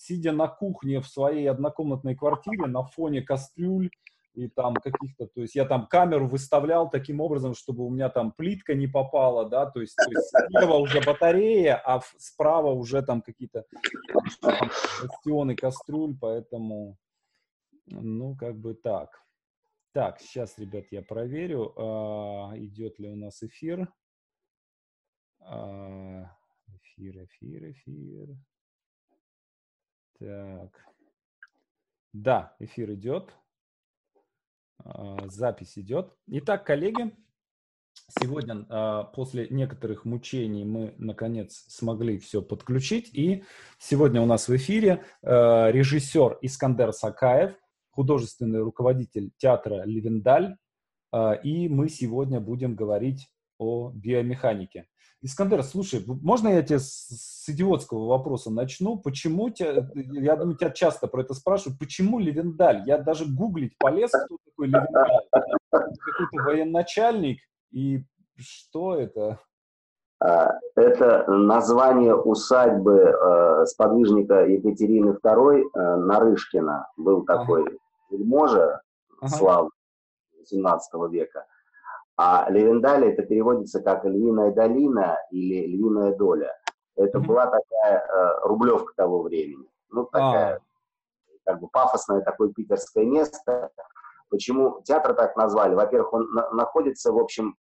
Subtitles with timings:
[0.00, 3.90] сидя на кухне в своей однокомнатной квартире на фоне кастрюль
[4.34, 8.32] и там каких-то, то есть я там камеру выставлял таким образом, чтобы у меня там
[8.32, 13.22] плитка не попала, да, то есть, то есть слева уже батарея, а справа уже там
[13.22, 13.66] какие-то
[15.02, 16.96] бастионы кастрюль, поэтому,
[17.86, 19.10] ну, как бы так.
[19.92, 23.92] Так, сейчас, ребят, я проверю, а, идет ли у нас эфир.
[25.40, 26.24] А,
[26.68, 28.36] эфир, эфир, эфир.
[30.20, 30.70] Так.
[32.12, 33.32] Да, эфир идет.
[34.84, 36.14] А, запись идет.
[36.26, 37.16] Итак, коллеги,
[38.20, 43.08] сегодня а, после некоторых мучений мы, наконец, смогли все подключить.
[43.14, 43.44] И
[43.78, 47.54] сегодня у нас в эфире а, режиссер Искандер Сакаев,
[47.88, 50.56] художественный руководитель театра «Левендаль».
[51.42, 54.86] И мы сегодня будем говорить о биомеханике.
[55.22, 58.96] Искандер, слушай, можно я тебе с, идиотского вопроса начну?
[58.96, 62.84] Почему тебя, я думаю, тебя часто про это спрашивают, почему Левендаль?
[62.86, 65.10] Я даже гуглить полез, кто такой Левендаль.
[65.70, 68.04] Какой-то военачальник, и
[68.38, 69.40] что это?
[70.20, 76.88] А, это название усадьбы э, сподвижника Екатерины II э, Нарышкина.
[76.96, 77.76] Был такой ага.
[78.10, 78.80] вельможа
[79.20, 79.36] ага.
[79.36, 79.70] славы
[80.46, 81.46] 17 века.
[82.22, 86.54] А Левендаль это переводится как львиная долина или львиная доля.
[86.94, 87.26] Это mm-hmm.
[87.26, 89.66] была такая э, рублевка того времени.
[89.88, 90.60] Ну, такая, а.
[91.44, 93.70] как бы пафосное такое питерское место.
[94.28, 95.74] Почему театр так назвали?
[95.74, 97.56] Во-первых, он на- находится, в общем,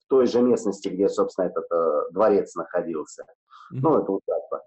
[0.00, 3.22] в той же местности, где, собственно, этот э, дворец находился.
[3.22, 3.78] Mm-hmm.
[3.80, 4.62] Ну, это усадьба.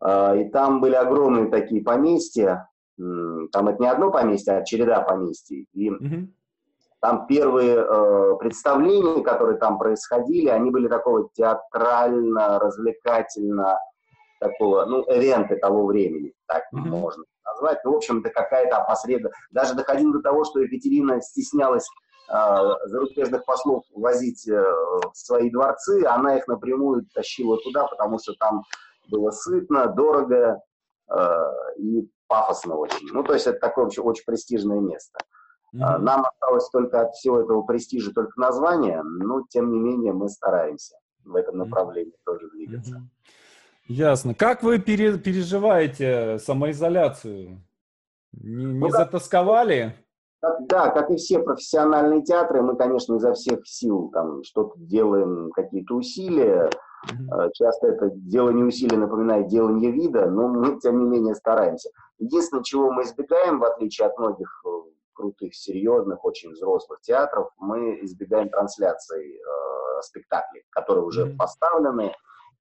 [0.00, 2.68] Э, и там были огромные такие поместья.
[2.96, 5.68] Там это не одно поместье, а череда поместий.
[5.74, 6.32] И mm-hmm
[7.00, 13.78] там первые э, представления, которые там происходили, они были такого театрально-развлекательно,
[14.40, 16.88] такого, ну, эвенты того времени, так mm-hmm.
[16.88, 17.84] можно назвать.
[17.84, 19.32] Ну, в общем, это какая-то опосредованная...
[19.50, 21.86] Даже доходило до того, что Екатерина стеснялась
[22.30, 22.34] э,
[22.86, 28.64] зарубежных послов возить э, в свои дворцы, она их напрямую тащила туда, потому что там
[29.08, 30.60] было сытно, дорого
[31.10, 31.40] э,
[31.78, 33.08] и пафосно очень.
[33.12, 35.18] Ну, то есть это такое очень, очень престижное место.
[35.74, 35.98] Mm-hmm.
[35.98, 40.96] Нам осталось только от всего этого престижа только название, но тем не менее мы стараемся
[41.24, 42.24] в этом направлении mm-hmm.
[42.24, 42.94] тоже двигаться.
[42.94, 43.18] Mm-hmm.
[43.88, 44.34] Ясно.
[44.34, 47.62] Как вы пере- переживаете самоизоляцию?
[48.32, 49.94] Не, не ну, затасковали?
[50.40, 55.50] Как, да, как и все профессиональные театры, мы, конечно, изо всех сил там что-то делаем,
[55.52, 56.70] какие-то усилия.
[57.10, 57.50] Mm-hmm.
[57.54, 61.90] Часто это делание усилий напоминает делание вида, но мы, тем не менее, стараемся.
[62.18, 64.68] Единственное, чего мы избегаем, в отличие от многих э,
[65.18, 71.36] крутых, серьезных, очень взрослых театров, мы избегаем трансляции э, спектаклей, которые уже mm-hmm.
[71.36, 72.14] поставлены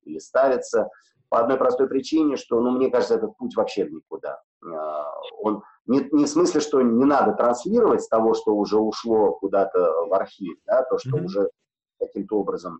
[0.03, 0.89] или ставятся.
[1.29, 4.41] По одной простой причине, что, ну, мне кажется, этот путь вообще в никуда.
[4.65, 5.03] Э,
[5.39, 10.13] он не, не в смысле, что не надо транслировать того, что уже ушло куда-то в
[10.13, 11.25] архив, да, то, что mm-hmm.
[11.25, 11.49] уже
[11.99, 12.79] каким-то образом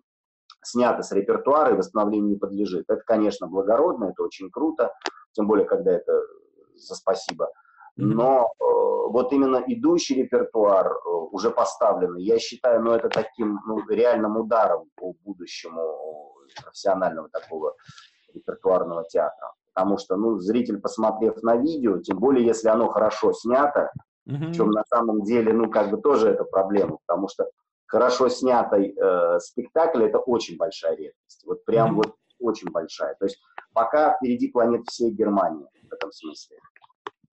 [0.64, 2.84] снято с репертуара и восстановлению не подлежит.
[2.88, 4.92] Это, конечно, благородно, это очень круто,
[5.32, 6.20] тем более, когда это
[6.74, 7.48] за спасибо
[7.98, 8.64] но э,
[9.10, 14.88] вот именно идущий репертуар э, уже поставленный, я считаю, ну, это таким ну, реальным ударом
[14.94, 17.74] по будущему профессионального такого
[18.32, 19.52] репертуарного театра.
[19.74, 23.90] Потому что, ну, зритель, посмотрев на видео, тем более, если оно хорошо снято,
[24.28, 24.52] mm-hmm.
[24.52, 27.50] чем на самом деле, ну, как бы тоже это проблема, потому что
[27.86, 31.44] хорошо снятый э, спектакль это очень большая редкость.
[31.44, 31.96] Вот прям mm-hmm.
[31.96, 33.16] вот очень большая.
[33.18, 33.38] То есть
[33.72, 36.58] пока впереди планет всей Германии в этом смысле.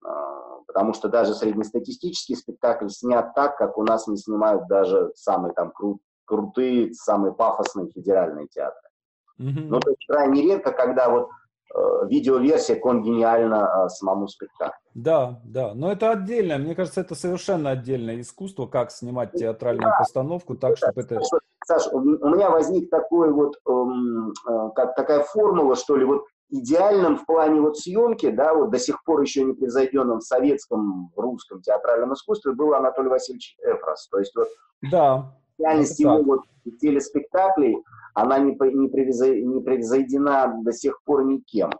[0.05, 5.53] А, потому что даже среднестатистический спектакль снят так, как у нас не снимают даже самые
[5.53, 8.89] там кру- крутые, самые пафосные федеральные театры.
[9.39, 9.67] Mm-hmm.
[9.67, 11.29] Ну, то есть крайне редко, когда вот
[11.75, 14.79] э, видеоверсия конгениальна э, самому спектаклю.
[14.93, 19.97] Да, да, но это отдельно, мне кажется, это совершенно отдельное искусство, как снимать театральную да.
[19.99, 21.19] постановку так, чтобы это...
[21.65, 21.99] Саша, у
[22.29, 26.25] меня возник такой вот, эм, э, как такая формула, что ли, вот
[26.59, 31.11] идеальным в плане вот съемки, да, вот до сих пор еще не превзойденным в советском,
[31.15, 34.07] русском театральном искусстве был Анатолий Васильевич Эфрос.
[34.09, 34.47] То есть вот
[34.81, 36.41] да, реальность его вот
[36.79, 37.77] телеспектаклей,
[38.13, 41.71] она не, не, превзо, не превзойдена до сих пор никем.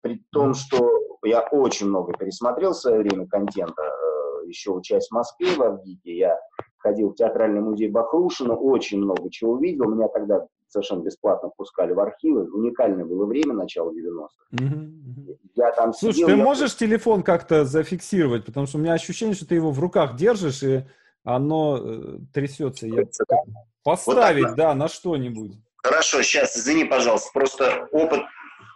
[0.00, 0.90] При том, что
[1.24, 6.16] я очень много пересмотрел в свое время контента, э, еще учась в Москве в Авгике,
[6.16, 6.38] я
[6.78, 9.84] ходил в театральный музей Бахрушина, очень много чего увидел.
[9.88, 12.50] Меня тогда совершенно бесплатно пускали в архивы.
[12.50, 14.64] Уникальное было время, начало 90-х.
[14.64, 16.42] Угу, Я там Слушай, сидел, ты я...
[16.42, 18.44] можешь телефон как-то зафиксировать?
[18.44, 20.84] Потому что у меня ощущение, что ты его в руках держишь, и
[21.24, 22.86] оно э, трясется.
[22.86, 23.04] Я...
[23.28, 23.36] Да?
[23.84, 25.52] Поставить, вот да, на что-нибудь.
[25.76, 28.20] Хорошо, сейчас, извини, пожалуйста, просто опыт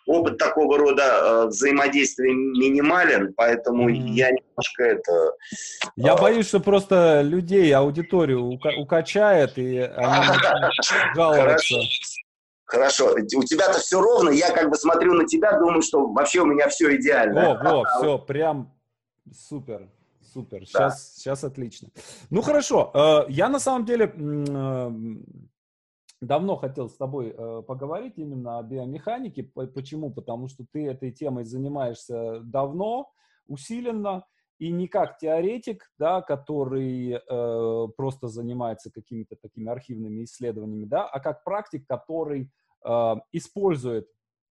[0.06, 5.32] опыт такого рода э, взаимодействия минимален, поэтому я немножко это...
[5.96, 6.20] Я э...
[6.20, 10.26] боюсь, что просто людей, аудиторию ука- укачает, и они
[11.14, 11.76] жаловаться.
[12.64, 13.14] Хорошо.
[13.14, 16.68] У тебя-то все ровно, я как бы смотрю на тебя, думаю, что вообще у меня
[16.68, 17.52] все идеально.
[17.52, 18.72] О, во, все, прям
[19.32, 19.88] супер.
[20.32, 20.66] Супер, да.
[20.66, 21.88] сейчас, сейчас отлично.
[22.28, 24.90] Ну хорошо, э, я на самом деле э,
[26.20, 29.42] давно хотел с тобой э, поговорить именно о биомеханике.
[29.42, 30.12] Почему?
[30.12, 33.10] Потому что ты этой темой занимаешься давно,
[33.46, 34.24] усиленно,
[34.58, 41.20] и не как теоретик, да, который э, просто занимается какими-то такими архивными исследованиями, да, а
[41.20, 42.50] как практик, который
[42.84, 44.08] э, использует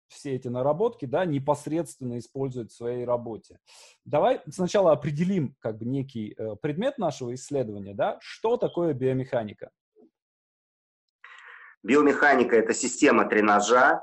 [0.08, 3.58] все эти наработки, да, непосредственно использует в своей работе.
[4.06, 9.72] Давай сначала определим как бы некий э, предмет нашего исследования, да, что такое биомеханика.
[11.86, 14.02] Биомеханика– это система тренажа,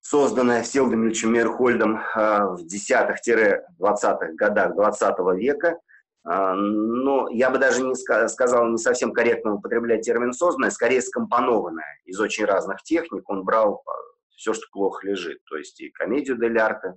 [0.00, 5.78] созданная Селдом Ильичем Мейерхольдом э, в 10-20-х годах 20 века.
[6.26, 12.00] Э, но я бы даже не сказал, не совсем корректно употреблять термин «созданная», скорее скомпонованная
[12.06, 13.28] из очень разных техник.
[13.28, 13.90] Он брал э,
[14.34, 16.94] все, что плохо лежит, то есть и комедию дель арте,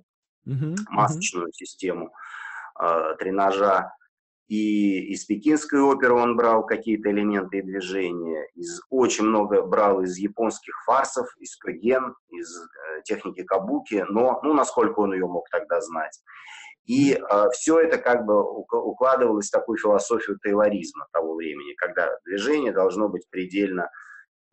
[0.48, 1.52] uh-huh, масочную uh-huh.
[1.52, 2.10] систему
[3.18, 3.92] тренажа,
[4.48, 10.16] и из пекинской оперы он брал какие-то элементы и движения, из, очень много брал из
[10.18, 15.80] японских фарсов, из коген, из э, техники кабуки, но, ну, насколько он ее мог тогда
[15.80, 16.20] знать.
[16.84, 22.72] И э, все это как бы укладывалось в такую философию тейлоризма того времени, когда движение
[22.72, 23.90] должно быть предельно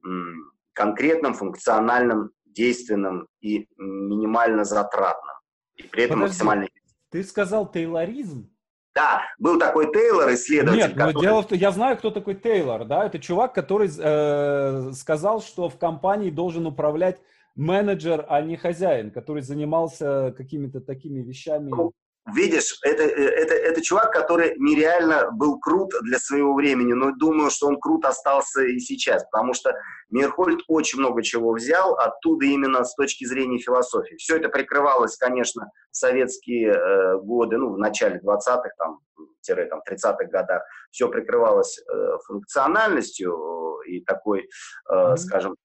[0.04, 5.36] м, конкретным, функциональным, действенным и минимально затратным.
[5.76, 6.68] И при этом Подожди, максимально...
[7.12, 8.53] Ты сказал тейлоризм?
[8.96, 10.82] Да, был такой Тейлор, исследователь.
[10.84, 11.14] Нет, который...
[11.14, 15.42] но дело в том, я знаю, кто такой Тейлор, да, это чувак, который э, сказал,
[15.42, 17.20] что в компании должен управлять
[17.56, 21.70] менеджер, а не хозяин, который занимался какими-то такими вещами.
[21.70, 21.94] Ну,
[22.32, 27.50] видишь, это, э, это, это чувак, который нереально был крут для своего времени, но думаю,
[27.50, 29.74] что он крут остался и сейчас, потому что
[30.10, 34.16] Мирхольд очень много чего взял оттуда именно с точки зрения философии.
[34.16, 39.00] Все это прикрывалось, конечно, в советские э, годы, ну, в начале 20-х, там,
[39.46, 45.18] там, 30-х годах, все прикрывалось э, функциональностью и такой, э, mm-hmm.
[45.18, 45.56] скажем,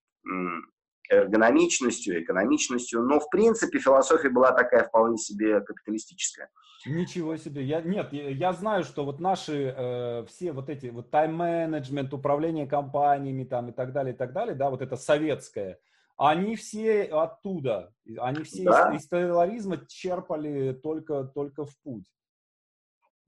[1.09, 6.51] эргономичностью, экономичностью, но в принципе философия была такая вполне себе капиталистическая.
[6.87, 7.65] Ничего себе.
[7.65, 12.67] Я, нет, я, я знаю, что вот наши э, все вот эти вот тайм-менеджмент, управление
[12.67, 15.79] компаниями там и так далее, и так далее, да, вот это советское,
[16.17, 18.95] они все оттуда, они все да?
[18.95, 22.07] из, из терроризма черпали только, только в путь.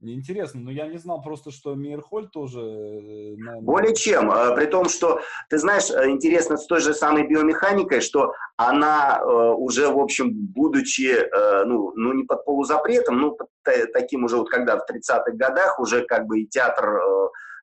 [0.03, 2.59] Интересно, но я не знал просто, что Мейерхоль тоже...
[2.59, 3.61] Э, наверное...
[3.61, 4.31] Более чем.
[4.31, 9.19] А, при том, что, ты знаешь, э, интересно с той же самой биомеханикой, что она
[9.19, 11.29] э, уже, в общем, будучи,
[11.65, 13.47] ну, ну не под полузапретом, ну, под
[13.93, 16.99] таким уже вот когда в 30-х годах уже как бы и театр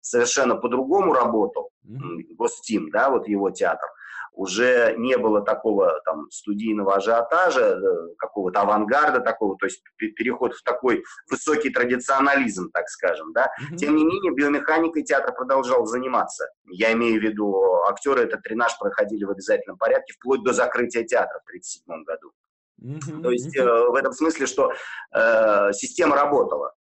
[0.00, 2.36] совершенно по-другому работал, mm-hmm.
[2.36, 3.88] Гостим, да, вот его театр,
[4.38, 10.62] уже не было такого там студийного ажиотажа, э, какого-то авангарда такого, то есть переход в
[10.62, 13.50] такой высокий традиционализм, так скажем, да.
[13.60, 13.76] Mm-hmm.
[13.76, 16.48] Тем не менее, биомеханикой театр продолжал заниматься.
[16.70, 21.40] Я имею в виду, актеры этот тренаж проходили в обязательном порядке вплоть до закрытия театра
[21.44, 22.32] в 1937 году.
[22.80, 23.22] Mm-hmm.
[23.22, 24.72] То есть э, в этом смысле, что
[25.12, 26.74] э, система работала.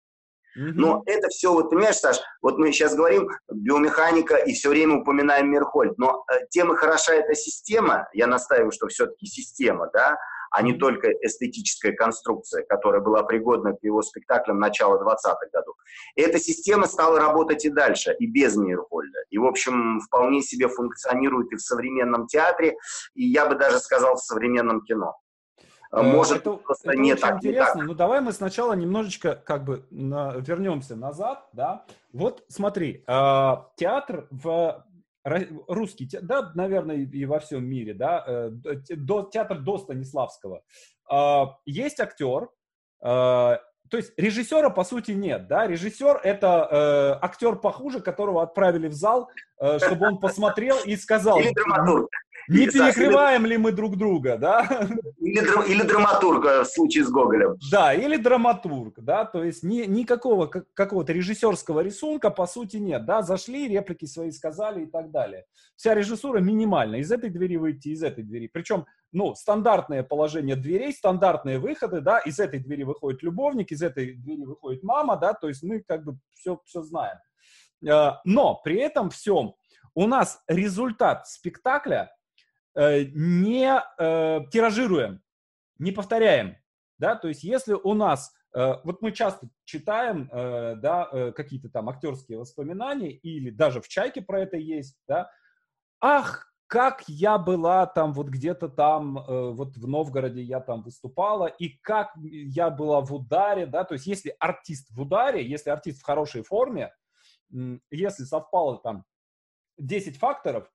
[0.57, 5.51] Но это все, вот понимаешь, Саш, вот мы сейчас говорим биомеханика и все время упоминаем
[5.51, 10.19] Мерхольд, но э, тем и хороша эта система, я настаиваю, что все-таки система, да,
[10.51, 15.77] а не только эстетическая конструкция, которая была пригодна к его спектаклям начала 20-х годов.
[16.15, 19.19] И эта система стала работать и дальше, и без Мейерхольда.
[19.29, 22.77] И, в общем, вполне себе функционирует и в современном театре,
[23.15, 25.17] и я бы даже сказал, в современном кино.
[25.97, 27.81] Э, может, это, просто это не очень так, интересно.
[27.81, 31.87] Не Ну, давай мы сначала немножечко как бы на, вернемся назад, да.
[32.13, 34.85] Вот смотри, э, театр в
[35.25, 38.51] русский, да, наверное, и во всем мире, да, э,
[38.91, 40.63] до, театр до Станиславского.
[41.11, 42.51] Э, есть актер,
[43.03, 46.69] э, то есть режиссера по сути нет, да, режиссер это
[47.21, 51.39] э, актер похуже, которого отправили в зал, э, чтобы он посмотрел и сказал.
[51.39, 52.11] Или драматург.
[52.49, 54.89] Не перекрываем ли мы друг друга, да?
[55.19, 57.57] Или, или драматург э, в случае с Гоголем.
[57.71, 63.23] Да, или драматург, да, то есть ни, никакого какого-то режиссерского рисунка по сути нет, да,
[63.23, 65.45] зашли, реплики свои сказали и так далее.
[65.75, 68.49] Вся режиссура минимальна, из этой двери выйти, из этой двери.
[68.53, 74.15] Причем, ну, стандартное положение дверей, стандартные выходы, да, из этой двери выходит любовник, из этой
[74.15, 77.17] двери выходит мама, да, то есть мы как бы все, все знаем.
[77.85, 79.55] Э, но при этом всем
[79.95, 82.13] у нас результат спектакля
[82.77, 85.23] не э, тиражируем.
[85.79, 86.57] не повторяем,
[86.99, 91.69] да, то есть если у нас, э, вот мы часто читаем, э, да, э, какие-то
[91.69, 95.31] там актерские воспоминания, или даже в «Чайке» про это есть, да,
[96.01, 101.47] ах, как я была там вот где-то там, э, вот в Новгороде я там выступала,
[101.47, 106.01] и как я была в ударе, да, то есть если артист в ударе, если артист
[106.01, 106.93] в хорошей форме,
[107.91, 109.05] если совпало там
[109.79, 110.69] 10 факторов,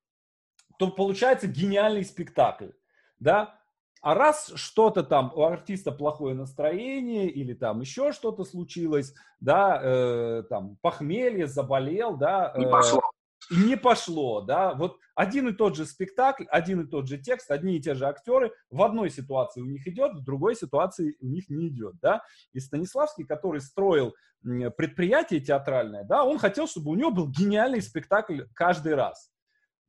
[0.82, 2.72] то получается гениальный спектакль,
[3.20, 3.54] да,
[4.02, 10.44] а раз что-то там у артиста плохое настроение или там еще что-то случилось, да, э,
[10.50, 13.00] там похмелье, заболел, да, не пошло.
[13.52, 17.52] и не пошло, да, вот один и тот же спектакль, один и тот же текст,
[17.52, 21.28] одни и те же актеры, в одной ситуации у них идет, в другой ситуации у
[21.28, 22.24] них не идет, да,
[22.54, 28.46] и Станиславский, который строил предприятие театральное, да, он хотел, чтобы у него был гениальный спектакль
[28.56, 29.31] каждый раз,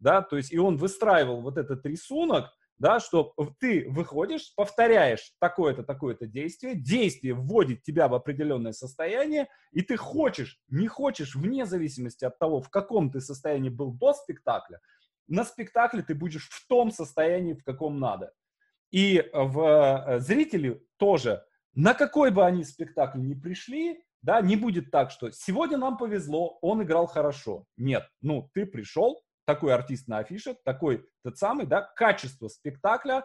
[0.03, 5.85] да, то есть и он выстраивал вот этот рисунок, да, что ты выходишь, повторяешь такое-то,
[5.85, 12.25] такое-то действие, действие вводит тебя в определенное состояние, и ты хочешь, не хочешь, вне зависимости
[12.25, 14.81] от того, в каком ты состоянии был до спектакля,
[15.29, 18.33] на спектакле ты будешь в том состоянии, в каком надо.
[18.91, 21.45] И в э, зрители тоже,
[21.75, 26.59] на какой бы они спектакль ни пришли, да, не будет так, что сегодня нам повезло,
[26.61, 27.65] он играл хорошо.
[27.77, 29.23] Нет, ну, ты пришел,
[29.55, 33.25] такой артист на афише, такой тот самый, да, качество спектакля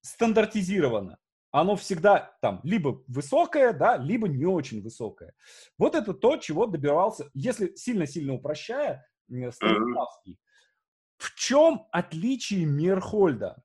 [0.00, 1.18] стандартизировано.
[1.50, 5.34] Оно всегда там либо высокое, да, либо не очень высокое.
[5.78, 10.38] Вот это то, чего добивался, если сильно-сильно упрощая, Станиславский.
[11.16, 13.62] В чем отличие Мирхольда?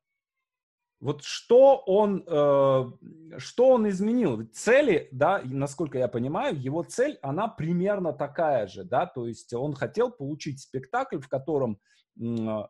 [1.02, 4.46] Вот что он, э, что он изменил?
[4.52, 9.74] Цели, да, насколько я понимаю, его цель, она примерно такая же, да, то есть он
[9.74, 11.80] хотел получить спектакль, в котором
[12.20, 12.22] э,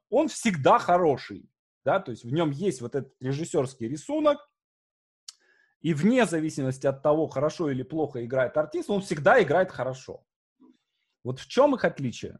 [0.08, 1.50] он всегда хороший,
[1.84, 4.38] да, то есть в нем есть вот этот режиссерский рисунок,
[5.82, 10.24] и вне зависимости от того, хорошо или плохо играет артист, он всегда играет хорошо.
[11.22, 12.38] Вот в чем их отличие?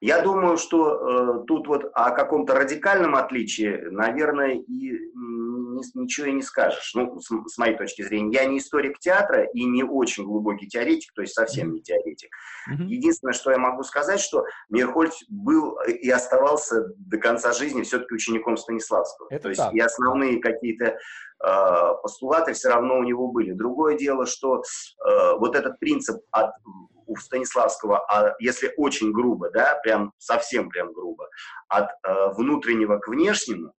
[0.00, 4.90] Я думаю, что э, тут вот о каком-то радикальном отличии, наверное, и
[5.76, 6.92] ни, ничего и не скажешь.
[6.94, 11.12] Ну, с, с моей точки зрения, я не историк театра и не очень глубокий теоретик,
[11.14, 12.30] то есть совсем не теоретик.
[12.70, 12.86] Mm-hmm.
[12.86, 18.56] Единственное, что я могу сказать, что Мирхольд был и оставался до конца жизни все-таки учеником
[18.56, 19.28] Станиславского.
[19.30, 19.74] Это то есть так.
[19.74, 20.96] и основные какие-то
[21.38, 23.52] постулаты все равно у него были.
[23.52, 26.52] Другое дело, что э, вот этот принцип от
[27.06, 31.28] у Станиславского, а если очень грубо, да, прям совсем прям грубо,
[31.68, 33.72] от э, внутреннего к внешнему,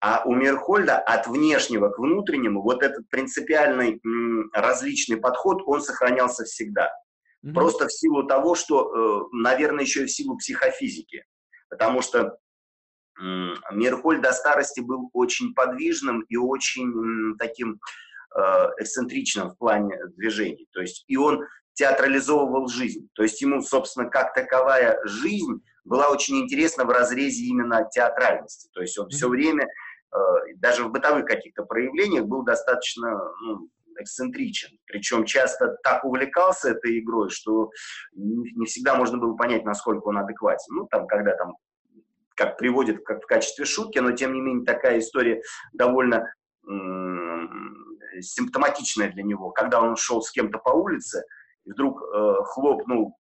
[0.00, 6.44] а у Мерхольда от внешнего к внутреннему вот этот принципиальный м, различный подход, он сохранялся
[6.44, 6.90] всегда.
[7.44, 7.54] Mm-hmm.
[7.54, 11.24] Просто в силу того, что, э, наверное, еще и в силу психофизики.
[11.70, 12.36] Потому что
[13.18, 17.80] Мирхольд до старости был очень подвижным и очень таким
[18.36, 18.40] э,
[18.78, 20.68] эксцентричным в плане движений.
[20.72, 21.44] То есть и он
[21.74, 23.08] театрализовывал жизнь.
[23.14, 28.68] То есть ему, собственно, как таковая жизнь была очень интересна в разрезе именно театральности.
[28.72, 30.18] То есть он все время, э,
[30.56, 33.10] даже в бытовых каких-то проявлениях, был достаточно
[33.42, 33.68] ну,
[33.98, 34.78] эксцентричен.
[34.86, 37.70] Причем часто так увлекался этой игрой, что
[38.14, 40.74] не всегда можно было понять, насколько он адекватен.
[40.74, 41.56] Ну, там, когда там
[42.34, 46.32] как приводит как в качестве шутки, но тем не менее такая история довольно
[48.20, 49.50] симптоматичная для него.
[49.50, 51.24] Когда он шел с кем-то по улице,
[51.64, 53.16] и вдруг э, хлопнул,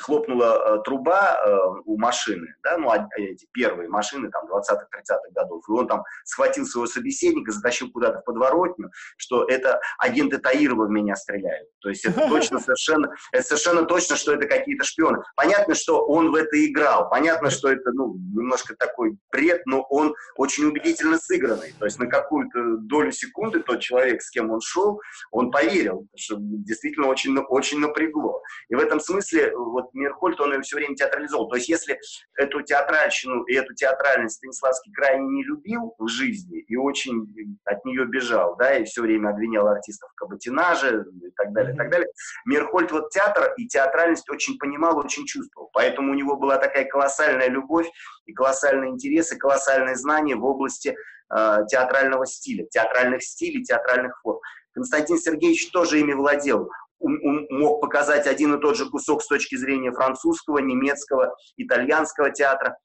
[0.00, 5.64] хлопнула э, труба э, у машины, да, ну, а, эти первые машины, там, 20-30-х годов,
[5.68, 10.90] и он там схватил своего собеседника, затащил куда-то в подворотню, что это агенты Таирова в
[10.90, 11.68] меня стреляют.
[11.80, 15.18] То есть это точно совершенно, это совершенно точно, что это какие-то шпионы.
[15.36, 20.14] Понятно, что он в это играл, понятно, что это, ну, немножко такой бред, но он
[20.36, 21.74] очень убедительно сыгранный.
[21.78, 26.36] То есть на какую-то долю секунды тот человек, с кем он шел, он поверил, что
[26.38, 28.42] действительно очень, очень напрягло.
[28.68, 31.48] И в этом смысле вот Мирхольд, он ее все время театрализовал.
[31.48, 31.98] То есть если
[32.36, 37.26] эту театральщину и эту театральность Станиславский крайне не любил в жизни и очень
[37.64, 41.76] от нее бежал, да, и все время обвинял артистов в каботинаже и так далее, и
[41.76, 42.08] так далее,
[42.46, 45.70] Мирхольд вот театр и театральность очень понимал, очень чувствовал.
[45.72, 47.88] Поэтому у него была такая колоссальная любовь
[48.26, 50.94] и колоссальный интерес, и колоссальные знания в области
[51.34, 54.40] э, театрального стиля, театральных стилей, театральных форм.
[54.74, 56.70] Константин Сергеевич тоже ими владел
[57.02, 62.76] мог показать один и тот же кусок с точки зрения французского, немецкого, итальянского театра,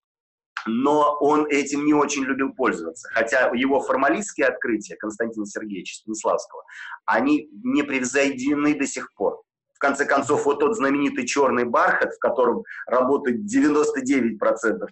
[0.66, 3.08] но он этим не очень любил пользоваться.
[3.14, 6.64] Хотя его формалистские открытия Константина Сергеевича Станиславского,
[7.06, 9.42] они не превзойдены до сих пор.
[9.74, 14.40] В конце концов, вот тот знаменитый «Черный бархат», в котором работает 99%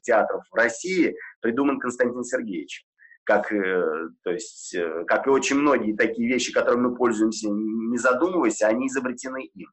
[0.04, 2.86] театров в России, придуман Константин Сергеевич.
[3.26, 7.98] Как, э, то есть, э, как и очень многие такие вещи, которыми мы пользуемся, не
[7.98, 9.70] задумываясь, они изобретены им.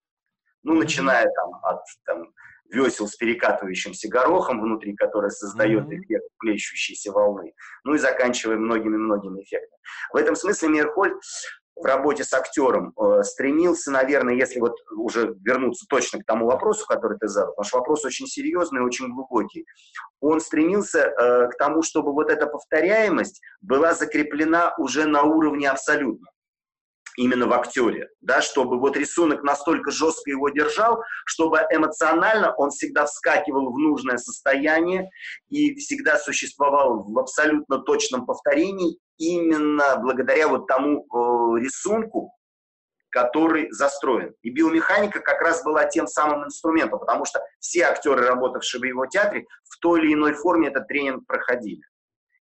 [0.62, 2.32] Ну, начиная там от там,
[2.72, 5.98] весел с перекатывающимся горохом внутри, который создает mm-hmm.
[6.00, 7.52] эффект плещущейся волны,
[7.84, 9.78] ну и заканчивая многими-многими эффектами.
[10.12, 11.20] В этом смысле Мирхольд
[11.76, 16.86] в работе с актером э, стремился, наверное, если вот уже вернуться точно к тому вопросу,
[16.86, 19.66] который ты задал, потому что вопрос очень серьезный, очень глубокий,
[20.20, 26.31] он стремился э, к тому, чтобы вот эта повторяемость была закреплена уже на уровне абсолютно
[27.16, 33.06] именно в актере, да, чтобы вот рисунок настолько жестко его держал, чтобы эмоционально он всегда
[33.06, 35.10] вскакивал в нужное состояние
[35.48, 42.32] и всегда существовал в абсолютно точном повторении именно благодаря вот тому э, рисунку,
[43.10, 44.34] который застроен.
[44.42, 49.06] И биомеханика как раз была тем самым инструментом, потому что все актеры, работавшие в его
[49.06, 51.82] театре, в той или иной форме этот тренинг проходили.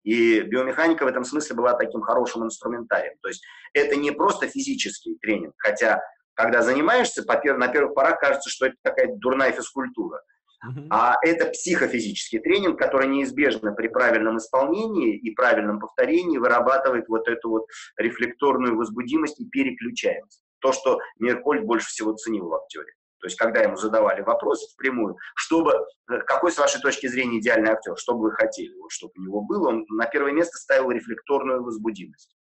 [0.08, 3.16] И биомеханика в этом смысле была таким хорошим инструментарием.
[3.22, 6.02] То есть это не просто физический тренинг, хотя
[6.34, 10.22] когда занимаешься, на первых порах кажется, что это такая дурная физкультура.
[10.66, 10.88] Uh-huh.
[10.90, 17.50] А это психофизический тренинг, который неизбежно при правильном исполнении и правильном повторении вырабатывает вот эту
[17.50, 17.66] вот
[17.98, 20.42] рефлекторную возбудимость и переключаемость.
[20.60, 22.94] То, что Меркольд больше всего ценил в актере.
[23.20, 25.74] То есть, когда ему задавали вопрос впрямую, чтобы,
[26.10, 29.22] э, какой, с вашей точки зрения, идеальный актер, что бы вы хотели, вот, чтобы у
[29.22, 32.36] него было, он на первое место ставил рефлекторную возбудимость.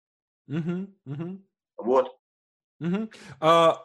[0.49, 1.47] Угу, угу.
[1.77, 2.17] Вот.
[2.83, 3.09] Угу.
[3.41, 3.85] А,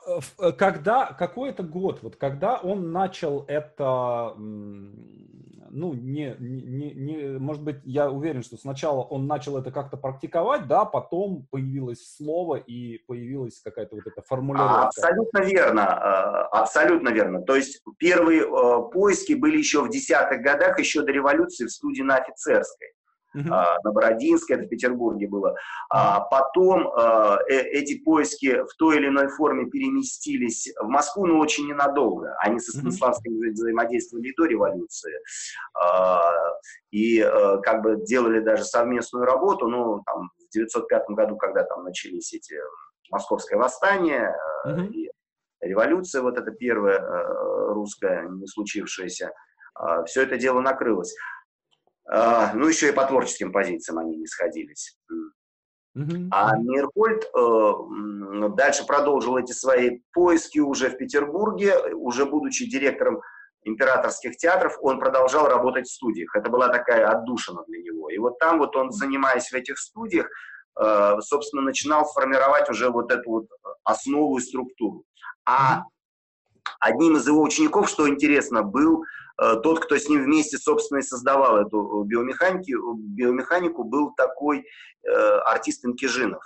[0.57, 4.33] когда, какой это год, вот когда он начал это
[5.69, 10.67] ну, не, не, не, может быть, я уверен, что сначала он начал это как-то практиковать,
[10.67, 14.87] да, потом появилось слово и появилась какая-то вот эта формулировка.
[14.87, 17.41] Абсолютно верно, э, абсолютно верно.
[17.41, 22.01] То есть первые э, поиски были еще в десятых годах, еще до революции в студии
[22.01, 22.96] на офицерской
[23.37, 23.77] uh-huh.
[23.83, 25.55] на Бородинской, это в Петербурге было.
[25.89, 31.39] А потом а, э, эти поиски в той или иной форме переместились в Москву, но
[31.39, 32.35] очень ненадолго.
[32.39, 33.51] Они со Станиславским uh-huh.
[33.51, 35.13] взаимодействовали до революции.
[35.73, 36.21] А,
[36.91, 41.83] и а, как бы делали даже совместную работу, ну, там, в 905 году, когда там
[41.83, 42.55] начались эти
[43.09, 44.87] московское восстание uh-huh.
[44.87, 45.11] и
[45.61, 46.99] революция, вот эта первая
[47.73, 49.31] русская, не случившаяся,
[50.05, 51.15] все это дело накрылось.
[52.09, 54.97] А, ну, еще и по творческим позициям они не сходились.
[55.97, 56.27] Mm-hmm.
[56.31, 63.19] А Мирхольд э, дальше продолжил эти свои поиски уже в Петербурге, уже будучи директором
[63.63, 66.33] императорских театров, он продолжал работать в студиях.
[66.35, 68.09] Это была такая отдушина для него.
[68.09, 70.27] И вот там вот он, занимаясь в этих студиях,
[70.79, 73.47] э, собственно, начинал формировать уже вот эту вот
[73.83, 75.03] основу и структуру.
[75.45, 75.83] А
[76.79, 79.03] одним из его учеников, что интересно, был
[79.37, 84.65] тот, кто с ним вместе, собственно, и создавал эту биомеханику, биомеханику был такой
[85.03, 85.11] э,
[85.45, 86.41] артист Инкижинов.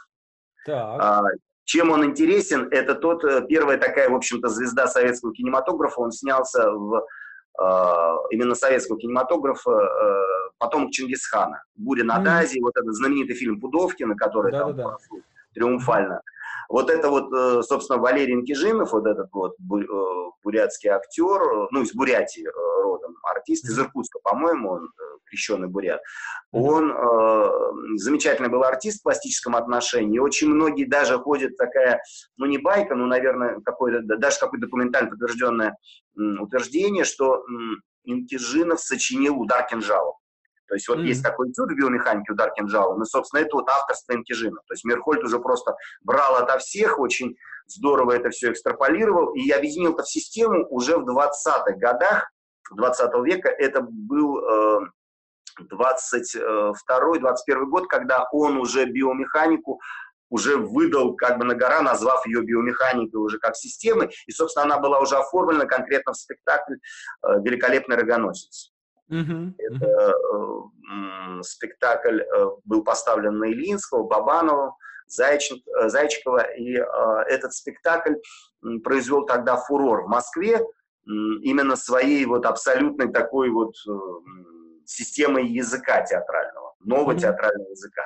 [0.66, 1.02] Так.
[1.02, 1.24] А,
[1.64, 6.70] чем он интересен, это тот, э, первая такая, в общем-то, звезда советского кинематографа, он снялся
[6.70, 7.06] в
[8.32, 9.72] именно советского кинематографа
[10.58, 11.64] потомок Чингисхана.
[11.76, 12.64] «Буря над Азией», mm.
[12.64, 15.18] вот этот знаменитый фильм Пудовкина, который да, там да, да.
[15.54, 16.22] триумфально.
[16.70, 21.94] Вот это вот, э, собственно, Валерий Инкижинов, вот этот вот э, бурятский актер, ну, из
[21.94, 24.90] Бурятии э, родом, артист из Иркутска, по-моему, он
[25.26, 26.02] крещеный бурят.
[26.52, 27.50] Он э,
[27.96, 30.20] замечательный был артист в пластическом отношении.
[30.20, 32.02] Очень многие даже ходят такая,
[32.38, 35.78] ну не байка, ну, наверное, какое-то, даже какое-то документально подтвержденное
[36.16, 37.44] утверждение, что
[38.04, 40.16] Инкижинов сочинил удар кинжалом.
[40.72, 41.08] То есть вот mm-hmm.
[41.08, 44.56] есть такой этюд в биомеханике удар кинжалом, и, собственно, это вот авторство Энкижина.
[44.66, 47.36] То есть Мерхольд уже просто брал ото всех, очень
[47.68, 52.32] здорово это все экстраполировал, и объединил это в систему уже в 20-х годах
[52.74, 53.50] 20 века.
[53.50, 54.80] Это был э,
[55.74, 59.82] 22-21 год, когда он уже биомеханику
[60.30, 64.78] уже выдал как бы на гора, назвав ее биомеханикой уже как системы, и, собственно, она
[64.80, 68.71] была уже оформлена конкретно в спектакль э, «Великолепный рогоносец».
[69.12, 69.54] Uh-huh.
[69.58, 74.76] Это э, спектакль э, был поставлен на Ильинского, Бабанова,
[75.08, 76.84] Зайчик, э, Зайчикова, и э,
[77.28, 78.16] этот спектакль
[78.84, 80.62] произвел тогда фурор в Москве
[81.06, 83.74] именно своей вот абсолютной такой вот
[84.86, 88.04] системой языка театрального, нового театрального языка.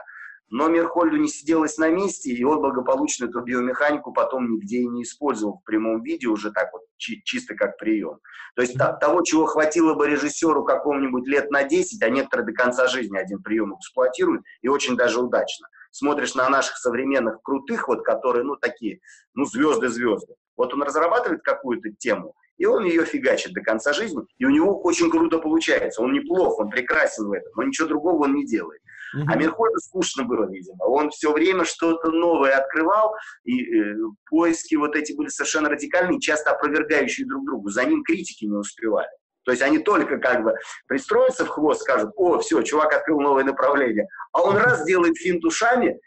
[0.49, 5.03] Но Мерхольду не сиделось на месте, и он благополучно эту биомеханику потом нигде и не
[5.03, 8.19] использовал в прямом виде, уже так вот чи- чисто как прием.
[8.55, 8.99] То есть mm-hmm.
[8.99, 13.41] того, чего хватило бы режиссеру какому-нибудь лет на 10, а некоторые до конца жизни один
[13.41, 15.67] прием эксплуатируют, и очень даже удачно.
[15.91, 18.99] Смотришь на наших современных крутых, вот которые, ну, такие,
[19.33, 20.35] ну, звезды-звезды.
[20.57, 24.79] Вот он разрабатывает какую-то тему, и он ее фигачит до конца жизни, и у него
[24.81, 26.01] очень круто получается.
[26.01, 28.81] Он неплох, он прекрасен в этом, но ничего другого он не делает.
[29.15, 29.25] Mm-hmm.
[29.27, 30.83] А Мирхольду скучно было, видимо.
[30.83, 33.13] Он все время что-то новое открывал,
[33.43, 33.95] и э,
[34.29, 37.69] поиски вот эти были совершенно радикальные, часто опровергающие друг другу.
[37.69, 39.09] За ним критики не успевали.
[39.43, 40.55] То есть они только как бы
[40.87, 44.07] пристроятся в хвост, скажут, о, все, чувак открыл новое направление.
[44.31, 45.99] А он раз делает финт ушами,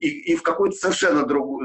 [0.00, 1.62] и, и в какое-то совершенно друг,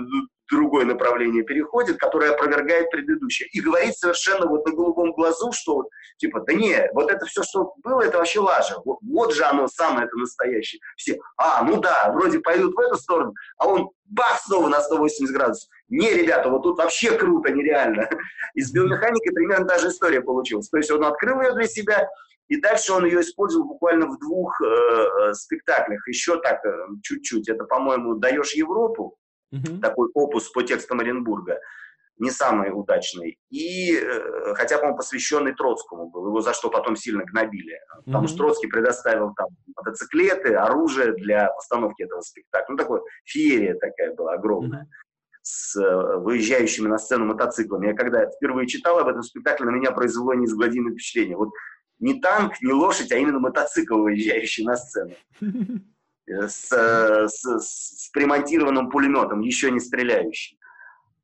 [0.52, 3.48] другое направление переходит, которое опровергает предыдущее.
[3.50, 7.44] И говорит совершенно вот на голубом глазу, что вот, типа, да не, вот это все,
[7.44, 8.76] что было, это вообще лажа.
[8.86, 10.80] Вот, вот же оно самое это настоящее.
[10.98, 15.34] Все, а, ну да, вроде пойдут в эту сторону, а он бах, снова на 180
[15.34, 15.70] градусов.
[15.90, 18.10] Не, ребята, вот тут вообще круто, нереально.
[18.56, 20.70] И с биомеханикой примерно та же история получилась.
[20.70, 22.08] То есть он открыл ее для себя,
[22.48, 26.08] и дальше он ее использовал буквально в двух э, э спектаклях.
[26.08, 27.50] Еще так, э, чуть-чуть.
[27.50, 29.18] Это, по-моему, «Даешь Европу»,
[29.58, 29.80] угу.
[29.80, 31.60] такой опус по текстам Оренбурга,
[32.18, 33.38] не самый удачный.
[33.50, 37.78] И, э, хотя, по-моему, посвященный Троцкому был, его за что потом сильно гнобили.
[38.06, 38.28] Потому угу.
[38.28, 42.72] что Троцкий предоставил там мотоциклеты, оружие для постановки этого спектакля.
[42.72, 44.84] Ну, такой феерия такая была огромная.
[44.84, 44.90] Угу
[45.48, 47.86] с э, выезжающими на сцену мотоциклами.
[47.86, 51.38] Я когда впервые читал об этом спектакле, на меня произвело неизгладимое впечатление.
[51.38, 51.52] Вот
[52.00, 55.14] не танк, не лошадь, а именно мотоцикл, выезжающий на сцену.
[56.28, 60.58] Э, с, с, с примонтированным пулеметом, еще не стреляющий.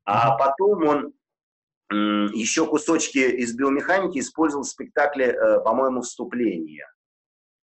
[0.06, 1.14] А потом он
[2.34, 6.88] еще кусочки из биомеханики использовал в спектакле, э, по-моему, «Вступление».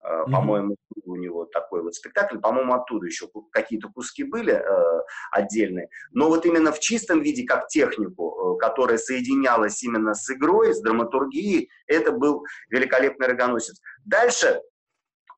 [0.04, 0.32] Mm-hmm.
[0.32, 5.90] По-моему, у него такой вот спектакль, по-моему, оттуда еще какие-то куски были э, отдельные.
[6.12, 10.82] Но вот именно в чистом виде, как технику, э, которая соединялась именно с игрой, с
[10.82, 13.82] драматургией, это был великолепный рогоносец.
[14.06, 14.62] Дальше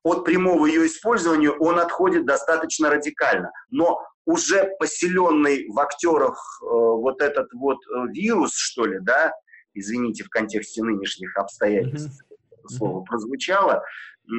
[0.02, 3.50] от прямого ее использования он отходит достаточно радикально.
[3.70, 9.32] Но уже поселенный в актерах э, вот этот вот э, вирус, что ли, да,
[9.74, 12.68] извините, в контексте нынешних обстоятельств mm-hmm.
[12.68, 14.32] слово прозвучало, э,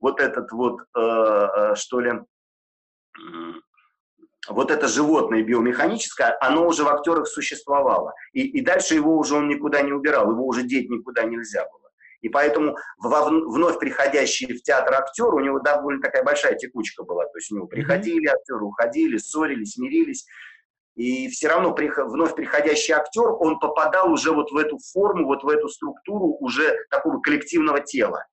[0.00, 3.52] вот этот вот, э, э, что ли, э,
[4.48, 8.14] вот это животное биомеханическое, оно уже в актерах существовало.
[8.32, 11.87] И, и дальше его уже он никуда не убирал, его уже деть никуда нельзя было.
[12.20, 17.24] И поэтому вновь приходящие в театр актеры, у него довольно такая большая текучка была.
[17.26, 20.26] То есть у него приходили актеры, уходили, ссорились, мирились.
[20.96, 25.48] И все равно вновь приходящий актер, он попадал уже вот в эту форму, вот в
[25.48, 28.26] эту структуру уже такого коллективного тела.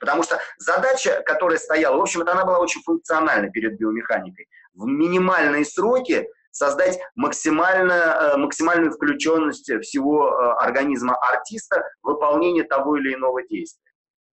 [0.00, 4.48] Потому что задача, которая стояла, в общем, это она была очень функциональна перед биомеханикой.
[4.74, 12.96] В минимальные сроки создать максимально, э, максимальную включенность всего э, организма артиста в выполнение того
[12.96, 13.82] или иного действия.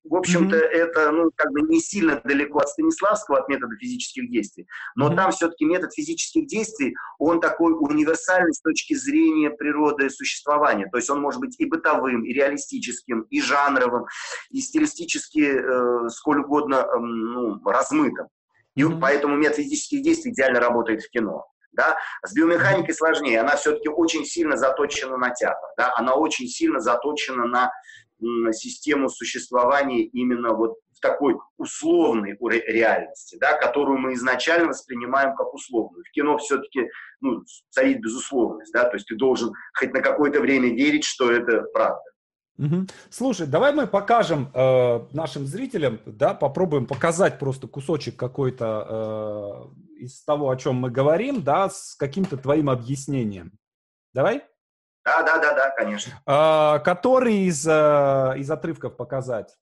[0.04, 0.60] В общем-то, mm-hmm.
[0.60, 5.16] это ну, как бы не сильно далеко от Станиславского, от метода физических действий, но mm-hmm.
[5.16, 10.88] там все-таки метод физических действий, он такой универсальный с точки зрения природы существования.
[10.92, 14.06] То есть он может быть и бытовым, и реалистическим, и жанровым,
[14.50, 18.28] и стилистически э, сколь угодно э, ну, размытым.
[18.74, 19.00] И mm-hmm.
[19.00, 21.51] поэтому метод физических действий идеально работает в кино.
[21.74, 21.98] Да?
[22.24, 25.94] С биомеханикой сложнее, она все-таки очень сильно заточена на театр, да?
[25.96, 27.72] она очень сильно заточена на,
[28.20, 35.54] на систему существования именно вот в такой условной реальности, да, которую мы изначально воспринимаем как
[35.54, 36.04] условную.
[36.04, 36.90] В кино все-таки
[37.22, 41.64] ну, царит безусловность, да, то есть ты должен хоть на какое-то время верить, что это
[41.74, 42.02] правда.
[42.58, 42.88] Угу.
[43.10, 50.24] Слушай, давай мы покажем э, нашим зрителям, да, попробуем показать просто кусочек какой-то э, из
[50.24, 53.54] того, о чем мы говорим, да, с каким-то твоим объяснением.
[54.14, 54.44] Давай?
[55.06, 56.22] Да, да, да, да, конечно.
[56.26, 59.56] А, который из, а, из отрывков показать?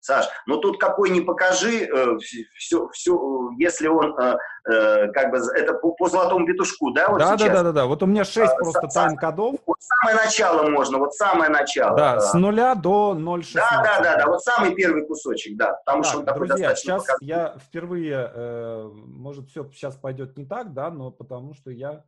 [0.00, 2.18] Саш, ну тут какой не покажи, э,
[2.56, 4.36] все, все, если он э,
[4.70, 7.08] э, как бы это по, по золотому петушку, да?
[7.08, 7.48] Вот да, сейчас?
[7.48, 7.86] да, да, да, да.
[7.86, 9.56] Вот у меня шесть а, просто тайм-кодов.
[9.66, 11.96] Вот самое начало можно, вот самое начало.
[11.96, 13.54] Да, с нуля до 0,16.
[13.54, 16.74] Да, да, да, да, вот самый первый кусочек, да, потому так, что он такой друзья,
[16.76, 17.28] сейчас показательный.
[17.28, 22.04] я впервые, э, может, все сейчас пойдет не так, да, но потому что я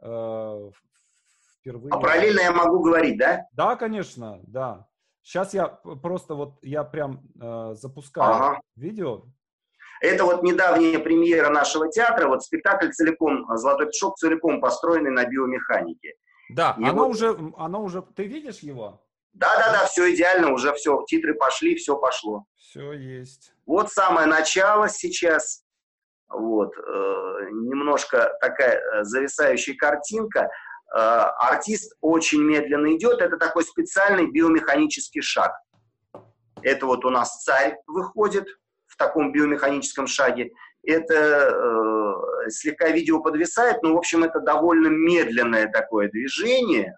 [0.00, 0.70] э,
[1.60, 1.92] впервые...
[1.92, 3.46] А параллельно я могу говорить, да?
[3.52, 4.86] Да, конечно, да.
[5.22, 8.60] Сейчас я просто вот, я прям э, запускаю ага.
[8.76, 9.24] видео.
[10.00, 16.14] Это вот недавняя премьера нашего театра, вот спектакль целиком, «Золотой пешок» целиком построенный на биомеханике.
[16.50, 17.14] Да, И оно вот...
[17.14, 19.00] уже, оно уже, ты видишь его?
[19.32, 22.44] Да-да-да, все идеально, уже все, титры пошли, все пошло.
[22.56, 23.54] Все есть.
[23.64, 25.62] Вот самое начало сейчас,
[26.28, 30.61] вот, э, немножко такая э, зависающая картинка, Э,
[30.92, 35.52] артист очень медленно идет, это такой специальный биомеханический шаг.
[36.62, 38.46] Это вот у нас царь выходит
[38.86, 40.52] в таком биомеханическом шаге.
[40.84, 46.96] Это э, слегка видео подвисает, но, в общем, это довольно медленное такое движение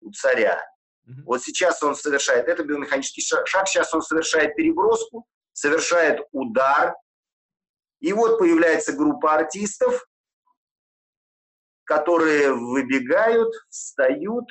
[0.00, 0.60] у царя.
[1.06, 1.22] Mm-hmm.
[1.24, 6.94] Вот сейчас он совершает, это биомеханический шаг, шаг, сейчас он совершает переброску совершает удар,
[8.00, 10.06] и вот появляется группа артистов,
[11.84, 14.48] которые выбегают, встают,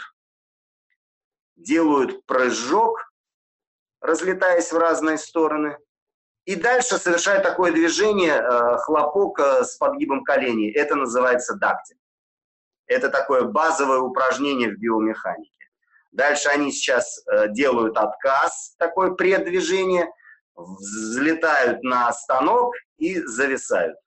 [1.55, 3.11] делают прыжок,
[4.01, 5.77] разлетаясь в разные стороны,
[6.45, 10.71] и дальше совершают такое движение, э, хлопок э, с подгибом коленей.
[10.71, 11.97] Это называется дактиль.
[12.87, 15.51] Это такое базовое упражнение в биомеханике.
[16.11, 20.11] Дальше они сейчас э, делают отказ, такое преддвижение,
[20.55, 23.97] взлетают на станок и зависают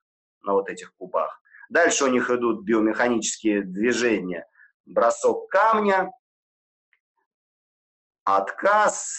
[0.43, 1.41] на вот этих кубах.
[1.69, 4.47] Дальше у них идут биомеханические движения.
[4.85, 6.11] Бросок камня,
[8.23, 9.17] отказ,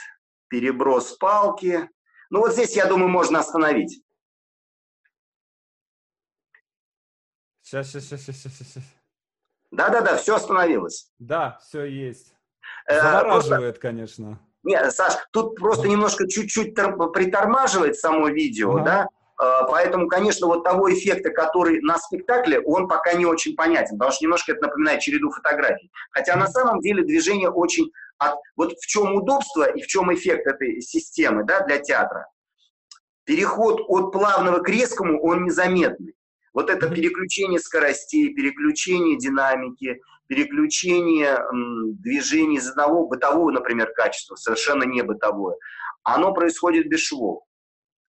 [0.49, 1.89] переброс палки.
[2.31, 4.03] Ну вот здесь, я думаю, можно остановить.
[7.63, 8.83] Сейчас, сейчас, сейчас, сейчас, сейчас.
[9.73, 11.11] Да-да-да, все остановилось.
[11.19, 12.35] Да, все есть.
[12.87, 14.39] Э, Завораживает, конечно.
[14.63, 18.85] Нет, Саш, тут просто немножко чуть-чуть притормаживает само видео, ага.
[18.85, 24.13] да, поэтому, конечно, вот того эффекта, который на спектакле, он пока не очень понятен, потому
[24.13, 25.91] что немножко это напоминает череду фотографий.
[26.11, 27.91] Хотя на самом деле движение очень...
[28.19, 28.37] От...
[28.57, 32.27] Вот в чем удобство и в чем эффект этой системы да, для театра.
[33.25, 36.15] Переход от плавного к резкому, он незаметный.
[36.55, 41.45] Вот это переключение скоростей, переключение динамики, переключение
[42.01, 45.57] движений из одного бытового, например, качества, совершенно не бытовое,
[46.03, 47.43] оно происходит без швов.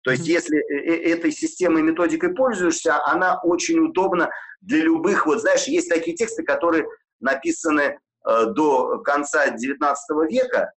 [0.03, 4.29] То есть, если э, э, этой системой, методикой пользуешься, она очень удобна
[4.61, 5.25] для любых.
[5.25, 6.87] Вот знаешь, есть такие тексты, которые
[7.19, 9.95] написаны э, до конца XIX
[10.29, 10.71] века,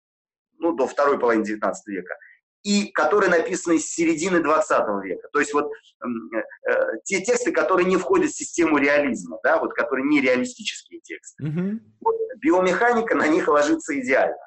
[0.60, 2.16] ну, до второй половины XIX века,
[2.64, 4.70] и которые написаны с середины 20
[5.04, 5.30] века.
[5.32, 10.06] То есть вот э, те тексты, которые не входят в систему реализма, да, вот которые
[10.06, 11.44] не реалистические тексты.
[11.44, 11.80] Mm-hmm.
[12.02, 14.38] Вот, биомеханика на них ложится идеально.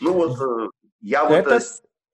[0.00, 1.34] Ну вот э, я вот...
[1.34, 1.60] Это,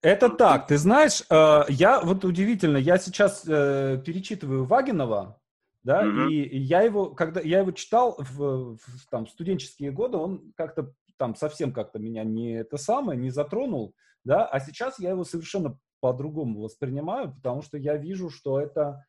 [0.05, 5.41] это так, ты знаешь, э, я вот удивительно, я сейчас э, перечитываю Вагинова,
[5.83, 6.29] да, mm-hmm.
[6.31, 11.35] и я его, когда я его читал в, в там студенческие годы, он как-то там
[11.35, 16.61] совсем как-то меня не это самое, не затронул, да, а сейчас я его совершенно по-другому
[16.61, 19.07] воспринимаю, потому что я вижу, что это,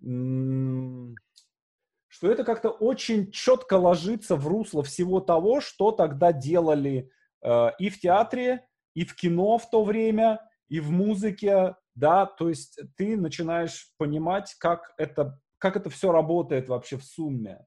[0.00, 1.10] что
[2.30, 7.10] это как-то очень четко ложится в русло всего того, что тогда делали
[7.42, 8.67] э, и в театре,
[8.98, 14.56] и в кино в то время, и в музыке, да, то есть ты начинаешь понимать,
[14.58, 17.64] как это, как это все работает вообще в сумме.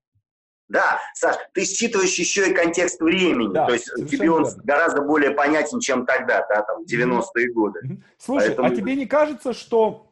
[0.67, 4.61] Да, Саш, ты считываешь еще и контекст времени, да, то есть тебе он верно.
[4.65, 7.79] гораздо более понятен, чем тогда, да, там, 90-е годы.
[8.17, 8.67] Слушай, а Поэтому...
[8.67, 10.10] а тебе не кажется, что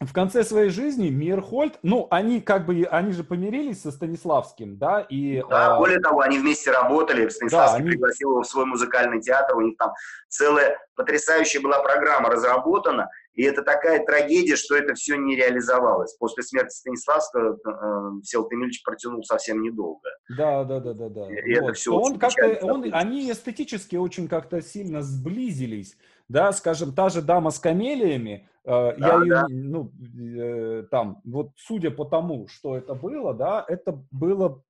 [0.00, 5.00] в конце своей жизни Мирхольд, ну, они как бы, они же помирились со Станиславским, да,
[5.00, 5.42] и...
[5.50, 5.78] Да, а...
[5.78, 7.90] более того, они вместе работали, Станиславский да, они...
[7.90, 9.92] пригласил его в свой музыкальный театр, у них там
[10.28, 16.14] целая потрясающая была программа разработана, и это такая трагедия, что это все не реализовалось.
[16.14, 20.08] После смерти Станиславского э, Эмильевич протянул совсем недолго.
[20.36, 21.26] Да, да, да, да, да.
[21.30, 21.64] И вот.
[21.64, 25.96] это все он как-то, он, они эстетически очень как-то сильно сблизились,
[26.30, 29.46] да, скажем, та же дама с камелиями, э, да, я ее, да.
[29.48, 29.92] ну,
[30.38, 34.62] э, там, вот судя по тому, что это было, да, это было,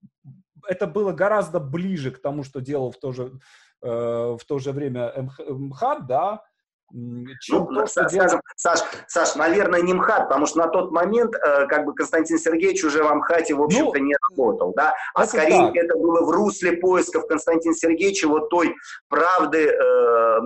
[0.67, 3.33] это было гораздо ближе к тому, что делал в то же,
[3.83, 6.43] э, в то же время МХАТ, да,
[7.41, 8.41] чем ну, то, что скажем, делал...
[8.57, 12.85] Саш, Саш, наверное, не МХАТ, потому что на тот момент э, как бы Константин Сергеевич
[12.85, 15.77] уже в МХАТе, в общем-то, ну, не работал, да, а скорее так.
[15.77, 18.75] это было в русле поисков Константина Сергеевича вот той
[19.09, 20.41] правды, э,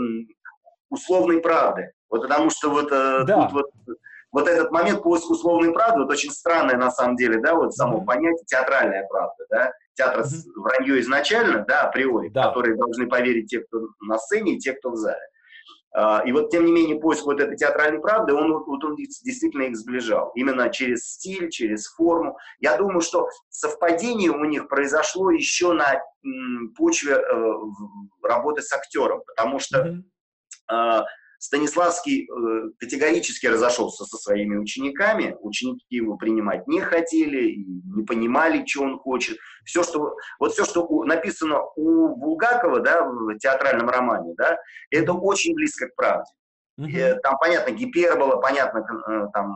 [0.95, 1.93] условной правды.
[2.11, 3.43] Вот потому что вот э, да.
[3.43, 3.97] тут вот,
[4.33, 7.99] вот этот момент поиска условной правды, вот очень странное на самом деле, да, вот само
[7.99, 8.05] mm-hmm.
[8.05, 10.63] понятие театральная правда, да, театр mm-hmm.
[10.63, 12.49] вранье изначально, да, априори, да.
[12.49, 15.21] которые должны поверить те, кто на сцене, и те, кто в зале.
[15.97, 19.63] А, и вот, тем не менее, поиск вот этой театральной правды, он, вот он действительно
[19.63, 20.33] их сближал.
[20.35, 22.37] Именно через стиль, через форму.
[22.59, 26.03] Я думаю, что совпадение у них произошло еще на
[26.77, 27.55] почве э,
[28.25, 30.03] работы с актером, потому что mm-hmm.
[31.45, 37.57] Станиславский э, категорически разошелся со своими учениками, ученики его принимать не хотели,
[37.95, 39.37] не понимали, что он хочет.
[39.67, 44.57] Все, что, вот все, что написано у Булгакова да, в театральном романе, да,
[44.91, 46.33] это очень близко к правде.
[46.81, 47.21] Mm-hmm.
[47.23, 49.55] Там, понятно, гипербола, понятно, э, там,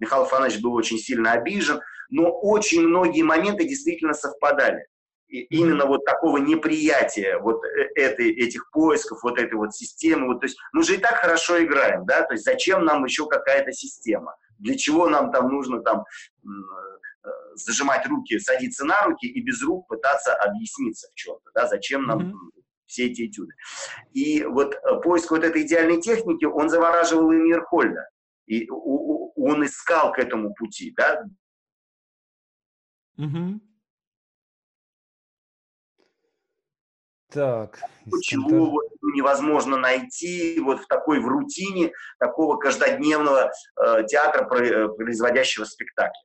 [0.00, 4.86] Михаил Афанасьевич был очень сильно обижен, но очень многие моменты действительно совпадали
[5.28, 10.28] именно вот такого неприятия вот э, этой, этих поисков, вот этой вот системы.
[10.28, 13.26] Вот, то есть мы же и так хорошо играем, да, то есть зачем нам еще
[13.26, 14.36] какая-то система?
[14.58, 16.04] Для чего нам там нужно там
[16.44, 22.04] э, зажимать руки, садиться на руки и без рук пытаться объясниться в чем-то, да, зачем
[22.04, 22.62] нам mm-hmm.
[22.86, 23.52] все эти этюды.
[24.12, 28.08] И вот э, поиск вот этой идеальной техники, он завораживал и Мирхольда.
[28.46, 31.24] И он искал к этому пути, да.
[33.18, 33.60] Угу.
[37.32, 37.78] Так.
[38.10, 45.64] Почему вот невозможно найти вот в такой в рутине такого каждодневного э, театра, э, производящего
[45.64, 46.20] спектакли?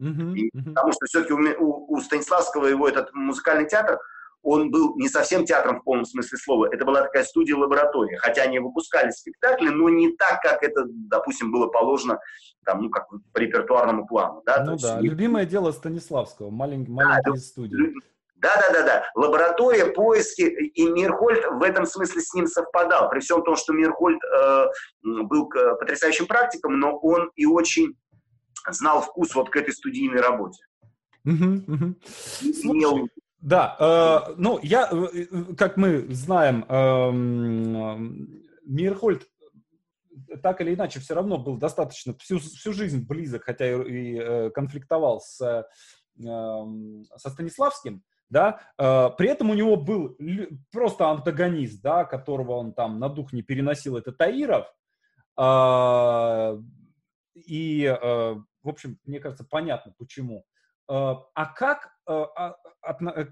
[0.00, 3.98] Uh-huh, И, Потому что все-таки у, у, у Станиславского его этот музыкальный театр,
[4.42, 8.58] он был не совсем театром в полном смысле слова, это была такая студия-лаборатория, хотя они
[8.58, 12.18] выпускали спектакли, но не так, как это, допустим, было положено
[12.64, 14.42] там, ну, как по репертуарному плану.
[14.46, 14.64] Да?
[14.64, 17.94] Ну То да, есть, любимое дело Станиславского, маленькие, маленькие да, студии.
[18.40, 19.04] Да, да, да, да.
[19.14, 23.10] Лаборатория, поиски, и Мирхольд в этом смысле с ним совпадал.
[23.10, 24.66] При всем том, что Мирхольд э,
[25.02, 27.96] был э, потрясающим практиком, но он и очень
[28.70, 30.64] знал вкус вот к этой студийной работе.
[31.24, 31.94] Угу, угу.
[32.62, 33.08] Имел
[33.40, 33.76] да,
[34.28, 37.10] э, ну я, э, э, как мы знаем, э,
[38.66, 39.26] Мирхольд
[40.42, 45.20] так или иначе все равно был достаточно всю, всю жизнь близок, хотя и, и конфликтовал
[45.20, 45.64] с, э,
[46.18, 50.16] со Станиславским, да, э, при этом у него был
[50.72, 54.72] просто антагонист, да, которого он там на дух не переносил, это Таиров,
[55.36, 56.62] э,
[57.34, 60.44] и, э, в общем, мне кажется, понятно почему.
[60.90, 63.26] Э, а как э, а, э,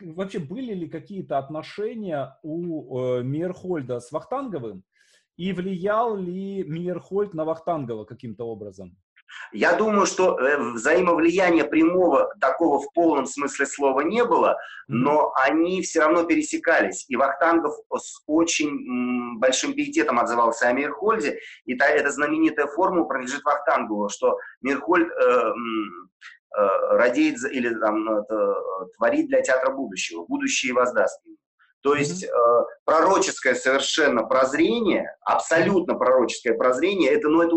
[0.00, 4.84] вообще были ли какие-то отношения у Мирхольда с Вахтанговым?
[5.36, 8.96] И влиял ли Мирхольд на Вахтангова каким-то образом?
[9.52, 10.36] Я думаю, что
[10.74, 14.58] взаимовлияния прямого такого в полном смысле слова не было,
[14.88, 17.04] но они все равно пересекались.
[17.08, 23.44] И Вахтангов с очень большим пиететом отзывался о Мирхольде, и та, эта знаменитая формула принадлежит
[23.44, 25.52] Вахтангову, что Мирхольд э,
[26.56, 28.54] Э, радеет или там, это,
[28.96, 31.36] творит для театра будущего, будущее воздаст ему.
[31.82, 32.28] То есть э,
[32.84, 37.54] пророческое совершенно прозрение, абсолютно пророческое прозрение, это, ну, это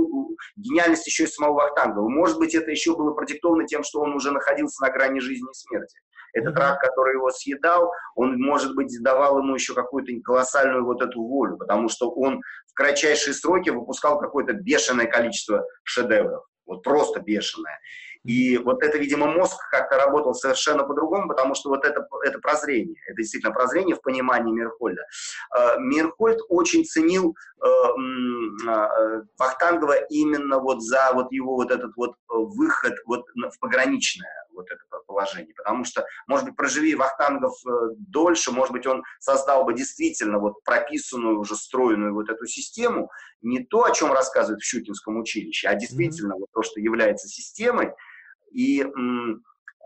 [0.56, 2.08] гениальность еще и самого Вахтангова.
[2.08, 5.54] Может быть, это еще было продиктовано тем, что он уже находился на грани жизни и
[5.54, 5.98] смерти.
[6.34, 11.22] Этот рак, который его съедал, он, может быть, давал ему еще какую-то колоссальную вот эту
[11.24, 17.80] волю, потому что он в кратчайшие сроки выпускал какое-то бешеное количество шедевров, вот просто бешеное.
[18.26, 22.96] И вот это, видимо, мозг как-то работал совершенно по-другому, потому что вот это, это прозрение,
[23.08, 25.02] это действительно прозрение в понимании Мирхольда.
[25.56, 27.68] Э, Мирхольд очень ценил э,
[28.68, 34.30] э, Вахтангова именно вот за вот его вот этот вот выход вот в пограничное
[34.60, 37.54] вот это положение, потому что, может быть, проживи Вахтангов
[37.98, 43.10] дольше, может быть, он создал бы действительно вот прописанную, уже стройную вот эту систему,
[43.42, 46.40] не то, о чем рассказывают в Щукинском училище, а действительно mm-hmm.
[46.40, 47.94] вот то, что является системой,
[48.52, 48.86] и,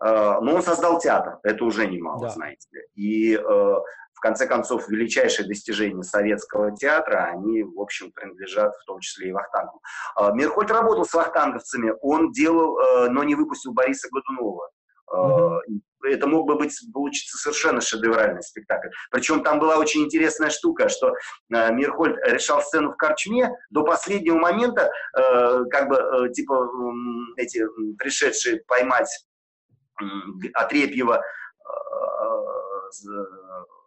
[0.02, 2.30] а, но он создал театр, это уже немало, да.
[2.30, 2.68] знаете.
[2.96, 3.76] И э,
[4.24, 9.82] конце концов, величайшие достижения советского театра, они, в общем, принадлежат в том числе и Вахтангу.
[10.16, 14.70] А, Мирхольд работал с вахтанговцами, он делал, э, но не выпустил Бориса Годунова.
[15.12, 15.60] Mm-hmm.
[16.06, 18.88] Это мог бы быть, получиться совершенно шедевральный спектакль.
[19.12, 24.38] Причем там была очень интересная штука, что э, Мирхольд решал сцену в Корчме до последнего
[24.38, 26.70] момента, э, как бы, типа,
[27.36, 27.62] эти
[27.98, 29.10] пришедшие поймать
[30.54, 31.22] Отрепьева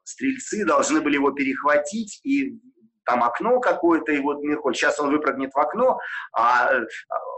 [0.04, 2.58] стрельцы должны были его перехватить и
[3.04, 5.98] там окно какое-то, и вот Мирхольд, сейчас он выпрыгнет в окно,
[6.32, 6.82] а, а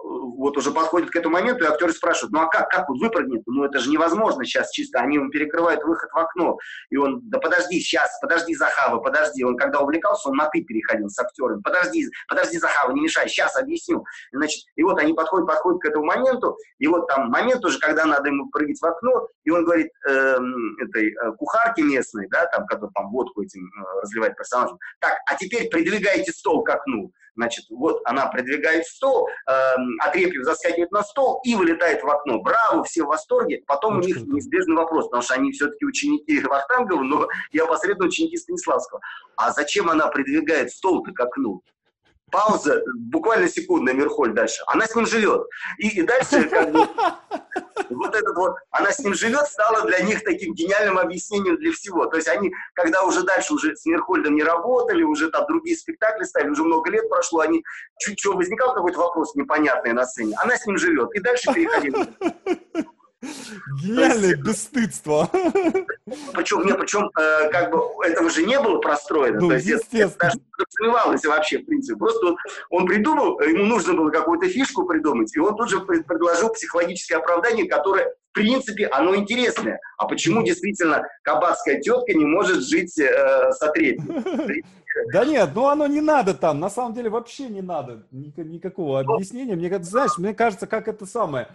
[0.02, 3.42] вот уже подходит к этому моменту, и актеры спрашивают, ну а как, как он выпрыгнет?
[3.46, 6.58] Ну это же невозможно сейчас чисто, они ему перекрывают выход в окно,
[6.90, 11.08] и он, да подожди, сейчас, подожди, Захава, подожди, он когда увлекался, он на ты переходил
[11.08, 15.80] с актером, подожди, подожди, Захава, не мешай, сейчас объясню, значит, и вот они подходят, подходят
[15.80, 19.50] к этому моменту, и вот там момент уже, когда надо ему прыгать в окно, и
[19.50, 20.38] он говорит э,
[20.80, 25.36] этой э, кухарке местной, да, там, который там водку этим э, разливает персонажем, так, а
[25.36, 27.12] теперь придвигайте стол к окну.
[27.38, 29.52] Значит, вот она придвигает стол, э,
[30.00, 32.40] Отрепьев заскакивает на стол и вылетает в окно.
[32.42, 33.62] Браво, все в восторге.
[33.64, 38.08] Потом Очень у них неизбежный вопрос, потому что они все-таки ученики Вахтангова, но я посредственно
[38.08, 39.00] ученики Станиславского.
[39.36, 41.62] А зачем она придвигает стол-то к окну?
[42.30, 44.62] Пауза, буквально секундная, Мирхоль дальше.
[44.66, 45.46] Она с ним живет.
[45.78, 46.86] И, и дальше как бы
[47.90, 52.06] вот этот вот, она с ним живет, стала для них таким гениальным объяснением для всего.
[52.06, 56.24] То есть они, когда уже дальше уже с Мирхольдом не работали, уже там другие спектакли
[56.24, 57.64] ставили, уже много лет прошло, они
[57.98, 61.14] чуть-чуть возникал какой-то вопрос непонятный на сцене, она с ним живет.
[61.14, 61.96] И дальше переходили.
[63.20, 65.28] Гениальное бесстыдство.
[66.34, 69.40] Причем, нет, причем э, как бы этого же не было простроено.
[69.40, 70.06] Ну, то есть естественно.
[70.06, 70.38] это, даже
[70.70, 71.98] сомневалось вообще, в принципе.
[71.98, 72.36] Просто он,
[72.70, 77.68] он придумал, ему нужно было какую-то фишку придумать, и он тут же предложил психологическое оправдание,
[77.68, 79.80] которое, в принципе, оно интересное.
[79.96, 84.64] А почему действительно кабацкая тетка не может жить э, с Отретьей?
[85.12, 89.54] Да нет, ну оно не надо там, на самом деле вообще не надо никакого объяснения.
[89.54, 91.48] Мне, знаешь, мне кажется, как это самое,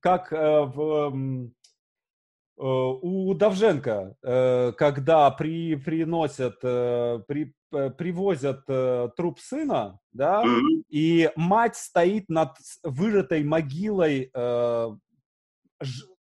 [0.00, 9.10] как э, в, э, у Давженко, э, когда при, приносят, э, при, э, привозят э,
[9.16, 10.82] труп сына, да, mm-hmm.
[10.88, 14.88] и мать стоит над вырытой могилой, э,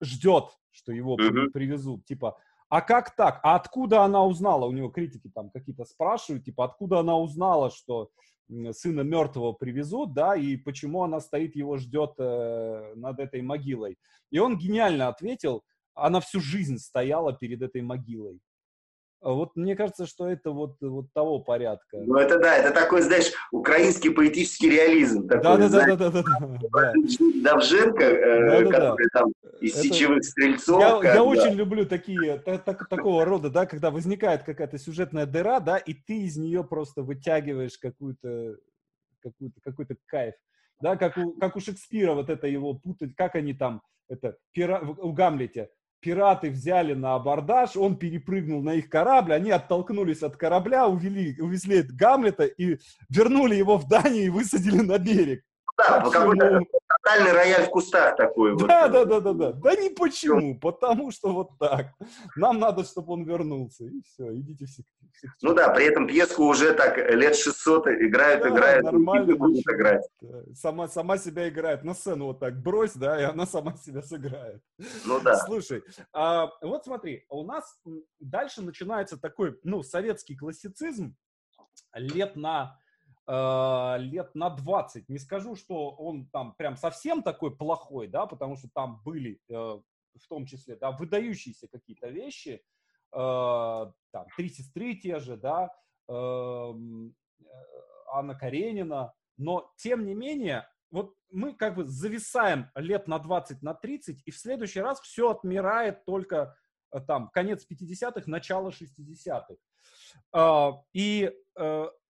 [0.03, 1.51] ждет, что его mm-hmm.
[1.53, 2.37] привезут, типа,
[2.69, 3.41] а как так?
[3.43, 4.67] А откуда она узнала?
[4.67, 8.11] У него критики там какие-то спрашивают, типа, откуда она узнала, что
[8.73, 13.99] сына мертвого привезут, да, и почему она стоит, его ждет э, над этой могилой.
[14.31, 15.65] И он гениально ответил,
[15.95, 18.41] она всю жизнь стояла перед этой могилой.
[19.21, 21.99] А вот мне кажется, что это вот, вот того порядка.
[21.99, 25.27] Ну, это да, это такой, знаешь, украинский поэтический реализм.
[25.27, 26.93] да, да, да, да, да, да, да.
[27.43, 29.21] Давженко, э, да, да, который да.
[29.21, 29.83] там из это...
[29.83, 30.81] сечевых стрельцов.
[30.81, 31.25] Я, как, я да.
[31.25, 35.95] очень люблю такие, так, так, такого рода, да, когда возникает какая-то сюжетная дыра, да, и
[35.95, 38.57] ты из нее просто вытягиваешь какую-то,
[39.21, 40.35] какую-то, какой-то кайф.
[40.81, 44.79] Да, как у, как у Шекспира вот это его путать, как они там, это, пира,
[44.81, 45.71] в, в Гамлете,
[46.01, 51.83] пираты взяли на абордаж, он перепрыгнул на их корабль, они оттолкнулись от корабля, увели, увезли
[51.83, 52.79] Гамлета и
[53.09, 55.45] вернули его в Данию и высадили на берег.
[55.79, 58.57] Да, какой-то тотальный рояль в кустах такой.
[58.59, 58.93] Да, вот.
[58.93, 59.53] да, да, да, да.
[59.53, 61.93] Да не почему, потому что вот так.
[62.35, 64.83] Нам надо, чтобы он вернулся, и все, идите все.
[65.13, 69.65] все ну да, при этом пьеску уже так лет 600 играют, да, играют, нормально будут
[69.69, 70.05] играть.
[70.53, 71.85] Сама, сама себя играет.
[71.85, 74.61] На сцену вот так брось, да, и она сама себя сыграет.
[75.05, 75.37] Ну да.
[75.37, 77.79] Слушай, а, вот смотри, у нас
[78.19, 81.15] дальше начинается такой, ну, советский классицизм
[81.95, 82.77] лет на
[83.29, 85.09] лет на 20.
[85.11, 89.53] Не скажу, что он там прям совсем такой плохой, да, потому что там были э,
[89.55, 92.63] в том числе, да, выдающиеся какие-то вещи,
[93.13, 95.75] э, там, «Три сестры» те же, да,
[96.09, 97.15] эм,
[98.11, 103.75] Анна Каренина, но тем не менее, вот мы как бы зависаем лет на 20, на
[103.75, 106.57] 30, и в следующий раз все отмирает только
[107.07, 109.55] там конец 50-х, начало 60-х.
[110.95, 111.31] И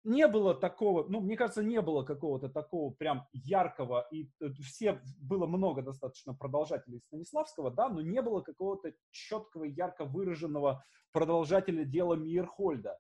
[0.07, 5.03] не было такого, ну, мне кажется, не было какого-то такого прям яркого, и э, все,
[5.19, 12.15] было много достаточно продолжателей Станиславского, да, но не было какого-то четкого, ярко выраженного продолжателя дела
[12.15, 12.99] Мейерхольда.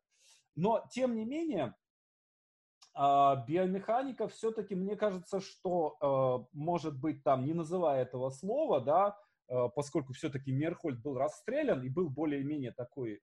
[0.57, 1.76] Но, тем не менее,
[2.92, 9.16] а, биомеханика все-таки, мне кажется, что, э, может быть, там, не называя этого слова, да,
[9.74, 13.20] поскольку все-таки Мейерхольд был расстрелян и был более-менее такой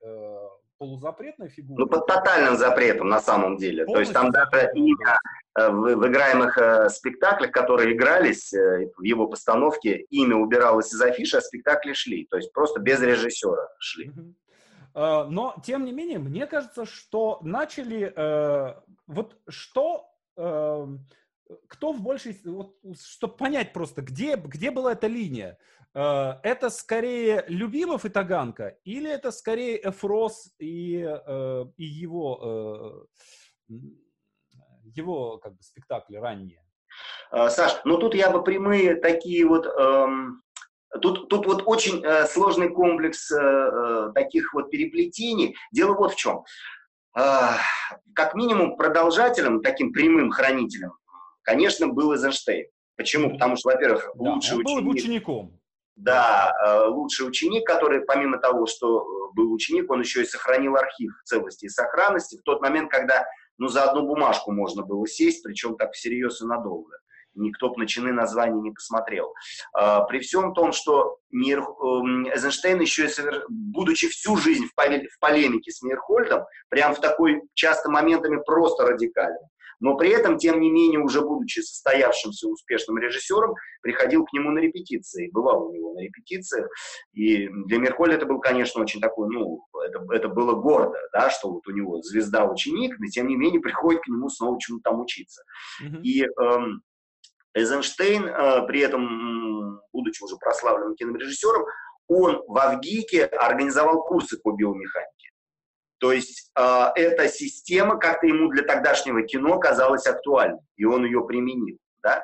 [0.84, 1.80] полузапретная фигура?
[1.80, 3.86] Ну, под тотальным запретом на самом деле.
[3.86, 5.18] Полностью То есть там даже имя
[5.58, 11.02] э, в, в играемых э, спектаклях, которые игрались э, в его постановке, имя убиралось из
[11.02, 12.26] афиши, а спектакли шли.
[12.26, 14.12] То есть просто без режиссера шли.
[14.96, 18.14] Uh, но, тем не менее, мне кажется, что начали...
[18.16, 18.76] Uh,
[19.08, 20.06] вот что...
[20.38, 21.00] Uh,
[21.68, 22.40] кто в большей...
[22.46, 25.58] Вот, чтобы понять просто, где, где была эта линия.
[25.94, 33.08] Э, это скорее Любимов и Таганка, или это скорее Эфрос и, э, и его,
[33.70, 33.76] э,
[34.84, 36.60] его как бы, спектакли ранние?
[37.32, 39.66] Саш, ну тут я бы прямые такие вот...
[39.66, 40.44] Эм,
[41.02, 45.56] тут, тут вот очень э, сложный комплекс э, таких вот переплетений.
[45.72, 46.44] Дело вот в чем.
[47.18, 47.56] Э,
[48.14, 50.94] как минимум продолжателем, таким прямым хранителем,
[51.44, 52.68] конечно, был Эйзенштейн.
[52.96, 53.32] Почему?
[53.32, 54.84] Потому что, во-первых, да, лучший он ученик...
[54.84, 55.60] был учеником.
[55.96, 60.76] Да, э, лучший ученик, который помимо того, что э, был ученик, он еще и сохранил
[60.76, 63.26] архив целости и сохранности в тот момент, когда
[63.60, 66.98] ну, за одну бумажку можно было сесть, причем так всерьез и надолго.
[67.36, 69.34] Никто бы на чины названия не посмотрел.
[69.78, 73.10] Э, при всем том, что Мир, эм, Эйзенштейн еще и,
[73.50, 79.48] будучи всю жизнь в полемике с Мирхольдом, прям в такой часто моментами просто радикальный,
[79.80, 84.60] но при этом, тем не менее, уже будучи состоявшимся успешным режиссером, приходил к нему на
[84.60, 86.68] репетиции, бывал у него на репетициях,
[87.14, 91.52] и для Мерколя это был, конечно, очень такой, ну, это, это было гордо, да, что
[91.52, 95.44] вот у него звезда-ученик, но тем не менее приходит к нему снова чему-то там учиться.
[95.84, 96.02] Mm-hmm.
[96.02, 96.82] И эм,
[97.54, 101.66] Эйзенштейн, э, при этом, будучи уже прославленным кинорежиссером,
[102.08, 105.33] он в Авгике организовал курсы по биомеханике.
[106.04, 111.26] То есть э, эта система как-то ему для тогдашнего кино казалась актуальной, и он ее
[111.26, 111.78] применил.
[112.04, 112.22] Да?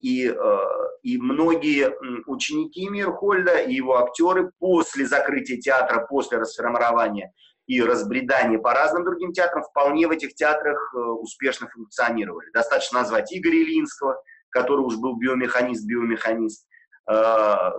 [0.00, 0.58] И, э,
[1.02, 1.90] и многие
[2.26, 7.32] ученики Мирхольда и его актеры после закрытия театра, после расформирования
[7.66, 12.50] и разбредания по разным другим театрам, вполне в этих театрах э, успешно функционировали.
[12.52, 16.66] Достаточно назвать Игоря Ильинского, который уж был биомеханист-биомеханист,
[17.10, 17.70] э,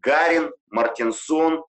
[0.00, 1.64] Гарин, Мартинсон,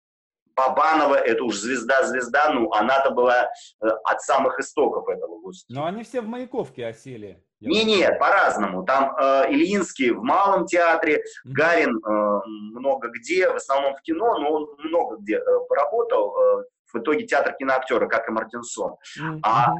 [0.55, 5.65] Бабанова, это уж звезда-звезда, ну, она-то была э, от самых истоков этого гостя.
[5.69, 7.43] Но они все в Маяковке осели.
[7.59, 8.83] Не-не, по-разному.
[8.83, 11.23] Там э, Ильинский в Малом театре.
[11.45, 16.35] Гарин э, много где, в основном в кино, но он много где э, поработал.
[16.35, 18.97] Э, в итоге театр киноактера, как и Мартинсон.
[19.19, 19.39] Mm-hmm.
[19.43, 19.73] А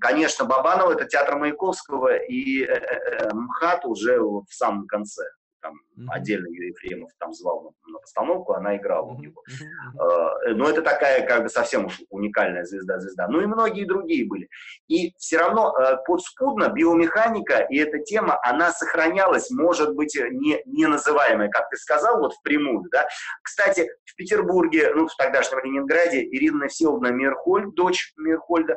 [0.00, 5.24] Конечно, Бабанова это театр Маяковского и э, э, МХАТ уже в самом конце
[5.60, 5.74] там.
[6.08, 9.42] Отдельно Юрий Ефремов там звал на, постановку, она играла у него.
[9.48, 10.54] Mm-hmm.
[10.54, 13.28] Но это такая как бы совсем уж уникальная звезда-звезда.
[13.28, 14.48] Ну и многие другие были.
[14.86, 20.86] И все равно э, подспудно биомеханика и эта тема, она сохранялась, может быть, не, не
[20.86, 22.84] называемая, как ты сказал, вот впрямую.
[22.92, 23.06] Да?
[23.42, 28.76] Кстати, в Петербурге, ну в тогдашнем Ленинграде, Ирина Всеволодовна Мирхольд, дочь Мирхольда, э,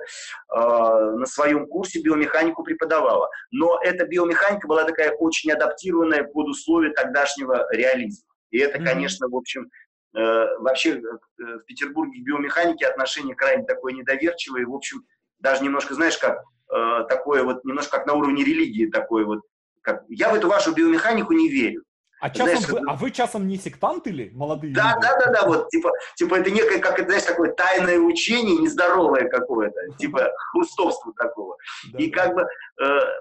[0.50, 3.30] на своем курсе биомеханику преподавала.
[3.52, 8.28] Но эта биомеханика была такая очень адаптированная под условия условия тогдашнего реализма.
[8.50, 8.86] И это, mm-hmm.
[8.86, 9.70] конечно, в общем,
[10.16, 11.02] э, вообще э,
[11.38, 14.66] в Петербурге к биомеханике отношение крайне такое недоверчивое.
[14.66, 15.04] В общем,
[15.40, 16.42] даже немножко, знаешь, как
[16.74, 19.42] э, такое вот, немножко как на уровне религии такое вот.
[19.82, 21.84] Как, я в эту вашу биомеханику не верю.
[22.20, 25.02] А, часом знаешь, вы, а вы часом не сектант или молодые да, люди?
[25.02, 29.28] Да, да, да, вот, типа, типа это некое, как это, знаешь, такое тайное учение, нездоровое
[29.28, 31.58] какое-то, типа хрустовство такого.
[31.98, 32.46] И как бы,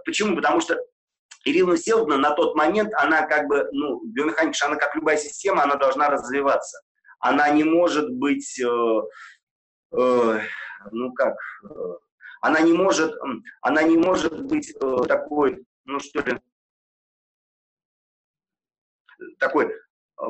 [0.05, 0.37] почему?
[0.37, 0.79] Потому что
[1.45, 5.77] Ирина Селдна на тот момент, она как бы, ну, биомеханика, она как любая система, она
[5.77, 6.81] должна развиваться.
[7.19, 9.01] Она не может быть, э,
[9.93, 10.41] э,
[10.91, 11.69] ну как, э,
[12.41, 13.15] она не может,
[13.61, 16.39] она не может быть э, такой, ну что ли,
[19.39, 20.25] такой э,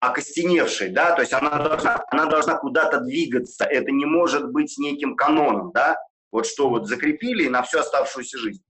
[0.00, 5.16] окостеневшей, да, то есть она должна, она должна куда-то двигаться, это не может быть неким
[5.16, 5.98] каноном, да,
[6.30, 8.62] вот что вот закрепили на всю оставшуюся жизнь.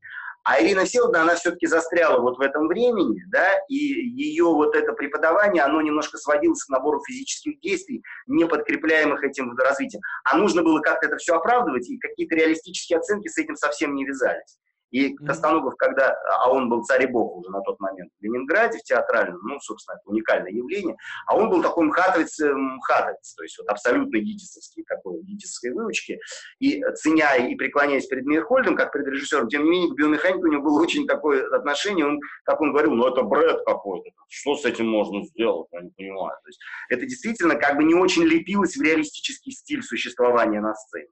[0.49, 4.93] А Ирина Всеволодовна, она все-таки застряла вот в этом времени, да, и ее вот это
[4.93, 10.03] преподавание, оно немножко сводилось к набору физических действий, не подкрепляемых этим развитием.
[10.23, 14.05] А нужно было как-то это все оправдывать, и какие-то реалистические оценки с этим совсем не
[14.05, 14.57] вязались.
[14.97, 18.79] И Костаногов, когда, а он был царь и бог уже на тот момент в Ленинграде,
[18.79, 23.43] в театральном, ну, собственно, это уникальное явление, а он был такой мхатовец, э, мхатовец, то
[23.43, 26.19] есть вот абсолютно гитисовский, такой гитисовской выучки,
[26.61, 30.53] и ценя и преклоняясь перед Мейерхольдом, как перед режиссером, тем не менее, к биомеханике у
[30.53, 34.65] него было очень такое отношение, он, как он говорил, ну, это бред какой-то, что с
[34.65, 36.39] этим можно сделать, я не понимаю.
[36.43, 41.09] То есть это действительно как бы не очень лепилось в реалистический стиль существования на сцене.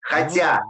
[0.00, 0.64] Хотя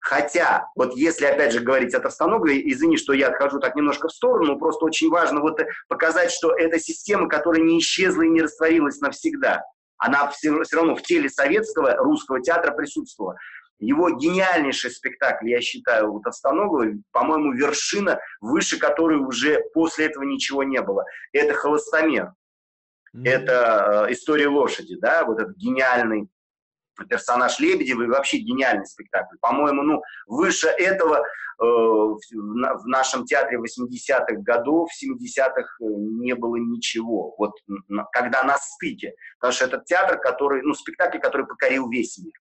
[0.00, 4.12] Хотя, вот если, опять же, говорить от Останога, извини, что я отхожу так немножко в
[4.12, 9.00] сторону, просто очень важно вот показать, что это система, которая не исчезла и не растворилась
[9.00, 9.62] навсегда.
[9.98, 13.36] Она все, все равно в теле советского русского театра присутствовала.
[13.78, 20.62] Его гениальнейший спектакль, я считаю, вот Останогова, по-моему, вершина, выше которой уже после этого ничего
[20.62, 21.04] не было.
[21.32, 22.32] Это «Холостомер».
[23.14, 23.28] Mm-hmm.
[23.28, 26.28] Это э, «История лошади», да, вот этот гениальный
[27.06, 29.36] персонаж Лебедева и вообще гениальный спектакль.
[29.40, 31.22] По-моему, ну, выше этого э,
[31.62, 37.34] в, в нашем театре 80-х годов, 70-х э, не было ничего.
[37.38, 37.52] Вот
[38.12, 39.14] когда на стыке.
[39.38, 42.39] Потому что этот театр, который, ну, спектакль, который покорил весь мир.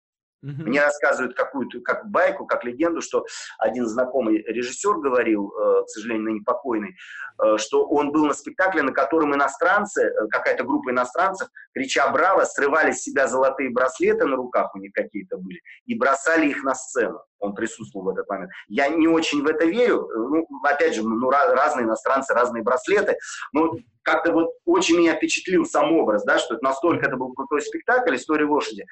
[0.44, 0.64] Mm-hmm.
[0.64, 3.26] Мне рассказывают какую-то как байку, как легенду, что
[3.60, 6.96] один знакомый режиссер говорил, э, к сожалению, ныне покойный,
[7.44, 12.44] э, что он был на спектакле, на котором иностранцы, э, какая-то группа иностранцев, крича «Браво!»,
[12.46, 16.74] срывали с себя золотые браслеты на руках, у них какие-то были, и бросали их на
[16.74, 17.22] сцену.
[17.42, 18.52] Он присутствовал в этот момент.
[18.68, 20.08] Я не очень в это верю.
[20.14, 23.18] Ну, опять же, ну, разные иностранцы, разные браслеты.
[23.52, 23.74] Но
[24.04, 28.16] как-то вот очень меня впечатлил сам образ, да, что это настолько это был крутой спектакль
[28.16, 28.86] «История лошади».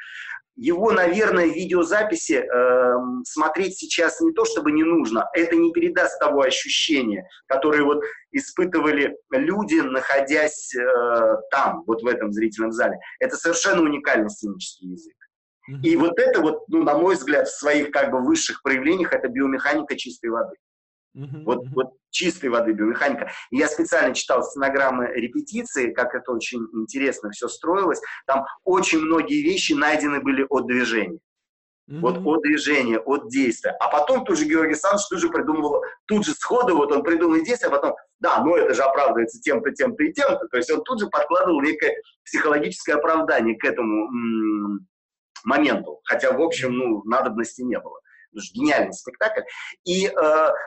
[0.55, 2.93] Его, наверное, видеозаписи э,
[3.23, 9.15] смотреть сейчас не то, чтобы не нужно, это не передаст того ощущения, которое вот испытывали
[9.31, 12.99] люди, находясь э, там, вот в этом зрительном зале.
[13.21, 15.15] Это совершенно уникальный сценический язык.
[15.83, 19.27] И вот это вот, ну, на мой взгляд, в своих как бы высших проявлениях это
[19.27, 20.55] биомеханика чистой воды.
[21.17, 23.31] Uh-huh, вот, вот чистой воды биомеханика.
[23.51, 27.99] И я специально читал стенограммы репетиции, как это очень интересно все строилось.
[28.25, 31.19] Там очень многие вещи найдены были от движения.
[31.89, 31.99] Mm-hmm.
[32.01, 33.71] Вот от движения, от действия.
[33.79, 37.43] А потом тут же Георгий Александрович тут же придумывал, тут же сходу вот он придумал
[37.43, 40.47] действие, а потом, да, ну это же оправдывается тем-то, тем-то и тем-то.
[40.49, 44.87] То есть он тут же подкладывал некое психологическое оправдание к этому м-
[45.43, 46.01] моменту.
[46.05, 47.99] Хотя, в общем, ну, надобности не было
[48.53, 49.41] гениальный спектакль.
[49.85, 50.11] И э,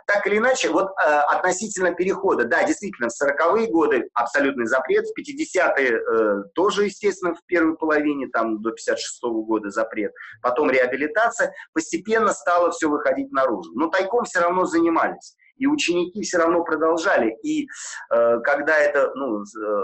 [0.07, 5.19] так или иначе, вот э, относительно перехода, да, действительно, в 40-е годы абсолютный запрет, в
[5.19, 12.33] 50-е э, тоже, естественно, в первой половине, там, до 56-го года запрет, потом реабилитация, постепенно
[12.33, 13.71] стало все выходить наружу.
[13.75, 15.37] Но тайком все равно занимались.
[15.57, 17.37] И ученики все равно продолжали.
[17.43, 17.69] И
[18.11, 19.83] э, когда это, ну, э,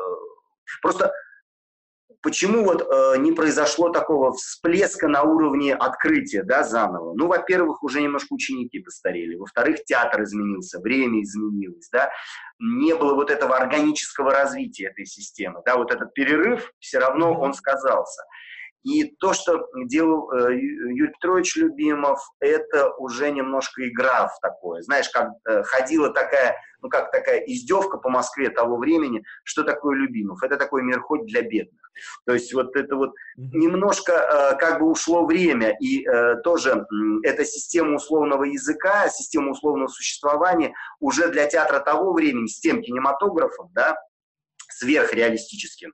[0.83, 1.13] просто
[2.23, 7.15] почему вот э, не произошло такого всплеска на уровне открытия, да, заново?
[7.15, 12.11] Ну, во-первых, уже немножко ученики постарели, во-вторых, театр изменился, время изменилось, да,
[12.59, 17.55] не было вот этого органического развития этой системы, да, вот этот перерыв все равно он
[17.55, 18.23] сказался.
[18.89, 24.81] И то, что делал э, Юрий Петрович Любимов, это уже немножко игра в такое.
[24.81, 29.95] Знаешь, как э, ходила такая, ну как такая издевка по Москве того времени, что такое
[29.95, 30.43] Любимов?
[30.43, 31.93] Это такой мир хоть для бедных.
[32.25, 36.07] То есть вот это вот немножко э, как бы ушло время, и
[36.43, 36.87] тоже
[37.25, 43.69] эта система условного языка, система условного существования уже для театра того времени с тем кинематографом,
[43.75, 43.99] да,
[44.71, 45.93] сверхреалистическим,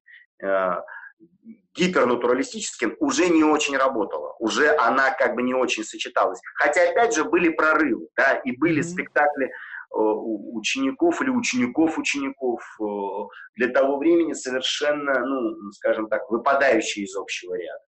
[1.77, 6.41] гипернатуралистическим уже не очень работала, уже она как бы не очень сочеталась.
[6.57, 8.85] Хотя, опять же, были прорывы, да, и были mm-hmm.
[8.85, 9.51] спектакли э,
[9.97, 12.85] учеников или учеников учеников э,
[13.57, 17.83] для того времени совершенно, ну, скажем так, выпадающие из общего ряда.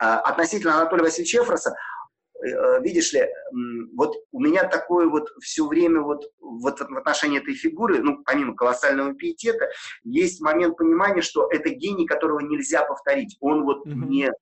[0.00, 1.74] А относительно Анатолия Васильевича Эфроса,
[2.82, 3.26] видишь ли,
[3.94, 8.54] вот у меня такое вот все время вот, вот в отношении этой фигуры, ну, помимо
[8.54, 9.68] колоссального пиетета,
[10.04, 13.36] есть момент понимания, что это гений, которого нельзя повторить.
[13.40, 14.08] Он вот mm-hmm.
[14.08, 14.32] не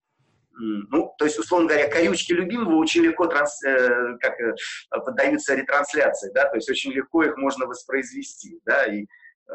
[0.59, 4.55] ну, то есть, условно говоря, корючки любимого очень легко транс, э, как, э,
[4.91, 9.55] поддаются ретрансляции, да, то есть очень легко их можно воспроизвести, да, и э,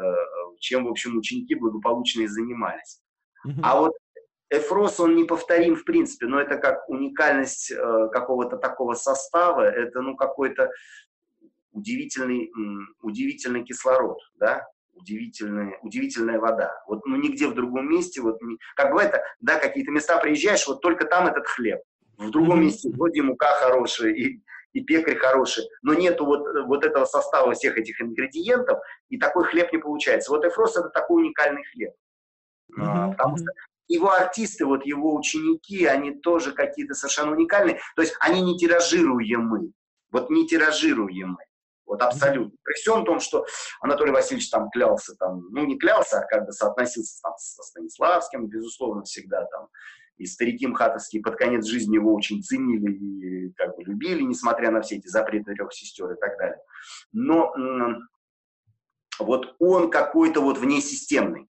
[0.60, 3.00] чем, в общем, ученики благополучно и занимались.
[3.44, 3.60] Mm-hmm.
[3.64, 3.92] А вот
[4.52, 10.14] Эфрос, он неповторим в принципе, но это как уникальность э, какого-то такого состава, это ну
[10.14, 10.70] какой-то
[11.72, 12.52] удивительный,
[13.00, 16.82] удивительный кислород, да, удивительная, удивительная вода.
[16.86, 18.38] Вот ну нигде в другом месте, вот
[18.76, 21.80] как бывает, да, какие-то места приезжаешь, вот только там этот хлеб.
[22.18, 22.64] В другом mm-hmm.
[22.64, 24.40] месте вроде мука хорошая и,
[24.74, 29.72] и пекарь хороший, но нету вот, вот этого состава всех этих ингредиентов, и такой хлеб
[29.72, 30.30] не получается.
[30.30, 31.94] Вот Эфрос это такой уникальный хлеб.
[32.78, 33.12] Mm-hmm.
[33.12, 33.46] Потому что
[33.88, 37.80] его артисты, вот его ученики, они тоже какие-то совершенно уникальные.
[37.96, 39.72] То есть они не тиражируемы.
[40.10, 41.38] Вот не тиражируемы.
[41.84, 42.56] Вот абсолютно.
[42.62, 43.44] При всем том, что
[43.80, 48.46] Анатолий Васильевич там клялся, там, ну не клялся, а как бы соотносился там со Станиславским,
[48.46, 49.68] безусловно, всегда там.
[50.16, 54.80] И старики мхатовские под конец жизни его очень ценили и как бы любили, несмотря на
[54.80, 56.58] все эти запреты трех сестер и так далее.
[57.12, 57.52] Но
[59.18, 61.48] вот он какой-то вот внесистемный.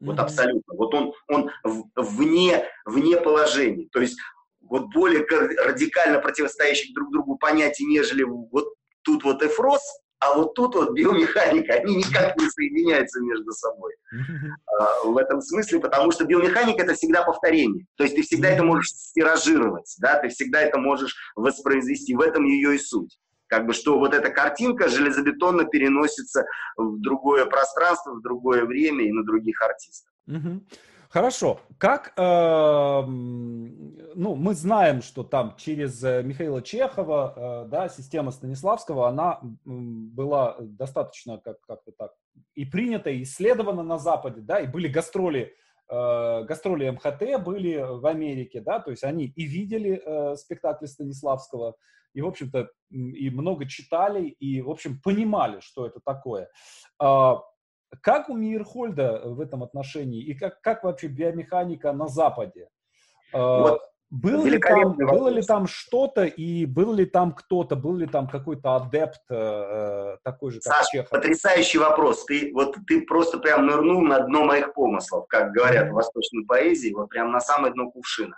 [0.00, 0.22] Вот mm-hmm.
[0.22, 0.74] абсолютно.
[0.74, 1.50] Вот он, он
[1.94, 3.88] вне, вне положений.
[3.92, 4.18] То есть
[4.60, 9.82] вот более радикально противостоящих друг другу понятий, нежели вот тут вот эфрос,
[10.20, 13.94] а вот тут вот биомеханика, они никак не соединяются между собой.
[14.80, 17.84] А, в этом смысле, потому что биомеханика это всегда повторение.
[17.96, 22.14] То есть ты всегда это можешь стиражировать, да, ты всегда это можешь воспроизвести.
[22.14, 23.18] В этом ее и суть
[23.50, 26.46] как бы, что вот эта картинка железобетонно переносится
[26.76, 30.12] в другое пространство, в другое время и на других артистов.
[30.28, 30.62] Угу.
[31.08, 31.60] Хорошо.
[31.76, 39.08] Как, э, ну, мы знаем, что там через э, Михаила Чехова, э, да, система Станиславского,
[39.08, 42.12] она была достаточно как, как-то так
[42.54, 45.52] и принята, и исследована на Западе, да, и были гастроли,
[45.90, 51.74] э, гастроли МХТ были в Америке, да, то есть они и видели э, спектакли Станиславского,
[52.14, 56.48] и, в общем-то, и много читали, и, в общем, понимали, что это такое.
[56.98, 57.40] А,
[58.02, 62.68] как у Мейерхольда в этом отношении, и как, как вообще биомеханика на Западе?
[63.32, 63.80] А, вот.
[64.10, 68.26] Был ли, там, было ли там что-то, и был ли там кто-то, был ли там
[68.26, 71.10] какой-то адепт э, э такой же, как Саш, Чехов?
[71.10, 72.24] потрясающий вопрос.
[72.24, 76.92] Ты, вот, ты просто прям нырнул на дно моих помыслов, как говорят в восточной поэзии,
[76.92, 78.36] вот прям на самое дно кувшина.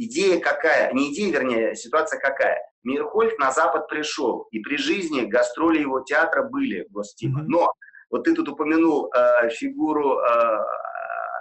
[0.00, 0.92] Идея какая?
[0.92, 2.62] Не идея, вернее, ситуация какая?
[2.84, 7.40] Мирхольд на Запад пришел, и при жизни гастроли его театра были Гостима.
[7.40, 7.46] Mm-hmm.
[7.48, 7.72] Но
[8.08, 10.58] вот ты тут упомянул э, фигуру э,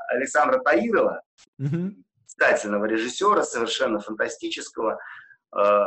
[0.09, 1.21] Александра Таирова,
[1.61, 1.91] mm-hmm.
[2.25, 4.97] стательного режиссера, совершенно фантастического,
[5.55, 5.85] э,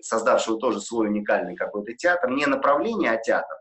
[0.00, 2.30] создавшего тоже свой уникальный какой-то театр.
[2.30, 3.56] Не направление, а театр.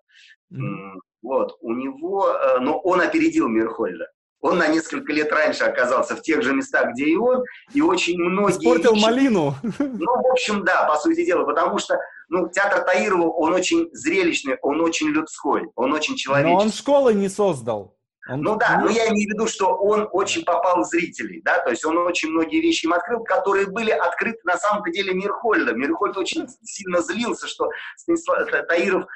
[0.53, 0.99] Mm-hmm.
[1.23, 4.07] Вот, у него, э, но он опередил Мирхольда.
[4.41, 8.19] Он на несколько лет раньше оказался в тех же местах, где и он, и очень
[8.19, 8.57] многие...
[8.57, 9.55] Испортил малину.
[9.79, 11.97] Ну, в общем, да, по сути дела, потому что
[12.29, 16.55] ну, театр Таирова, он очень зрелищный, он очень людской, он очень человеческий.
[16.55, 17.95] Но он школы не создал.
[18.29, 18.41] Он...
[18.41, 21.69] Ну да, но я имею в виду, что он очень попал в зрителей, да, то
[21.69, 25.73] есть он очень многие вещи им открыл, которые были открыты на самом-то деле Мирхольда.
[25.73, 29.07] Мирхольд очень сильно злился, что Станислав Таиров э,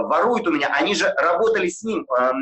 [0.00, 0.68] ворует у меня.
[0.74, 2.06] Они же работали с ним.
[2.10, 2.32] Э,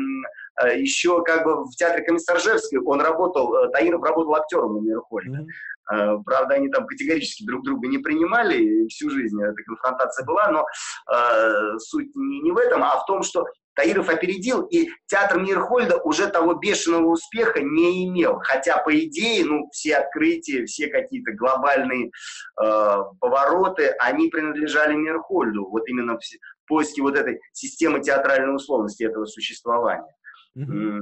[0.63, 5.39] еще как бы в театре Комиссаржевской он работал, э, Таиров работал актером у Мирхольда.
[5.39, 5.45] Mm-hmm.
[5.93, 10.65] Э, правда, они там категорически друг друга не принимали, всю жизнь эта конфронтация была, но
[11.13, 13.45] э, суть не, не в этом, а в том, что
[13.75, 18.39] Таиров опередил, и театр Мирхольда уже того бешеного успеха не имел.
[18.41, 25.67] Хотя, по идее, ну, все открытия, все какие-то глобальные э, повороты, они принадлежали Мирхольду.
[25.69, 30.15] Вот именно в поиске вот этой системы театральной условности этого существования.
[30.57, 30.99] Mm-hmm.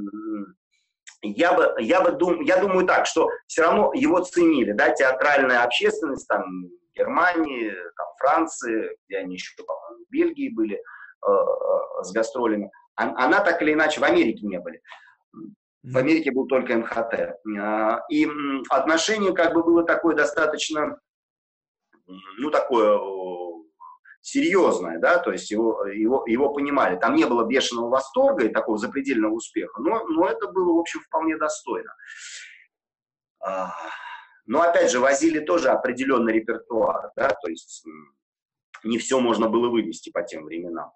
[1.21, 5.63] Я бы, я бы дум, я думаю так, что все равно его ценили, да, театральная
[5.63, 6.43] общественность, там,
[6.95, 10.81] Германии, там, Франции, где они еще, по-моему, в Бельгии были,
[11.25, 14.81] Э, э, с гастролями, она так или иначе в Америке не были.
[15.83, 17.13] В Америке был только МХТ.
[17.13, 18.27] Э, и
[18.69, 20.99] отношение как бы было такое достаточно,
[22.05, 22.97] ну, такое
[24.23, 26.97] серьезное, да, то есть его, его, его понимали.
[26.97, 31.01] Там не было бешеного восторга и такого запредельного успеха, но, но это было, в общем,
[31.01, 31.93] вполне достойно.
[34.45, 37.85] Но, опять же, возили тоже определенный репертуар, да, то есть
[38.83, 40.91] не все можно было вывести по тем временам.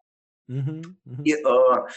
[1.25, 1.87] И э,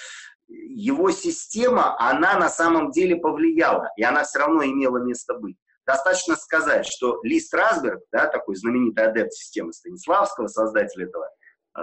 [0.49, 5.57] его система, она на самом деле повлияла, и она все равно имела место быть.
[5.91, 11.29] Достаточно сказать, что Ли Страсберг, да, такой знаменитый адепт системы Станиславского, создатель этого
[11.77, 11.81] э,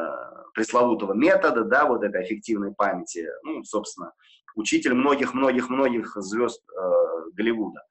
[0.53, 4.13] пресловутого метода, да, вот этой эффективной памяти, ну, собственно,
[4.55, 6.91] учитель многих-многих-многих звезд э,
[7.33, 7.81] Голливуда,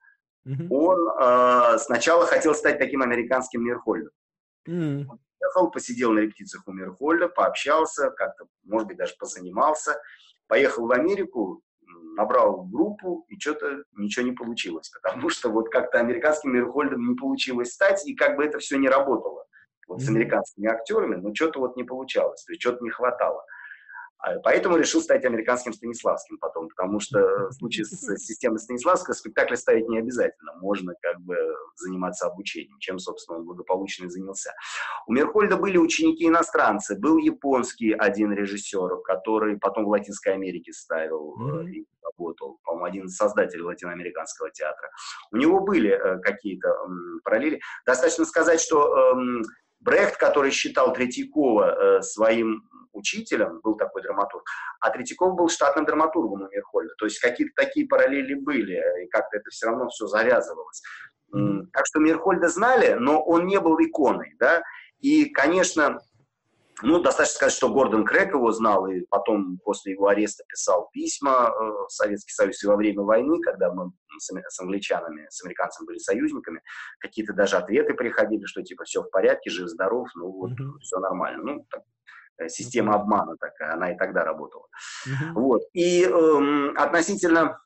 [0.49, 0.69] mm-hmm.
[0.71, 4.13] он э, сначала хотел стать таким американским Мирхольдом.
[4.67, 5.07] Mm-hmm
[5.39, 10.01] приехал, посидел на репетициях у Мирхольда, пообщался, как-то, может быть, даже позанимался,
[10.49, 11.63] поехал в Америку,
[12.17, 17.73] набрал группу, и что-то ничего не получилось, потому что вот как-то американским Мирхольдом не получилось
[17.73, 19.45] стать, и как бы это все не работало.
[19.87, 23.45] Вот с американскими актерами, но что-то вот не получалось, то есть что-то не хватало.
[24.19, 29.57] А, поэтому решил стать американским Станиславским потом, потому что в случае с системой Станиславского спектакль
[29.57, 30.55] ставить не обязательно.
[30.61, 31.37] Можно как бы
[31.77, 34.53] заниматься обучением, чем, собственно, он благополучно и занялся.
[35.07, 36.99] У Мерхольда были ученики-иностранцы.
[36.99, 41.71] Был японский один режиссер, который потом в Латинской Америке ставил mm-hmm.
[41.71, 42.59] и работал.
[42.65, 44.91] По-моему, один из создателей латиноамериканского театра.
[45.31, 46.75] У него были э, какие-то э,
[47.25, 47.61] параллели.
[47.85, 49.43] Достаточно сказать, что э,
[49.87, 54.45] Брехт, который считал Третьякова э, своим учителем, был такой драматург,
[54.81, 56.93] а Третьяков был штатным драматургом у Мирхольда.
[56.99, 60.83] То есть какие-то такие параллели были, и как-то это все равно все завязывалось.
[61.33, 61.67] Mm.
[61.73, 64.63] Так что Мирхольда знали, но он не был иконой, да,
[64.99, 66.01] и, конечно,
[66.83, 71.49] ну, достаточно сказать, что Гордон Крэк его знал, и потом после его ареста писал письма
[71.49, 75.87] э, в Советский Союз и во время войны, когда мы с, с англичанами, с американцами
[75.87, 76.61] были союзниками,
[76.99, 80.79] какие-то даже ответы приходили, что типа все в порядке, жив-здоров, ну вот mm-hmm.
[80.81, 81.43] все нормально.
[81.43, 81.83] Ну, так,
[82.39, 84.67] Э, система обмана такая, она и тогда работала.
[85.07, 85.33] Uh-huh.
[85.35, 85.63] Вот.
[85.73, 87.59] И э, относительно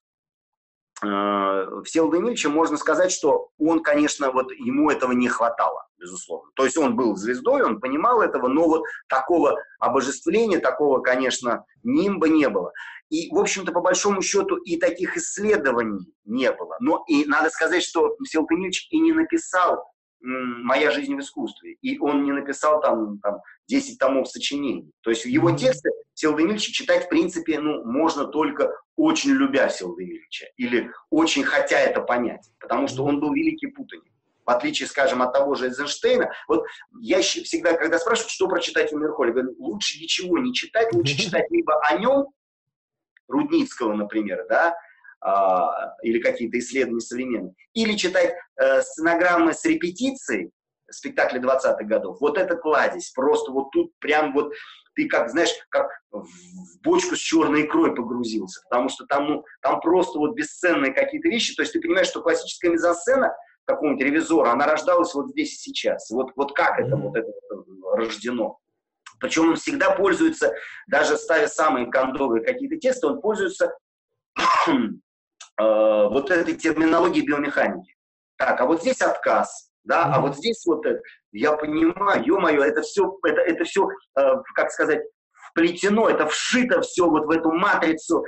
[1.02, 6.51] э, Всеволода Емельевича можно сказать, что он, конечно, вот ему этого не хватало, безусловно.
[6.55, 12.28] То есть он был звездой, он понимал этого, но вот такого обожествления, такого, конечно, нимба
[12.28, 12.72] не было.
[13.11, 16.76] И, в общем-то, по большому счету, и таких исследований не было.
[16.80, 19.84] Но и надо сказать, что Емельевич и не написал
[20.20, 21.76] «Моя жизнь в искусстве».
[21.82, 23.38] И он не написал там, там
[23.68, 24.92] 10 томов сочинений.
[25.03, 25.90] То есть его тексты
[26.22, 32.48] Емельевича читать, в принципе, ну, можно только очень любя Емельевича или очень хотя это понять,
[32.61, 34.09] потому что он был великий путаник.
[34.51, 36.64] В отличие, скажем, от того же Эйзенштейна, вот
[37.01, 41.48] я всегда, когда спрашивают, что прочитать у Мерхоля, говорю, лучше ничего не читать, лучше читать
[41.51, 42.26] либо о нем,
[43.28, 44.74] Рудницкого, например, да,
[45.20, 50.51] а, или какие-то исследования современные, или читать э, сценограммы с репетицией,
[50.90, 52.20] спектакли 20-х годов.
[52.20, 53.12] Вот это кладезь.
[53.12, 54.53] Просто вот тут прям вот
[54.96, 56.26] ты как, знаешь, как в
[56.82, 58.62] бочку с черной икрой погрузился.
[58.68, 61.55] Потому что там, ну, там просто вот бесценные какие-то вещи.
[61.55, 63.32] То есть ты понимаешь, что классическая мизансцена
[63.66, 66.11] какого-нибудь ревизора, она рождалась вот здесь и сейчас.
[66.11, 67.30] Вот, вот как это вот это
[67.94, 68.58] рождено.
[69.20, 70.54] Причем он всегда пользуется,
[70.86, 73.76] даже ставя самые кондовые какие-то тесты, он пользуется
[75.61, 77.94] Э, вот этой терминологии биомеханики.
[78.36, 80.12] Так, а вот здесь отказ, да, mm-hmm.
[80.14, 81.00] а вот здесь вот это,
[81.32, 83.86] я понимаю, ё-моё, это все, это, это все,
[84.18, 84.22] э,
[84.54, 85.02] как сказать,
[85.51, 88.24] вплетено, это вшито все вот в эту матрицу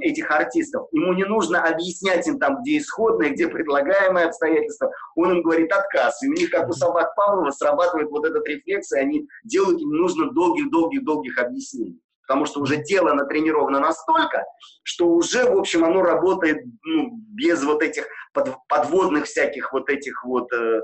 [0.00, 0.88] этих артистов.
[0.92, 4.90] Ему не нужно объяснять им там, где исходное, где предлагаемое обстоятельство.
[5.14, 6.22] Он им говорит отказ.
[6.22, 9.90] И у них, как у собак Павлова, срабатывает вот этот рефлекс, и они делают, им
[9.90, 14.44] нужно долгих-долгих-долгих объяснений потому что уже тело натренировано настолько,
[14.82, 20.24] что уже, в общем, оно работает ну, без вот этих под, подводных всяких вот этих
[20.24, 20.80] вот э,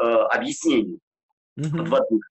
[0.00, 0.98] э, объяснений
[1.58, 1.76] mm-hmm.
[1.76, 2.22] подводных.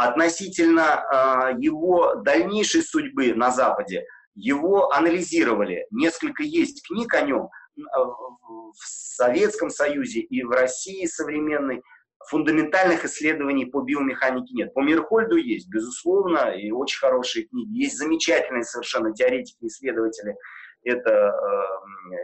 [0.00, 1.04] Относительно
[1.52, 5.86] э, его дальнейшей судьбы на Западе, его анализировали.
[5.90, 11.82] Несколько есть книг о нем, в Советском Союзе и в России современной
[12.28, 14.72] фундаментальных исследований по биомеханике нет.
[14.72, 17.82] По Мирхольду есть, безусловно, и очень хорошие книги.
[17.82, 20.34] Есть замечательные совершенно теоретики, исследователи.
[20.82, 22.16] Это э,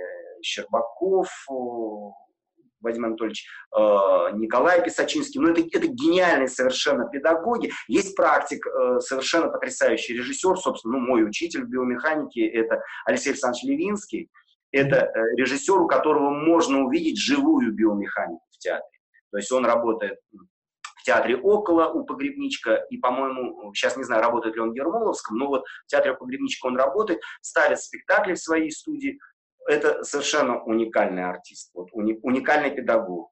[0.43, 1.29] Щербаков,
[2.81, 3.47] Владимир Анатольевич,
[3.77, 3.81] э,
[4.35, 5.41] Николай Писачинский.
[5.41, 7.73] Ну, это, это гениальные совершенно педагоги.
[7.89, 13.65] Есть практик, э, совершенно потрясающий режиссер, собственно, ну, мой учитель в биомеханике, это Алексей Александрович
[13.65, 14.31] Левинский.
[14.73, 18.99] Это э, режиссер, у которого можно увидеть живую биомеханику в театре.
[19.31, 24.57] То есть он работает в театре около у Погребничка, и, по-моему, сейчас не знаю, работает
[24.57, 28.71] ли он в Ермоловском, но вот в театре Погребничка он работает, ставит спектакли в своей
[28.71, 29.19] студии.
[29.67, 33.31] Это совершенно уникальный артист, вот, уни, уникальный педагог,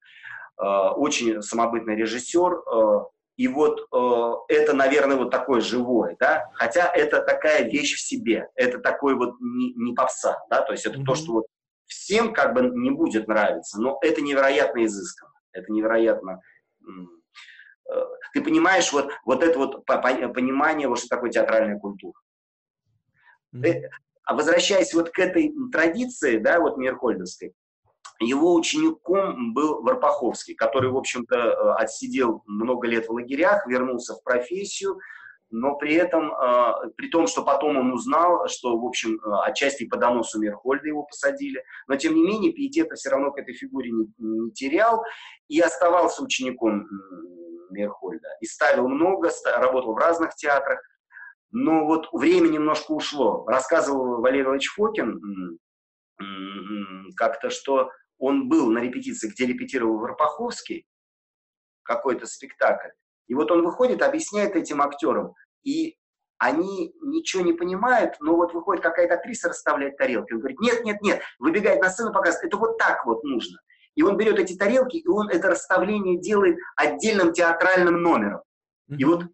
[0.61, 3.01] э, очень самобытный режиссер, э,
[3.37, 8.49] и вот э, это, наверное, вот такое живое, да, хотя это такая вещь в себе,
[8.55, 11.05] это такой вот не, не попса, да, то есть это mm-hmm.
[11.05, 11.47] то, что вот
[11.87, 15.33] всем как бы не будет нравиться, но это невероятно изысканно.
[15.53, 16.41] Это невероятно.
[16.83, 18.01] Э,
[18.33, 22.19] ты понимаешь вот, вот это вот понимание, вот что такое театральная культура.
[23.55, 23.89] Mm-hmm.
[24.25, 27.55] А возвращаясь вот к этой традиции, да, вот Мирхольдовской,
[28.21, 34.23] его учеником был Варпаховский, который, в общем-то, э, отсидел много лет в лагерях, вернулся в
[34.23, 34.99] профессию,
[35.51, 39.85] но при этом, э, при том, что потом он узнал, что, в общем, э, отчасти
[39.85, 43.91] по доносу Мерхольда его посадили, но, тем не менее, пиетета все равно к этой фигуре
[43.91, 45.03] не, не терял
[45.49, 46.89] и оставался учеником
[47.71, 48.29] Мерхольда.
[48.41, 50.81] И ставил много, работал в разных театрах,
[51.55, 53.45] но вот время немножко ушло.
[53.47, 55.59] Рассказывал Валерий Ильич Фокин
[57.17, 60.85] как-то, что он был на репетиции, где репетировал Варпаховский,
[61.85, 62.89] какой-то спектакль,
[63.29, 65.97] и вот он выходит, объясняет этим актерам, и
[66.39, 70.33] они ничего не понимают, но вот выходит какая-то актриса, расставляет тарелки.
[70.33, 73.61] Он говорит, нет, нет, нет, выбегает на сцену, показывает, это вот так вот нужно.
[73.95, 78.41] И он берет эти тарелки, и он это расставление делает отдельным театральным номером.
[78.89, 79.25] И вот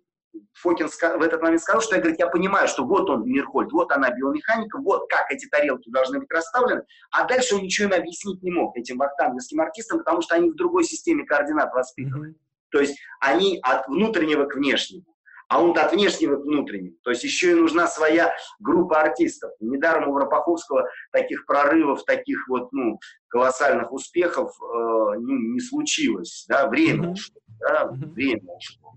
[0.54, 3.90] Фокин в этот момент сказал, что я, говорит, я понимаю, что вот он, Мирхольд, вот
[3.92, 8.42] она биомеханика, вот как эти тарелки должны быть расставлены, а дальше он ничего им объяснить
[8.42, 12.28] не мог, этим вахтанговским артистам, потому что они в другой системе координат воспитаны.
[12.28, 12.70] Mm-hmm.
[12.70, 15.04] То есть они от внутреннего к внешнему
[15.50, 16.94] а он от внешнего к внутреннему.
[17.02, 19.50] То есть еще и нужна своя группа артистов.
[19.58, 24.74] Недаром у Рапаховского таких прорывов, таких вот, ну, колоссальных успехов э,
[25.18, 27.12] ну, не случилось, да, время mm-hmm.
[27.12, 28.94] ушло, да, время ушло.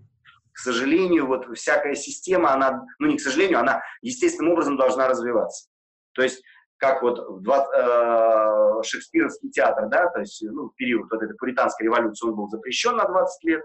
[0.53, 5.69] К сожалению, вот всякая система, она, ну не к сожалению, она естественным образом должна развиваться.
[6.13, 6.43] То есть
[6.77, 11.35] как вот в 20, э, шекспировский театр, да, то есть ну, в период вот этой
[11.37, 13.61] пуританской революции он был запрещен на 20 лет,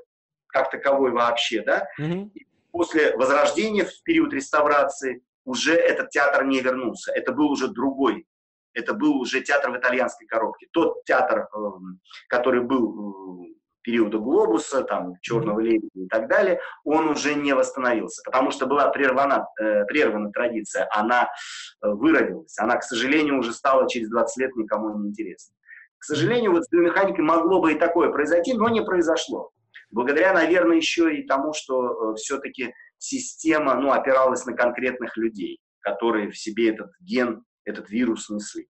[0.47, 2.31] как таковой вообще, да, mm-hmm.
[2.35, 7.11] и после Возрождения, в период реставрации, уже этот театр не вернулся.
[7.13, 8.27] Это был уже другой.
[8.75, 10.69] Это был уже театр в итальянской коробке.
[10.73, 17.09] Тот театр, эм, который был э, периода глобуса, там, черного лебедя и так далее, он
[17.09, 22.83] уже не восстановился, потому что была прервана, э, прервана традиция, она э, выродилась, она, к
[22.83, 25.55] сожалению, уже стала через 20 лет никому не интересна.
[25.99, 29.51] К сожалению, вот с биомеханикой могло бы и такое произойти, но не произошло.
[29.91, 36.31] Благодаря, наверное, еще и тому, что э, все-таки система ну, опиралась на конкретных людей, которые
[36.31, 38.69] в себе этот ген, этот вирус несли.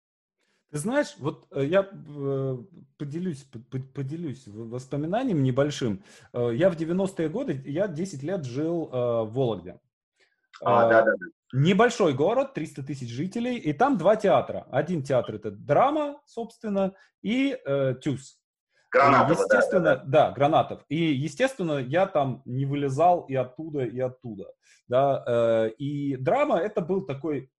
[0.70, 2.58] Ты знаешь, вот э, я э,
[2.98, 3.46] поделюсь,
[3.94, 6.02] поделюсь воспоминанием небольшим.
[6.32, 9.78] Я в 90-е годы, я 10 лет жил в Вологде.
[10.62, 11.26] А, да, да, да.
[11.52, 14.66] Небольшой город, 300 тысяч жителей, и там два театра.
[14.70, 18.38] Один театр это драма, собственно, и э, ТЮЗ.
[18.90, 20.30] Гранатова, естественно, да, да, да.
[20.32, 20.84] Гранатов.
[20.88, 24.46] И, естественно, я там не вылезал и оттуда, и оттуда.
[24.88, 27.50] Да, э, и драма это был такой,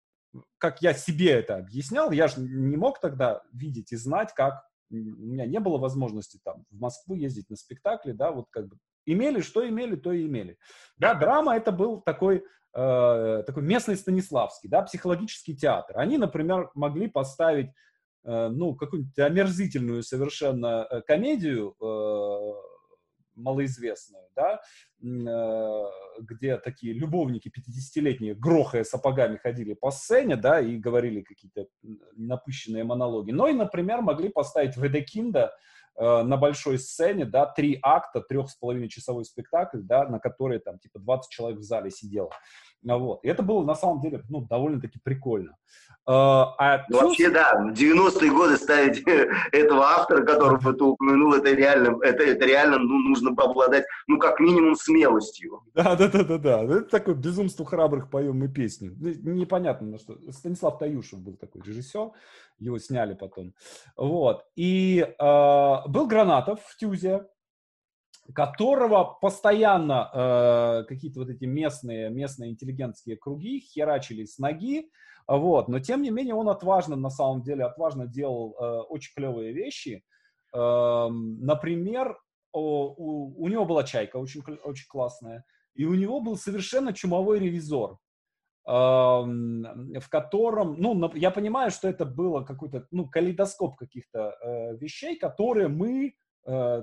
[0.57, 4.95] как я себе это объяснял, я же не мог тогда видеть и знать, как у
[4.95, 9.41] меня не было возможности там в Москву ездить на спектакли, да, вот как бы имели,
[9.41, 10.57] что имели, то и имели.
[10.97, 15.97] Да, драма это был такой, э, такой местный Станиславский, да, психологический театр.
[15.97, 17.71] Они, например, могли поставить
[18.27, 22.53] Э, ну, какую-нибудь омерзительную совершенно э, комедию э,
[23.37, 24.59] малоизвестную, да,
[26.19, 31.67] где такие любовники 50-летние, грохая сапогами, ходили по сцене, да, и говорили какие-то
[32.15, 33.31] напыщенные монологи.
[33.31, 35.53] Но и, например, могли поставить Ведекинда
[35.99, 40.77] на большой сцене, да, три акта, трех с половиной часовой спектакль, да, на который там
[40.77, 42.29] типа 20 человек в зале сидело.
[42.83, 43.23] Вот.
[43.23, 45.55] И это было на самом деле ну, довольно-таки прикольно.
[46.09, 49.03] А, а ну, Вообще, да, в 90-е годы ставить
[49.51, 54.39] этого автора, которого ты упомянул, это реально, это, это реально ну, нужно обладать, ну, как
[54.39, 55.63] минимум, смелостью.
[55.73, 56.63] Да, да, да, да, да.
[56.63, 58.89] Это такое безумство храбрых поем мы песни.
[58.97, 60.17] Ну, непонятно на что.
[60.31, 62.11] Станислав Таюшев был такой режиссер,
[62.59, 63.53] его сняли потом.
[63.97, 64.45] Вот.
[64.55, 67.25] И э, был Гранатов в Тюзе,
[68.33, 74.89] которого постоянно э, какие-то вот эти местные, местные интеллигентские круги херачили с ноги,
[75.27, 79.53] вот, но тем не менее он отважно, на самом деле, отважно делал э, очень клевые
[79.53, 80.03] вещи.
[80.53, 82.17] Э, например,
[82.51, 85.43] о, у, у него была чайка очень, очень классная,
[85.75, 92.05] и у него был совершенно чумовой ревизор, э, в котором, ну, я понимаю, что это
[92.05, 96.15] было какой-то, ну, калейдоскоп каких-то э, вещей, которые мы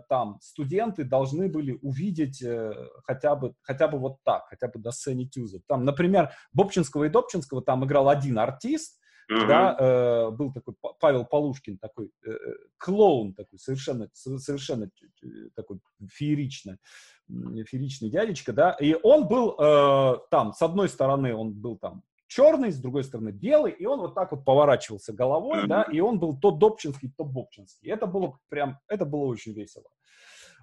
[0.09, 2.73] там студенты должны были увидеть э,
[3.05, 5.61] хотя бы, хотя бы вот так, хотя бы до сцены Тюза.
[5.67, 9.01] Там, например, Бобчинского и Добчинского там играл один артист,
[9.33, 9.47] Uh-huh.
[9.49, 12.37] Да, э, был такой Павел Полушкин, такой э, э
[12.77, 14.91] клоун, такой совершенно, совершенно
[15.57, 15.79] такой
[16.13, 16.77] фееричный,
[17.27, 22.03] фееричный дядечка, да, и он был э, там, с одной стороны, он был там
[22.35, 26.19] черный, с другой стороны белый, и он вот так вот поворачивался головой, да, и он
[26.19, 27.91] был то Добчинский, то Бобчинский.
[27.91, 29.87] Это было прям, это было очень весело.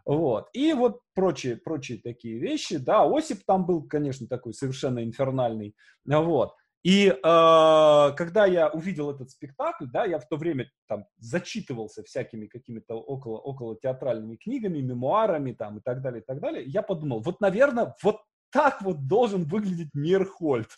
[0.05, 0.49] Вот.
[0.53, 6.53] И вот прочие, прочие такие вещи, да, Осип там был, конечно, такой совершенно инфернальный, вот.
[6.83, 12.47] И э, когда я увидел этот спектакль, да, я в то время там зачитывался всякими
[12.47, 17.21] какими-то около, около театральными книгами, мемуарами там и так далее, и так далее, я подумал,
[17.21, 18.17] вот, наверное, вот
[18.51, 20.69] так вот должен выглядеть Мирхольд.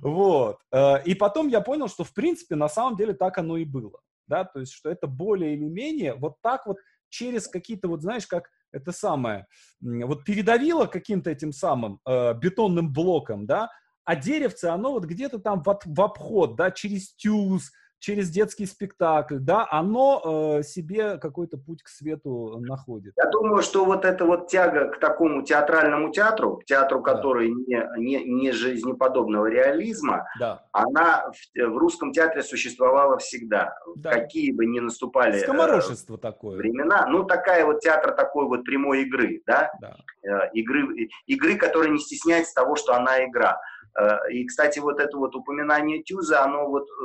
[0.00, 0.58] Вот.
[0.72, 4.00] Э, и потом я понял, что в принципе на самом деле так оно и было.
[4.26, 6.78] Да, то есть, что это более или менее вот так вот
[7.08, 9.46] через какие-то вот, знаешь, как это самое,
[9.80, 13.70] вот передавило каким-то этим самым э, бетонным блоком, да,
[14.04, 19.38] а деревце, оно вот где-то там в, в обход, да, через тюз, через детский спектакль,
[19.38, 23.14] да, оно э, себе какой-то путь к свету находит.
[23.16, 27.96] Я думаю, что вот эта вот тяга к такому театральному театру, к театру, который да.
[27.96, 30.64] не, не, не жизнеподобного реализма, да.
[30.72, 33.74] она в, в русском театре существовала всегда.
[33.96, 34.10] Да.
[34.10, 36.56] Какие бы ни наступали Скоморошество э, такое.
[36.58, 39.96] времена, ну такая вот театр такой вот прямой игры, да, да.
[40.22, 43.58] Э, игры, игры, которая не стесняется того, что она игра.
[43.98, 47.02] Э, и, кстати, вот это вот упоминание Тюза, оно вот э,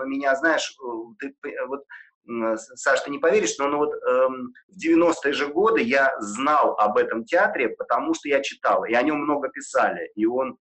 [0.00, 1.84] на меня, знаешь, э, ты, вот,
[2.74, 6.98] Саш, ты не поверишь, но ну, вот эм, в 90-е же годы я знал об
[6.98, 10.10] этом театре, потому что я читал, и о нем много писали.
[10.16, 10.58] И он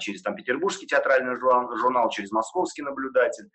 [0.00, 3.48] через там Петербургский театральный журнал, журнал через Московский наблюдатель.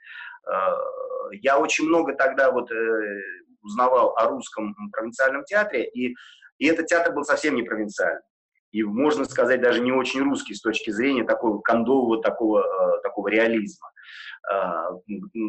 [1.32, 2.72] Я очень много тогда вот
[3.62, 6.16] узнавал о русском провинциальном театре, и,
[6.58, 8.22] и этот театр был совсем не провинциальный
[8.76, 13.30] и, можно сказать, даже не очень русский с точки зрения такого кондового, такого, э, такого
[13.30, 13.90] реализма.
[14.52, 14.90] Э,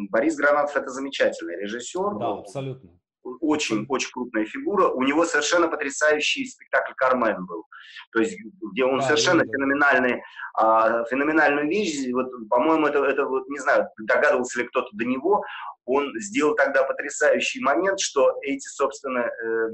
[0.09, 2.19] Борис Гранатов– это замечательный режиссер.
[2.19, 2.89] Да, абсолютно.
[3.41, 4.87] Очень, очень крупная фигура.
[4.87, 7.65] У него совершенно потрясающий спектакль «Кармен» был.
[8.13, 8.37] То есть,
[8.71, 10.23] где он да, совершенно феноменальный,
[10.53, 15.43] а, феноменальную вещь, вот, по-моему, это, это вот, не знаю, догадывался ли кто-то до него,
[15.87, 19.69] он сделал тогда потрясающий момент, что эти, собственно, э,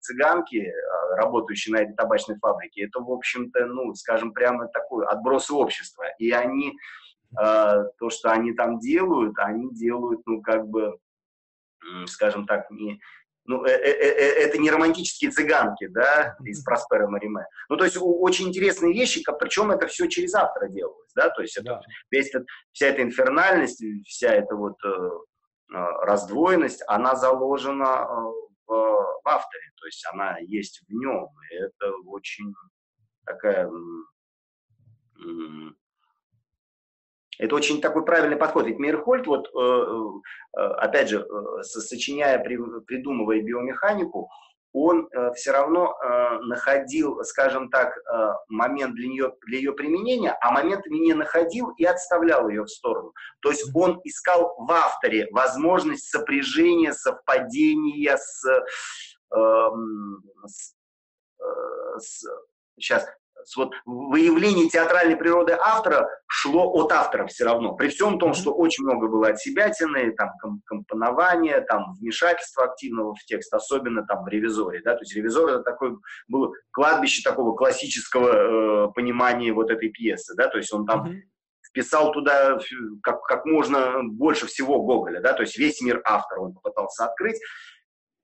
[0.00, 5.50] цыганки, а, работающие на этой табачной фабрике, это, в общем-то, ну, скажем, прямо такой отброс
[5.50, 6.04] общества.
[6.18, 6.72] И они,
[7.40, 10.98] э, то, что они там делают, они делают, ну, как бы,
[12.06, 13.00] скажем так, не,
[13.46, 17.46] ну, э, э, э, это не романтические цыганки, да, из Проспера Мариме.
[17.68, 21.56] Ну, то есть очень интересные вещи, причем это все через автора делалось, да, то есть
[21.56, 21.80] это, да.
[22.10, 25.10] весь этот, вся эта инфернальность, вся эта вот Э,
[25.68, 28.14] раздвоенность, она заложена э,
[28.66, 31.28] в, в авторе, то есть она есть в нем.
[31.50, 32.52] И это очень
[33.24, 33.70] такая...
[37.38, 38.66] Это очень такой правильный подход.
[38.66, 40.20] Ведь Мейерхольд, вот, э,
[40.52, 41.26] опять же,
[41.62, 44.30] сочиняя, придумывая биомеханику,
[44.74, 50.36] он э, все равно э, находил, скажем так, э, момент для нее, для ее применения,
[50.40, 53.14] а моментами не находил и отставлял ее в сторону.
[53.40, 59.70] То есть он искал в авторе возможность сопряжения, совпадения с, э,
[60.44, 60.74] с,
[61.40, 62.24] э, с
[62.76, 63.06] сейчас
[63.56, 67.74] вот выявление театральной природы автора шло от автора все равно.
[67.74, 73.24] При всем том, что очень много было от себятины, там компонования, там вмешательства активного в
[73.24, 74.80] текст, особенно там в ревизоре.
[74.84, 74.94] Да?
[74.94, 75.96] То есть ревизор это такое
[76.28, 80.34] было кладбище такого классического э, понимания вот этой пьесы.
[80.36, 80.48] Да?
[80.48, 81.20] То есть он там mm-hmm
[81.74, 82.58] вписал туда
[83.02, 87.40] как, как можно больше всего Гоголя, да, то есть весь мир автора он попытался открыть.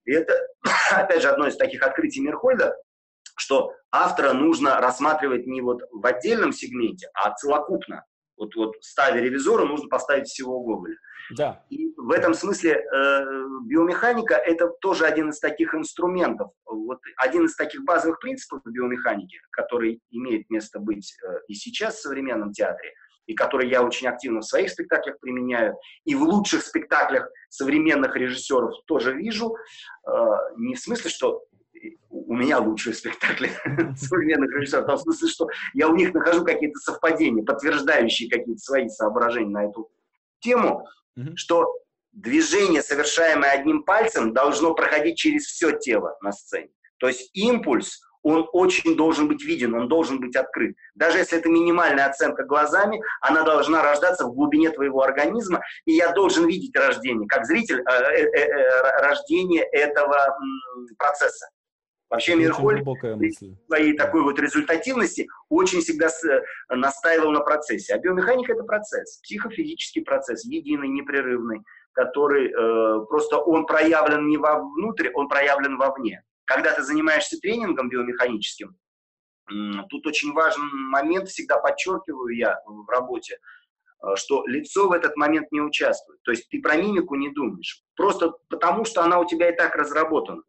[0.04, 0.34] И это,
[0.92, 2.76] опять же, одно из таких открытий Мирхольда,
[3.40, 8.04] что автора нужно рассматривать не вот в отдельном сегменте, а целокупно.
[8.36, 10.96] Вот, вот ставя ревизора, нужно поставить всего Гоголя.
[11.36, 11.64] Да.
[11.70, 13.24] И в этом смысле э,
[13.66, 20.00] биомеханика– это тоже один из таких инструментов, вот один из таких базовых принципов биомеханики, который
[20.10, 22.92] имеет место быть э, и сейчас в современном театре,
[23.26, 28.72] и который я очень активно в своих спектаклях применяю, и в лучших спектаклях современных режиссеров
[28.86, 30.10] тоже вижу, э,
[30.56, 31.42] не в смысле, что
[32.10, 33.50] у меня лучшие спектакли
[33.96, 38.88] современных режиссеров, в том смысле, что я у них нахожу какие-то совпадения, подтверждающие какие-то свои
[38.88, 39.90] соображения на эту
[40.40, 40.86] тему,
[41.18, 41.36] mm-hmm.
[41.36, 41.66] что
[42.12, 46.70] движение, совершаемое одним пальцем, должно проходить через все тело на сцене.
[46.98, 50.76] То есть импульс, он очень должен быть виден, он должен быть открыт.
[50.94, 56.12] Даже если это минимальная оценка глазами, она должна рождаться в глубине твоего организма, и я
[56.12, 60.36] должен видеть рождение, как зритель, э, э, э, рождение этого
[60.98, 61.48] процесса.
[62.10, 62.82] Вообще Мирхоль
[63.18, 63.30] при
[63.68, 66.22] своей такой вот результативности очень всегда с,
[66.68, 67.94] настаивал на процессе.
[67.94, 71.60] А биомеханика– это процесс, психофизический процесс, единый, непрерывный,
[71.92, 76.24] который э, просто он проявлен не вовнутрь, он проявлен вовне.
[76.46, 78.76] Когда ты занимаешься тренингом биомеханическим,
[79.48, 79.54] э,
[79.88, 83.38] тут очень важный момент, всегда подчеркиваю я в работе,
[84.02, 86.20] э, что лицо в этот момент не участвует.
[86.24, 87.84] То есть ты про мимику не думаешь.
[87.94, 90.42] Просто потому, что она у тебя и так разработана.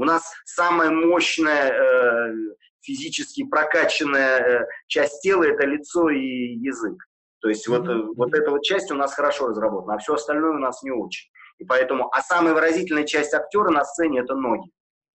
[0.00, 2.32] У нас самая мощная э,
[2.80, 6.96] физически прокачанная э, часть тела– это лицо и язык.
[7.40, 7.78] То есть mm-hmm.
[7.78, 10.82] вот, э, вот эта вот часть у нас хорошо разработана, а все остальное у нас
[10.82, 11.28] не очень.
[11.58, 14.70] И поэтому, а самая выразительная часть актера на сцене– это ноги.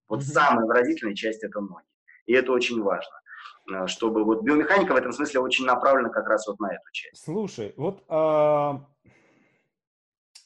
[0.07, 0.33] Вот mm-hmm.
[0.33, 1.87] самая выразительная часть– это ноги.
[2.27, 3.19] И это очень важно
[3.73, 7.23] э, чтобы вот биомеханика в этом смысле очень направлена как раз вот на эту часть.
[7.23, 8.85] Слушай, вот а,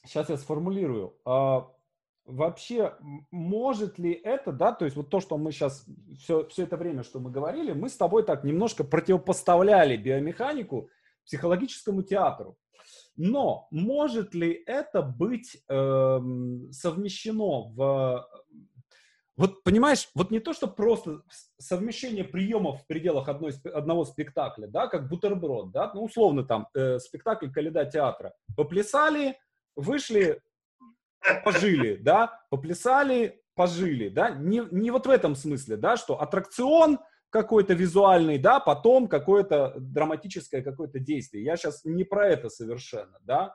[0.06, 1.14] сейчас я сформулирую.
[1.26, 1.68] А,
[2.30, 2.94] вообще,
[3.32, 5.86] может ли это, да, то есть вот то, что мы сейчас,
[6.20, 10.90] все, все это время, что мы говорили, мы с тобой так немножко противопоставляли биомеханику
[11.26, 12.58] психологическому театру.
[13.16, 16.20] Но может ли это быть э,
[16.72, 18.28] совмещено в...
[19.36, 21.22] Вот понимаешь, вот не то, что просто
[21.58, 27.00] совмещение приемов в пределах одной, одного спектакля, да, как бутерброд, да, ну условно там э,
[27.00, 28.34] спектакль «Каледа театра».
[28.56, 29.38] Поплясали,
[29.76, 30.42] вышли,
[31.44, 37.00] пожили, да, поплясали, пожили, да, не, не вот в этом смысле, да, что аттракцион
[37.30, 41.44] какой-то визуальный, да, потом какое-то драматическое какое-то действие.
[41.44, 43.54] Я сейчас не про это совершенно, да,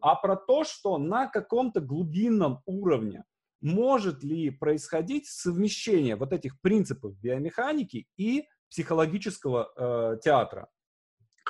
[0.00, 3.24] а про то, что на каком-то глубинном уровне
[3.60, 10.68] может ли происходить совмещение вот этих принципов биомеханики и психологического э, театра.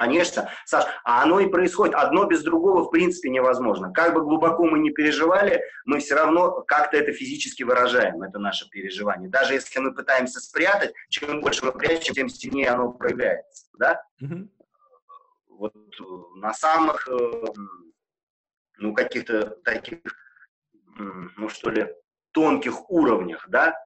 [0.01, 1.95] Конечно, Саш, а оно и происходит.
[1.95, 3.93] Одно без другого в принципе невозможно.
[3.93, 8.67] Как бы глубоко мы не переживали, мы все равно как-то это физически выражаем, это наше
[8.71, 9.29] переживание.
[9.29, 13.67] Даже если мы пытаемся спрятать, чем больше мы прячем, тем сильнее оно проявляется.
[13.79, 14.03] Да?
[14.23, 14.49] Mm-hmm.
[15.49, 16.03] Вот э,
[16.37, 17.45] на самых, э,
[18.79, 20.01] ну, каких-то таких,
[20.97, 21.95] ну, что ли,
[22.33, 23.77] тонких уровнях, да,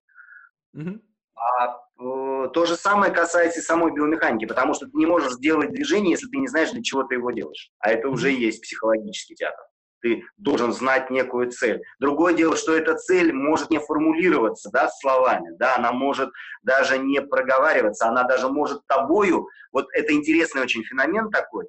[0.76, 1.00] mm-hmm.
[1.36, 6.12] А то же самое касается и самой биомеханики, потому что ты не можешь сделать движение,
[6.12, 7.70] если ты не знаешь, для чего ты его делаешь.
[7.78, 9.64] А это уже есть психологический театр.
[10.02, 11.82] Ты должен знать некую цель.
[11.98, 16.30] Другое дело, что эта цель может не формулироваться да, словами, да, она может
[16.62, 21.66] даже не проговариваться, она даже может тобою, вот это интересный очень феномен такой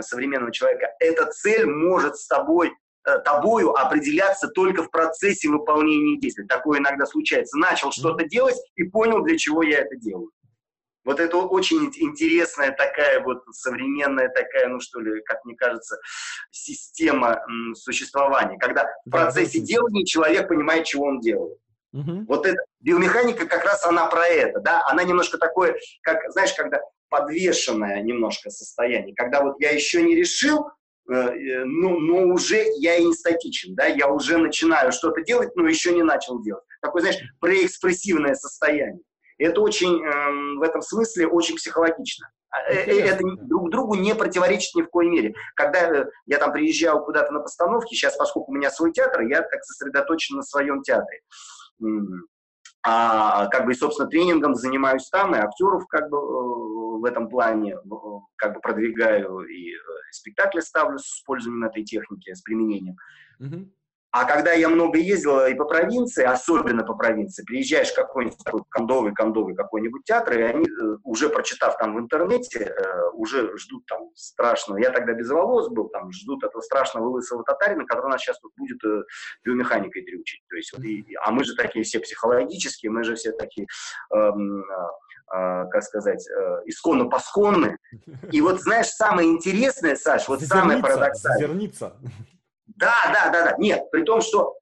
[0.00, 6.46] современного человека, эта цель может с тобой Э, тобою определяться только в процессе выполнения действий.
[6.46, 7.58] Такое иногда случается.
[7.58, 10.30] Начал что-то делать и понял, для чего я это делаю.
[11.04, 15.98] Вот это очень интересная такая вот современная такая, ну что ли, как мне кажется,
[16.50, 17.42] система
[17.74, 21.58] существования, когда в процессе делания человек понимает, чего он делает.
[21.94, 22.26] Угу.
[22.28, 26.80] Вот эта биомеханика как раз она про это, да, она немножко такое, как, знаешь, когда
[27.08, 30.79] подвешенное немножко состояние, когда вот я еще не решил, Э,
[31.10, 35.92] ну, но уже я и не статичен, да, я уже начинаю что-то делать, но еще
[35.92, 36.64] не начал делать.
[36.80, 39.02] Такое, знаешь, преэкспрессивное состояние.
[39.38, 42.28] И это очень, э, в этом смысле, очень психологично.
[42.50, 45.34] А, э, э, это друг другу не противоречит ни в коей мере.
[45.56, 49.64] Когда я там приезжал куда-то на постановки, сейчас, поскольку у меня свой театр, я так
[49.64, 51.22] сосредоточен на своем театре
[52.82, 57.76] а как бы, и, собственно, тренингом занимаюсь там, и актеров как бы в этом плане
[58.36, 59.72] как бы продвигаю, и
[60.10, 62.96] спектакли ставлю с использованием этой техники, с применением.
[63.40, 63.70] Mm-hmm.
[64.12, 68.62] А когда я много ездил и по провинции, особенно по провинции, приезжаешь в какой-нибудь такой
[68.68, 73.86] кондовый, кондовый какой-нибудь театр, и они, э, уже прочитав там в интернете, э, уже ждут
[73.86, 78.20] там страшного, я тогда без волос был, там ждут этого страшного лысого татарина, который нас
[78.20, 79.02] сейчас тут будет э,
[79.44, 80.42] биомеханикой дрючить.
[80.48, 83.68] То есть, и, а мы же такие все психологические, мы же все такие,
[84.12, 87.76] эм, э, как сказать, э, исконно-посконны.
[88.32, 91.46] И вот, знаешь, самое интересное, Саш, вот самое парадоксальное.
[91.46, 91.92] Зерница.
[92.76, 93.54] Да, да, да, да.
[93.58, 94.56] Нет, при том, что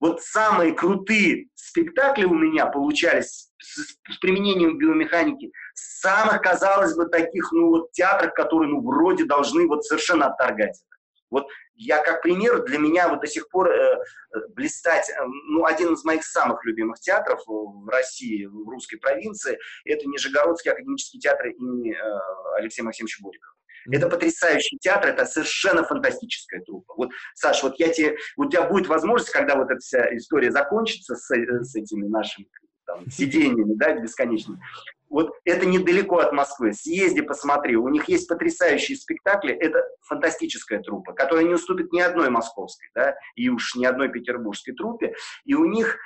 [0.00, 7.50] вот самые крутые спектакли у меня получались с, с применением биомеханики самых, казалось бы, таких,
[7.52, 10.94] ну, вот театрах, которые, ну, вроде должны вот совершенно отторгать это.
[11.30, 15.14] Вот я как пример, для меня вот до сих пор э, э блистать, э,
[15.48, 21.18] ну, один из моих самых любимых театров в России, в русской провинции, это Нижегородский академический
[21.18, 23.54] театр имени э, Алексея Максимовича Бурикова.
[23.90, 26.94] Это потрясающий театр, это совершенно фантастическая труппа.
[26.96, 31.16] Вот, Саш, вот я тебе, у тебя будет возможность, когда вот эта вся история закончится
[31.16, 32.46] с, с этими нашими
[32.86, 34.60] там, сидениями, да, бесконечными,
[35.08, 36.72] вот это недалеко от Москвы.
[36.72, 37.76] Съезди, посмотри.
[37.76, 39.54] У них есть потрясающие спектакли.
[39.54, 44.74] Это фантастическая труппа, которая не уступит ни одной московской, да, и уж ни одной петербургской
[44.74, 45.14] труппе.
[45.44, 45.98] И у них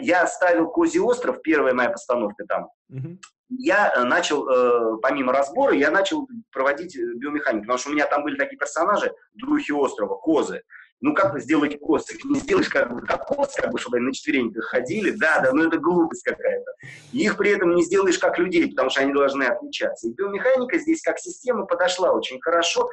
[0.00, 2.68] я ставил Козий остров, первая моя постановка там.
[2.90, 3.18] Mm-hmm
[3.50, 8.06] я э, начал, э, помимо разбора, я начал проводить э, биомеханику, потому что у меня
[8.06, 10.62] там были такие персонажи, духи острова, козы.
[11.00, 12.06] Ну, как сделать коз?
[12.24, 15.10] Не сделаешь как, как коз, как бы, чтобы они на четвереньках ходили.
[15.10, 16.70] Да, да, ну это глупость какая-то.
[17.12, 20.08] Их при этом не сделаешь как людей, потому что они должны отличаться.
[20.08, 22.88] И биомеханика здесь как система подошла очень хорошо.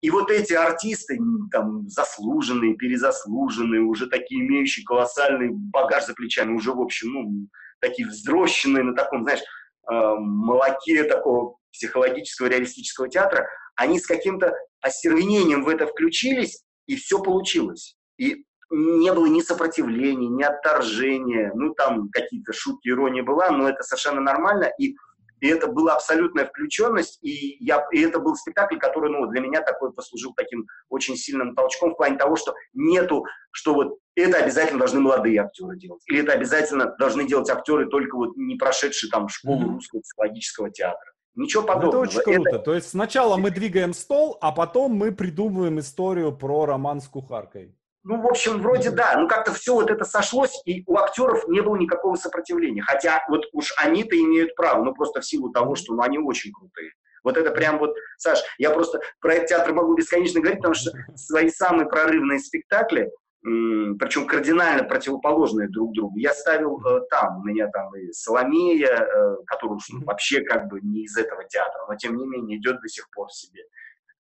[0.00, 1.18] И вот эти артисты,
[1.50, 7.48] там, заслуженные, перезаслуженные, уже такие имеющие колоссальный багаж за плечами, уже, в общем, ну,
[7.80, 9.42] такие взросшенные на таком, знаешь,
[9.90, 17.96] молоке такого психологического реалистического театра, они с каким-то остервенением в это включились, и все получилось.
[18.18, 23.82] И не было ни сопротивления, ни отторжения, ну там какие-то шутки, ирония была, но это
[23.82, 24.94] совершенно нормально, и
[25.40, 29.62] и это была абсолютная включенность, и, я, и это был спектакль, который ну, для меня
[29.62, 34.78] такой послужил таким очень сильным толчком в плане того, что нету, что вот это обязательно
[34.78, 39.28] должны молодые актеры делать, или это обязательно должны делать актеры, только вот не прошедшие там
[39.28, 39.74] школу mm-hmm.
[39.74, 41.10] русского психологического театра.
[41.34, 42.04] Ничего подобного.
[42.04, 42.50] Это очень круто.
[42.50, 42.58] Это...
[42.58, 47.76] То есть сначала мы двигаем стол, а потом мы придумываем историю про роман с кухаркой.
[48.02, 49.14] Ну, в общем, вроде да.
[49.16, 52.82] Ну, как-то все вот это сошлось, и у актеров не было никакого сопротивления.
[52.82, 56.52] Хотя вот уж они-то имеют право, ну, просто в силу того, что ну, они очень
[56.52, 56.92] крутые.
[57.22, 60.90] Вот это прям вот, Саш, я просто про этот театр могу бесконечно говорить, потому что
[61.14, 63.10] свои самые прорывные спектакли,
[63.42, 66.18] причем кардинально противоположные друг другу.
[66.18, 70.80] Я ставил э, там, у меня там и Соломея, э, которая ну, вообще как бы
[70.82, 73.62] не из этого театра, но тем не менее идет до сих пор в себе.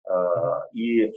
[0.09, 0.15] Э,
[0.73, 1.11] и э,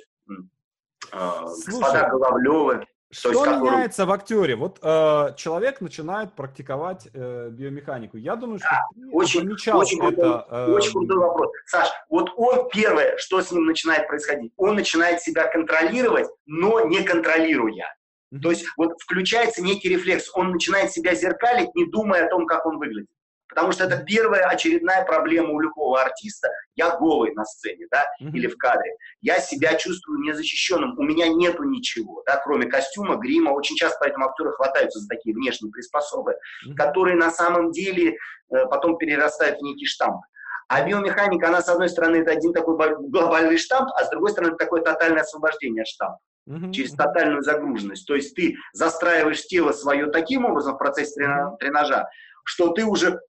[1.11, 2.85] господа Головлевы.
[3.11, 4.07] Что есть, меняется который...
[4.07, 4.55] в актере?
[4.55, 8.17] Вот э, человек начинает практиковать э, биомеханику.
[8.17, 10.15] Я думаю, что да, ты очень, замечал очень это.
[10.15, 10.71] Крутой, э...
[10.71, 11.51] Очень крутой вопрос.
[11.65, 17.03] Саш, вот он первое, что с ним начинает происходить, он начинает себя контролировать, но не
[17.03, 17.93] контролируя.
[18.33, 18.39] Mm-hmm.
[18.39, 22.65] То есть вот включается некий рефлекс, он начинает себя зеркалить, не думая о том, как
[22.65, 23.09] он выглядит.
[23.51, 26.49] Потому что это первая очередная проблема у любого артиста.
[26.75, 28.31] Я голый на сцене, да, mm-hmm.
[28.31, 28.95] или в кадре.
[29.19, 30.97] Я себя чувствую незащищенным.
[30.97, 33.49] У меня нету ничего, да, кроме костюма, грима.
[33.49, 36.75] Очень часто поэтому актеры хватаются за такие внешние приспособы, mm-hmm.
[36.75, 40.21] которые на самом деле э, потом перерастают в некий штамп.
[40.69, 42.77] А биомеханика, она, с одной стороны, это один такой
[43.09, 46.19] глобальный штамп, а с другой стороны, это такое тотальное освобождение от штампа.
[46.49, 46.71] Uh-huh.
[46.71, 48.07] через тотальную загруженность.
[48.07, 51.13] То есть ты застраиваешь тело свое таким образом в процессе
[51.59, 52.09] тренажа,
[52.45, 53.19] что ты уже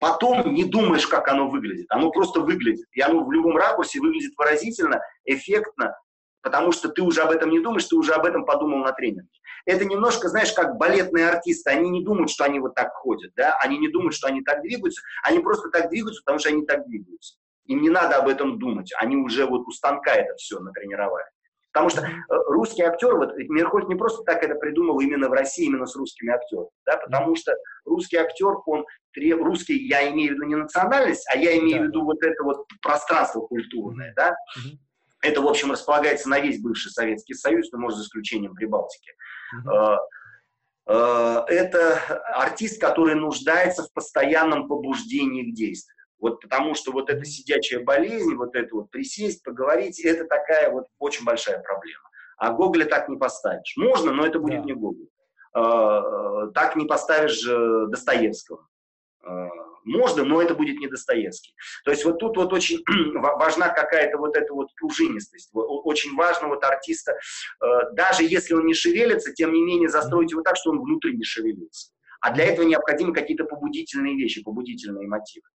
[0.00, 1.86] Потом не думаешь, как оно выглядит.
[1.90, 2.86] Оно просто выглядит.
[2.92, 5.94] И оно в любом ракурсе выглядит выразительно, эффектно,
[6.42, 9.28] потому что ты уже об этом не думаешь, ты уже об этом подумал на тренинге.
[9.66, 11.68] Это немножко, знаешь, как балетные артисты.
[11.70, 13.58] Они не думают, что они вот так ходят, да?
[13.62, 15.02] Они не думают, что они так двигаются.
[15.22, 17.36] Они просто так двигаются, потому что они так двигаются.
[17.66, 18.90] Им не надо об этом думать.
[18.98, 21.26] Они уже вот у станка это все натренировали.
[21.72, 22.12] Потому что э,
[22.48, 26.32] русский актер, вот Мерхольд не просто так это придумал именно в России, именно с русскими
[26.32, 28.84] актерами, да, потому что русский актер, он
[29.16, 31.84] русский, я имею в виду не национальность, а я имею да.
[31.84, 34.78] в виду вот это вот пространство культурное, да, mm
[35.22, 39.12] это, в общем, располагается на весь бывший Советский Союз, но, может, за исключением Прибалтики.
[39.54, 39.98] mm
[40.86, 41.98] Это
[42.34, 45.99] артист, который нуждается в постоянном побуждении к действию.
[46.20, 50.86] Вот потому что вот эта сидячая болезнь, вот это вот присесть, поговорить, это такая вот
[50.98, 52.04] очень большая проблема.
[52.36, 53.74] А Гоголя так не поставишь.
[53.76, 54.64] Можно, но это будет да.
[54.64, 55.08] не Гоголь.
[55.52, 58.66] А, так не поставишь Достоевского.
[59.24, 59.48] А,
[59.84, 61.54] можно, но это будет не Достоевский.
[61.84, 62.82] То есть вот тут вот очень
[63.14, 65.50] важна какая-то вот эта вот пружинистость.
[65.52, 70.42] Очень важно вот артиста, э, даже если он не шевелится, тем не менее застроить его
[70.42, 71.92] так, что он внутри не шевелится.
[72.20, 75.46] А для этого необходимы какие-то побудительные вещи, побудительные мотивы.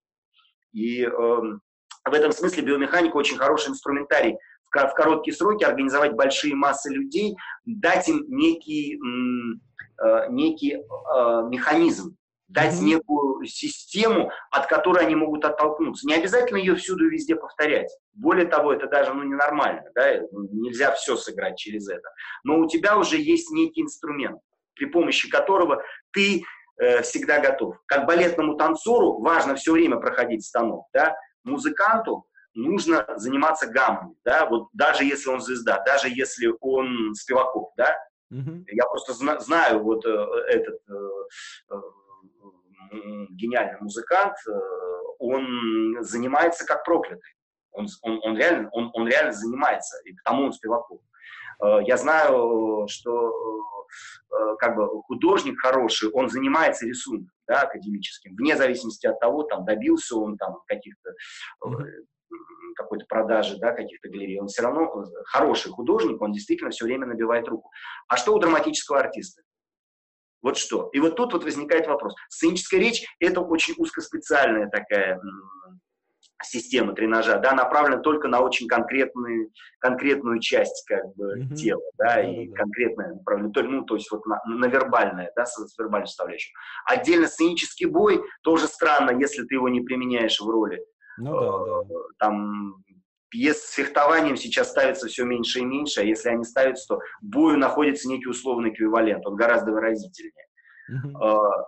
[0.76, 4.38] И э, в этом смысле биомеханика очень хороший инструментарий
[4.70, 9.00] в короткие сроки организовать большие массы людей, дать им некий,
[10.04, 10.80] э, некий э,
[11.50, 12.18] механизм,
[12.50, 16.06] дать некую систему, от которой они могут оттолкнуться.
[16.06, 17.90] Не обязательно ее всюду и везде повторять.
[18.14, 20.20] Более того, это даже ну, ненормально, да?
[20.32, 22.08] нельзя все сыграть через это.
[22.44, 24.40] Но у тебя уже есть некий инструмент,
[24.76, 25.82] при помощи которого
[26.12, 26.44] ты
[26.78, 27.78] э, всегда готов.
[27.86, 31.16] Как балетному танцору важно все время проходить станок, да?
[31.46, 37.96] музыканту нужно заниматься гаммами, да, вот даже если он звезда, даже если он Спиваков, да,
[38.34, 38.64] mm-hmm.
[38.68, 40.10] я просто зна- знаю вот э,
[40.48, 41.10] этот э,
[41.72, 41.82] э,
[43.32, 44.52] гениальный музыкант, э,
[45.20, 47.36] он занимается как проклятый,
[47.72, 51.02] он, он, он, реально, он, он реально занимается, и потому он Спиваков.
[51.62, 53.34] Э, я знаю, что
[54.60, 60.18] как бы художник хороший, он занимается рисунком, да, академическим, вне зависимости от того, там, добился
[60.18, 61.12] он там каких-то
[62.76, 67.08] какой-то продажи, да, каких-то галерей, он все равно э, хороший художник, он действительно все время
[67.08, 67.72] набивает руку.
[68.08, 69.44] А что у драматического артиста?
[70.42, 70.90] Вот что.
[70.94, 72.14] И вот тут вот возникает вопрос.
[72.30, 75.20] Сценическая речь– это очень узкоспециальная такая
[76.44, 81.56] система тренажа, да, направлена только на очень конкретную, конкретную часть как бы mm-hmm.
[81.56, 82.34] тела, да, mm-hmm.
[82.34, 86.08] и конкретное направление, то, ну, то есть вот на, на вербальное, да, с, с вербальной
[86.08, 86.54] составляющей.
[86.86, 90.84] Отдельно сценический бой тоже странно, если ты его не применяешь в роли
[91.18, 91.96] ну, да, да.
[92.20, 92.84] Там
[93.30, 97.58] пьес с фехтованием сейчас ставится все меньше и меньше, а если они ставятся, то бою
[97.58, 100.46] находится некий условный эквивалент, он гораздо выразительнее.
[100.92, 101.64] Mm-hmm.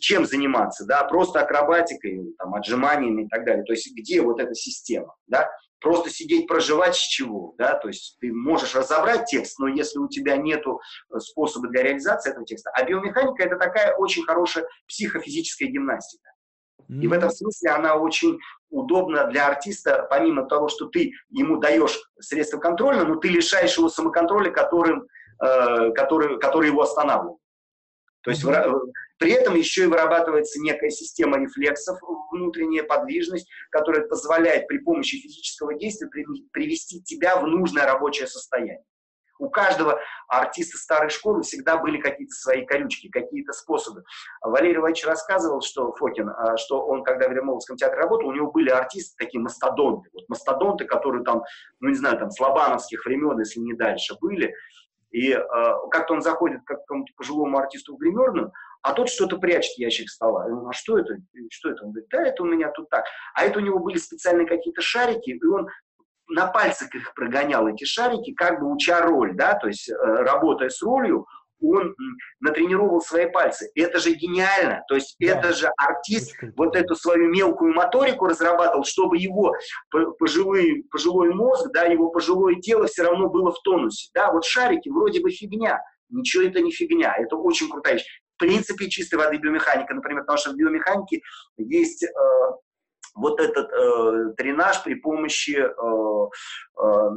[0.00, 3.64] Чем заниматься, да, просто акробатикой, там, отжиманиями и так далее.
[3.64, 5.50] То есть где вот эта система, да?
[5.80, 10.08] Просто сидеть проживать с чего, да, то есть ты можешь разобрать текст, но если у
[10.08, 15.68] тебя нет э, способа для реализации этого текста, а биомеханика это такая очень хорошая психофизическая
[15.68, 16.30] гимнастика.
[16.88, 18.38] И в этом смысле она очень
[18.70, 23.88] удобна для артиста, помимо того, что ты ему даешь средства контроля, но ты лишаешь его
[23.88, 25.06] самоконтроля, которым,
[25.40, 27.38] э, который, который его останавливает.
[28.28, 28.44] То есть
[29.18, 31.98] при этом еще и вырабатывается некая система рефлексов,
[32.30, 36.08] внутренняя подвижность, которая позволяет при помощи физического действия
[36.52, 38.84] привести тебя в нужное рабочее состояние.
[39.38, 44.02] У каждого артиста старой школы всегда были какие-то свои колючки, какие-то способы.
[44.42, 48.50] Валерий Иванович рассказывал, что Фокин, а, что он, когда в Ремовском театре работал, у него
[48.50, 50.10] были артисты, такие мастодонты.
[50.12, 51.44] Вот мастодонты, которые там,
[51.78, 54.52] ну не знаю, там с лобановских времен, если не дальше, были.
[55.10, 55.42] И э,
[55.90, 58.52] как-то он заходит к какому-то пожилому артисту в гримерную,
[58.82, 60.44] а тот что-то прячет в ящик стола.
[60.44, 61.16] Я говорю, а что это?
[61.50, 61.84] Что это?
[61.84, 63.04] Он говорит, да, это у меня тут так.
[63.34, 65.68] А это у него были специальные какие-то шарики, и он
[66.28, 70.68] на пальцах их прогонял, эти шарики, как бы уча роль, да, то есть э, работая
[70.68, 71.26] с ролью,
[71.60, 71.94] он
[72.40, 73.70] натренировал свои пальцы.
[73.74, 74.82] Это же гениально.
[74.88, 75.26] То есть да.
[75.26, 79.54] это же артист вот эту свою мелкую моторику разрабатывал, чтобы его
[80.18, 84.10] пожилой, пожилой мозг, да, его пожилое тело все равно было в тонусе.
[84.14, 85.80] Да, вот шарики вроде бы фигня.
[86.10, 87.14] Ничего это не фигня.
[87.16, 88.06] Это очень крутая вещь.
[88.36, 91.20] В принципе, чистой воды биомеханика, например, потому что в биомеханике
[91.56, 92.08] есть э,
[93.18, 96.28] вот этот э, тренаж при помощи э,
[96.80, 97.10] э,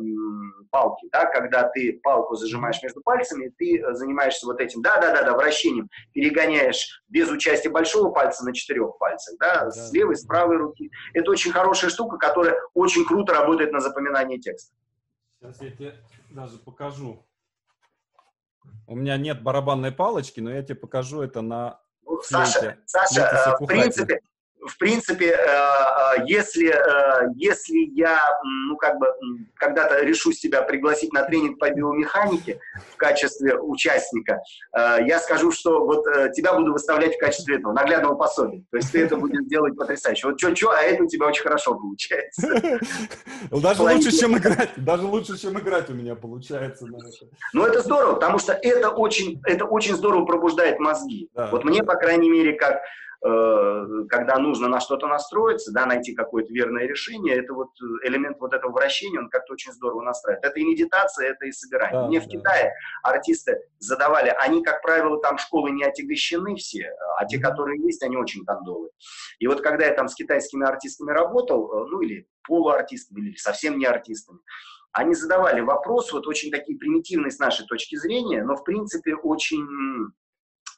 [0.69, 7.03] палки, да, когда ты палку зажимаешь между пальцами, ты занимаешься вот этим, да-да-да, вращением, перегоняешь
[7.07, 10.91] без участия большого пальца на четырех пальцах, да, да, с левой, с правой руки.
[11.13, 14.73] Это очень хорошая штука, которая очень круто работает на запоминание текста.
[15.39, 15.95] Сейчас я тебе
[16.29, 17.25] даже покажу.
[18.87, 23.65] У меня нет барабанной палочки, но я тебе покажу это на ну, Саша, Саша, в
[23.65, 24.21] принципе,
[24.67, 29.07] в принципе, э, э, если, э, если я, ну, как бы,
[29.55, 32.59] когда-то решу себя пригласить на тренинг по биомеханике
[32.93, 34.39] в качестве участника,
[34.73, 38.63] я скажу, что вот тебя буду выставлять в качестве этого наглядного пособия.
[38.71, 40.27] То есть ты это будешь делать потрясающе.
[40.27, 42.79] Вот что-что, а это у тебя очень хорошо получается.
[43.51, 44.69] Даже лучше, чем играть.
[44.77, 46.85] Даже лучше, чем играть у меня получается.
[47.53, 51.29] Ну, это здорово, потому что это очень, это очень здорово пробуждает мозги.
[51.51, 52.81] Вот мне, по крайней мере, как
[53.21, 57.69] когда нужно на что-то настроиться, да, найти какое-то верное решение, это вот
[58.03, 60.43] элемент вот этого вращения, он как-то очень здорово настраивает.
[60.43, 62.01] Это и медитация, это и собирание.
[62.01, 62.25] Да, Мне да.
[62.25, 62.73] в Китае
[63.03, 68.17] артисты задавали, они, как правило, там школы не отягощены все, а те, которые есть, они
[68.17, 68.89] очень кондовые.
[69.37, 73.77] И вот когда я там с китайскими артистами работал, э, ну или полуартистами, или совсем
[73.77, 74.39] не артистами,
[74.93, 79.65] они задавали вопрос, вот очень такие примитивные с нашей точки зрения, но в принципе очень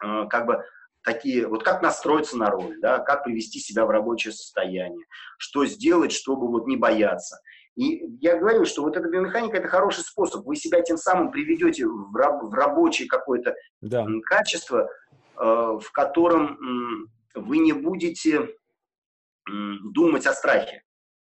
[0.03, 0.63] э, как бы
[1.03, 5.05] такие, вот как настроиться на роль, да, как привести себя в рабочее состояние,
[5.37, 7.39] что сделать, чтобы вот не бояться.
[7.75, 10.45] И я говорю, что вот эта биомеханика– это хороший способ.
[10.45, 14.05] Вы себя тем самым приведете в, раб, в рабочее какое-то да.
[14.23, 18.49] качество, э, в котором вы не будете
[19.45, 20.83] думать о страхе.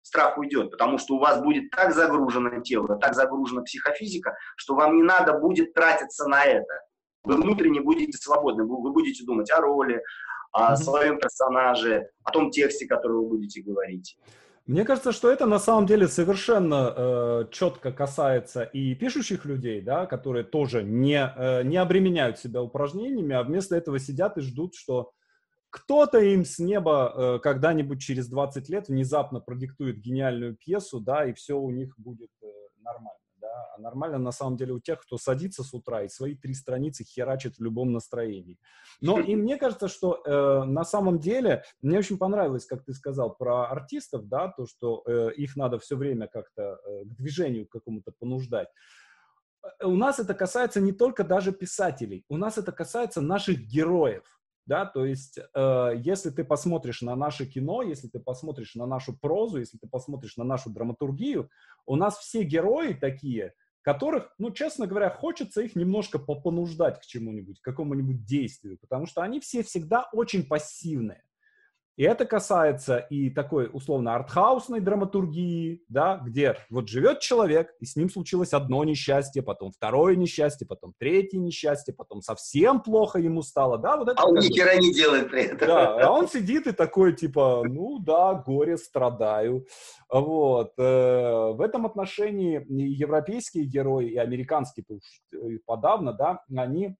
[0.03, 4.97] Страх уйдет, потому что у вас будет так загружено тело, так загружена психофизика, что вам
[4.97, 6.73] не надо будет тратиться на это.
[7.25, 10.03] Вы внутренне будете свободны, вы, вы будете думать о роли,
[10.53, 10.77] о mm-hmm.
[10.77, 14.17] своем персонаже, о том тексте, который вы будете говорить.
[14.67, 20.07] Мне кажется, что это на самом деле совершенно э, четко касается и пишущих людей, да,
[20.07, 25.13] которые тоже не, э, не обременяют себя упражнениями, а вместо этого сидят и ждут, что
[25.71, 31.33] кто-то им с неба э, когда-нибудь через 20 лет внезапно продиктует гениальную пьесу, да, и
[31.33, 32.47] все у них будет э,
[32.83, 36.35] нормально да, а нормально на самом деле у тех, кто садится с утра и свои
[36.35, 38.59] три страницы херачит в любом настроении.
[39.01, 43.35] Но и мне кажется, что э, на самом деле, мне очень понравилось, как ты сказал
[43.35, 48.13] про артистов, да, то, что э, их надо все время как-то э, к движению какому-то
[48.13, 48.69] понуждать.
[49.63, 54.40] Э, у нас это касается не только даже писателей, у нас это касается наших героев
[54.71, 59.19] да, то есть э, если ты посмотришь на наше кино, если ты посмотришь на нашу
[59.19, 61.51] прозу, если ты посмотришь на нашу драматургию,
[61.87, 67.59] у нас все герои такие, которых, ну, честно говоря, хочется их немножко попонуждать к чему-нибудь,
[67.59, 71.25] к какому-нибудь действию, потому что они все всегда очень пассивные.
[71.97, 77.97] И это касается и такой условно артхаусной драматургии, да, где вот живет человек, и с
[77.97, 83.77] ним случилось одно несчастье, потом второе несчастье, потом третье несчастье, потом совсем плохо ему стало,
[83.77, 84.23] да, вот это.
[84.23, 85.69] А он ни хера не делает при этом.
[85.69, 89.67] Да, а он сидит и такой типа, ну да, горе, страдаю,
[90.09, 90.73] вот.
[90.79, 94.85] Э, в этом отношении европейские герои и американские
[95.33, 96.97] э, подавно, да, они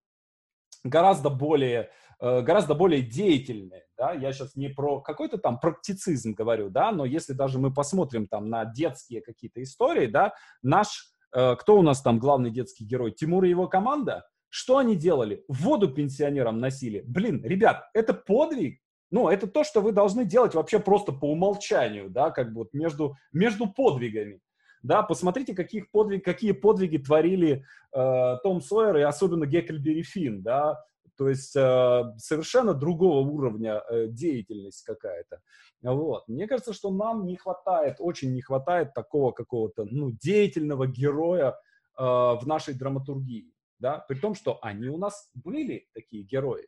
[0.85, 1.91] гораздо более
[2.21, 7.33] гораздо более деятельные, да, я сейчас не про какой-то там практицизм говорю, да, но если
[7.33, 12.19] даже мы посмотрим там на детские какие-то истории, да, наш, э, кто у нас там
[12.19, 15.45] главный детский герой, Тимур и его команда, что они делали?
[15.49, 17.03] Воду пенсионерам носили.
[17.07, 18.81] Блин, ребят, это подвиг,
[19.11, 22.73] ну, это то, что вы должны делать вообще просто по умолчанию, да, как бы вот
[22.73, 24.41] между, между подвигами.
[24.83, 27.65] Да, посмотрите, каких подвиг, какие подвиги творили
[27.95, 30.83] э, Том Сойер и особенно Геккельбери Финн, да,
[31.21, 35.43] то есть э, совершенно другого уровня э, деятельность какая-то.
[35.83, 36.27] Вот.
[36.29, 42.03] Мне кажется, что нам не хватает, очень не хватает такого какого-то ну, деятельного героя э,
[42.03, 43.53] в нашей драматургии.
[43.79, 43.99] Да?
[44.09, 46.67] При том, что они у нас были такие герои.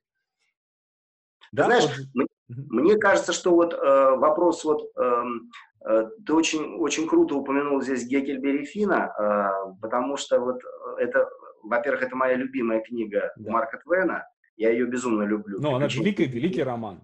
[1.51, 2.27] Да, Знаешь, вот...
[2.49, 5.25] мне, кажется, что вот э, вопрос вот э,
[5.87, 10.61] э, ты очень очень круто упомянул здесь Геккельбери Фина, э, потому что вот
[10.99, 11.27] это,
[11.63, 13.51] во-первых, это моя любимая книга да.
[13.51, 14.27] Марка Твена,
[14.57, 15.61] я ее безумно люблю.
[15.61, 17.01] Ну, она великий, великий роман.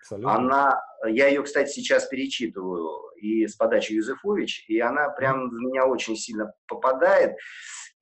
[0.00, 0.34] Абсолютно.
[0.34, 5.86] Она, я ее, кстати, сейчас перечитываю и с подачи Юзефович, и она прям в меня
[5.86, 7.36] очень сильно попадает.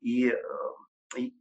[0.01, 0.37] И, э,
[1.19, 1.35] и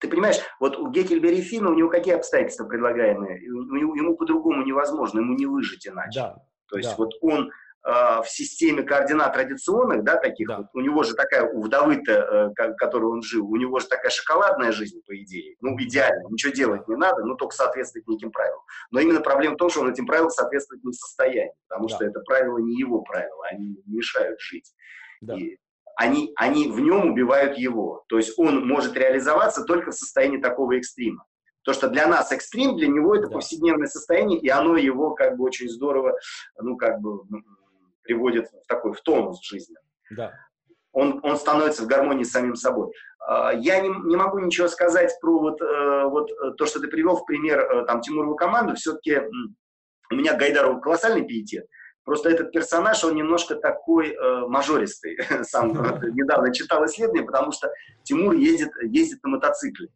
[0.00, 3.42] ты понимаешь, вот у Геккельбери Фина у него какие обстоятельства предлагаемые?
[3.44, 6.20] Ему по-другому невозможно, ему не выжить иначе.
[6.20, 6.36] Да,
[6.68, 6.96] То есть да.
[6.98, 7.52] вот он
[7.84, 10.58] в системе координат традиционных, да, таких, да.
[10.58, 14.10] Вот, у него же такая, у вдовы-то, э, которой он жил, у него же такая
[14.10, 18.62] шоколадная жизнь, по идее, ну, идеально, ничего делать не надо, ну, только соответствовать неким правилам.
[18.90, 21.94] Но именно проблема в том, что он этим правилам соответствовать не в состоянии, потому да.
[21.94, 24.72] что это правила не его правила, они мешают жить.
[25.20, 25.36] Да.
[25.36, 25.58] И
[25.96, 28.04] они, они в нем убивают его.
[28.08, 31.24] То есть он может реализоваться только в состоянии такого экстрима.
[31.64, 33.34] То, что для нас экстрим, для него это да.
[33.34, 36.16] повседневное состояние, и оно его как бы очень здорово,
[36.58, 37.20] ну, как бы
[38.04, 39.76] приводит в такой в тонус в жизни.
[40.10, 40.32] Да.
[40.92, 42.92] Он, он становится в гармонии с самим собой.
[43.26, 46.86] А, я не, не могу ничего сказать про вот, э, вот э, то, что ты
[46.88, 48.74] привел в пример э, там, Тимурову команду.
[48.76, 49.20] Все-таки
[50.10, 51.66] у меня Гайдаров колоссальный пиетет.
[52.04, 55.18] Просто этот персонаж, он немножко такой э, мажористый.
[55.42, 55.72] Сам
[56.14, 57.72] недавно читал исследование, потому что
[58.04, 59.88] Тимур ездит, ездит на мотоцикле.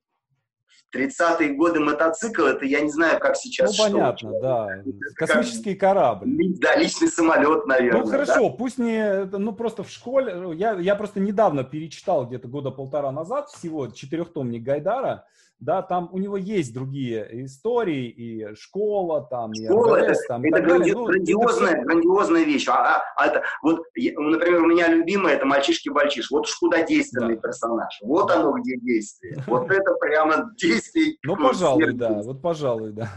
[0.94, 3.76] 30-е годы мотоцикл, это я не знаю, как сейчас.
[3.76, 4.82] Ну, понятно, что, да.
[5.14, 6.26] Космический как, корабль.
[6.58, 8.02] Да, личный самолет, наверное.
[8.02, 8.56] Ну, хорошо, да?
[8.56, 13.50] пусть не, ну, просто в школе, я, я просто недавно перечитал, где-то года полтора назад,
[13.50, 15.26] всего четырехтомник Гайдара,
[15.60, 20.44] да, там у него есть другие истории, и школа, там, школа, и РГС, это, там,
[20.44, 22.68] это гранди, ну, грандиозная, это грандиозная вещь.
[22.68, 26.30] А, а, а это, вот, например, у меня любимое, это «Мальчишки-бальчиш».
[26.30, 27.42] Вот уж куда действенный да.
[27.42, 27.98] персонаж.
[28.02, 29.42] Вот оно где действие.
[29.46, 31.16] Вот это прямо действие.
[31.24, 33.10] Ну, пожалуй, да, вот, пожалуй, да.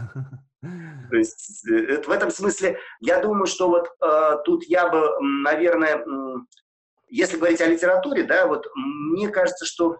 [1.10, 5.10] То есть э, это, в этом смысле, я думаю, что вот э, тут я бы,
[5.20, 6.04] наверное,
[7.08, 9.98] если говорить о литературе, да, вот мне кажется, что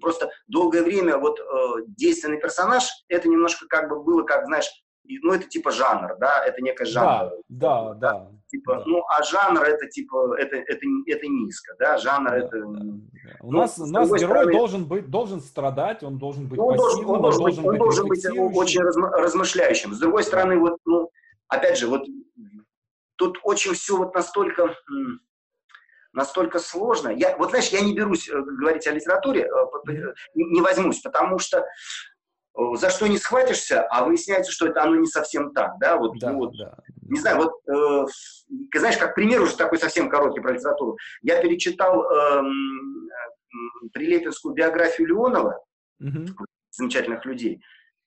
[0.00, 1.44] просто долгое время вот э,
[1.88, 4.70] действенный персонаж, это немножко как бы было, как, знаешь,
[5.22, 7.32] ну, это типа жанр, да, это некая жанр.
[7.48, 8.30] Да, да, да.
[8.48, 8.82] Типа, да.
[8.86, 12.60] ну, а жанр это типа, это, это, это низко, да, жанр да, это...
[12.60, 13.36] Да, да.
[13.40, 16.76] У ну, нас, у нас герой стороны, должен быть, должен страдать, он должен быть он
[16.76, 19.94] должен, он должен, он должен быть, он должен быть очень размышляющим.
[19.94, 21.10] С другой стороны, вот, ну,
[21.48, 22.02] опять же, вот
[23.16, 24.74] тут очень все вот настолько
[26.12, 27.08] настолько сложно.
[27.08, 31.58] Я, вот знаешь, я не берусь э, говорить о литературе, э, не возьмусь, потому что
[31.58, 36.18] э, за что не схватишься, а выясняется, что это оно не совсем так, да, вот,
[36.18, 36.76] да, вот да.
[37.02, 38.06] не знаю, вот, э,
[38.74, 42.42] знаешь, как пример уже такой совсем короткий про литературу, я перечитал э,
[43.92, 45.60] Прилепинскую биографию Леонова,
[46.00, 46.26] угу.
[46.70, 47.60] замечательных людей.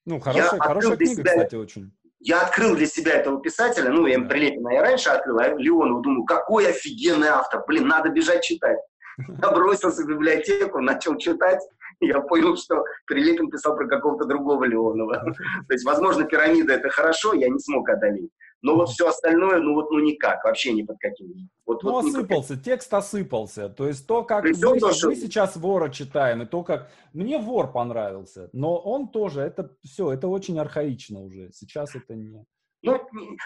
[0.05, 1.93] Ну, хорошая, хорошая книга, себя, кстати, очень
[2.23, 6.23] я открыл для себя этого писателя, ну, я Прилепина я раньше открыл, а Леонова думаю,
[6.23, 8.79] какой офигенный автор, блин, надо бежать читать.
[9.41, 11.61] Я бросился в библиотеку, начал читать,
[11.99, 15.21] и я понял, что Прилепин писал про какого-то другого Леонова.
[15.67, 18.31] То есть, возможно, пирамида это хорошо, я не смог одолеть.
[18.63, 21.49] Но вот все остальное, ну вот ну никак, вообще ни под каким.
[21.65, 22.65] Вот, ну вот осыпался, никак.
[22.65, 23.67] текст осыпался.
[23.67, 25.07] То есть то, как мы, то, что...
[25.07, 26.89] мы сейчас вора читаем, и то, как...
[27.11, 31.51] Мне вор понравился, но он тоже, это все, это очень архаично уже.
[31.51, 32.45] Сейчас это не...
[32.83, 33.01] Ну,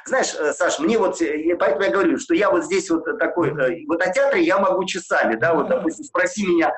[0.05, 3.51] знаешь, э, Саш, мне вот, э, поэтому я говорю, что я вот здесь вот такой,
[3.51, 3.85] mm-hmm.
[3.87, 6.71] вот о театре я могу часами, да, вот, допустим, спроси меня,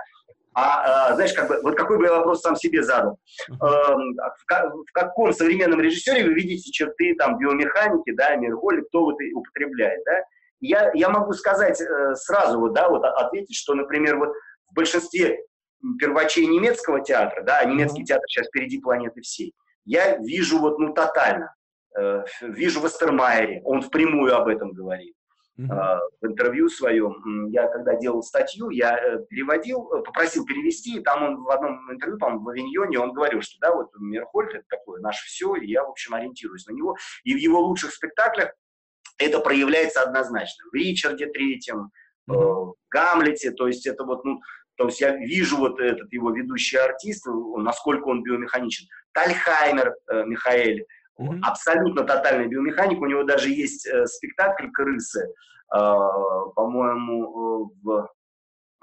[0.54, 3.20] а, а знаешь, как бы, вот какой бы я вопрос сам себе задал.
[3.50, 9.16] Э, в, в каком современном режиссере вы видите черты там биомеханики, да, Мирголи, кто вот
[9.34, 10.24] употребляет, да?
[10.62, 14.34] Я, я могу сказать э, сразу, вот, да, вот ответить, что, например, вот
[14.70, 15.40] в большинстве
[16.00, 19.54] первачей немецкого театра, да, а немецкий театр сейчас впереди планеты всей,
[19.86, 21.54] я вижу вот, ну, тотально.
[21.98, 25.14] Э, вижу в Эстермайере, он впрямую об этом говорит.
[25.60, 26.00] Uh-huh.
[26.22, 31.22] в интервью своем, я когда делал статью, я э, переводил, э, попросил перевести, и там
[31.22, 35.02] он в одном интервью, по-моему, в Авиньоне, он говорил, что да, вот Мерхольд это такое
[35.02, 36.96] наше все, и я, в общем, ориентируюсь на него.
[37.26, 38.54] И в его лучших спектаклях
[39.18, 40.64] это проявляется однозначно.
[40.72, 41.92] В Ричарде Третьем,
[42.30, 42.36] uh-huh.
[42.36, 44.40] в Гамлете, то есть это вот, ну,
[44.78, 47.26] то есть я вижу вот этот его ведущий артист,
[47.58, 48.88] насколько он биомеханичен.
[49.12, 50.86] Тальхаймер э, Михаэль,
[51.20, 51.40] Mm-hmm.
[51.44, 53.00] Абсолютно тотальная биомеханика.
[53.00, 55.32] У него даже есть э, спектакль «Крысы», э,
[55.72, 58.10] по-моему, в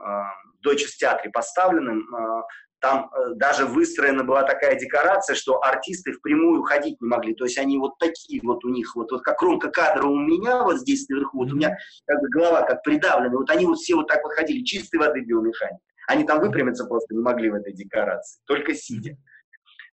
[0.01, 0.23] э,
[0.63, 2.15] Дойчес театре поставленным.
[2.15, 2.43] Э,
[2.81, 7.35] там э, даже выстроена была такая декорация, что артисты впрямую ходить не могли.
[7.35, 10.63] То есть они вот такие вот у них, вот, вот как кромка кадра у меня
[10.63, 11.77] вот здесь наверху, вот у меня
[12.07, 13.37] как бы голова как придавлена.
[13.37, 15.83] Вот они вот все вот так вот ходили, чистой воды биомеханика.
[16.09, 19.13] Они там выпрямиться просто не могли в этой декорации, только сидя.
[19.13, 19.36] Mm-hmm.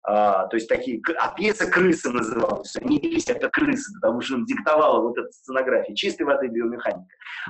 [0.04, 2.76] А, то есть такие, а пьеса «Крысы» называлась.
[2.78, 5.96] Они велись это «Крысы», потому что он диктовал вот эту сценографию.
[5.96, 7.08] Чистой воды биомеханика.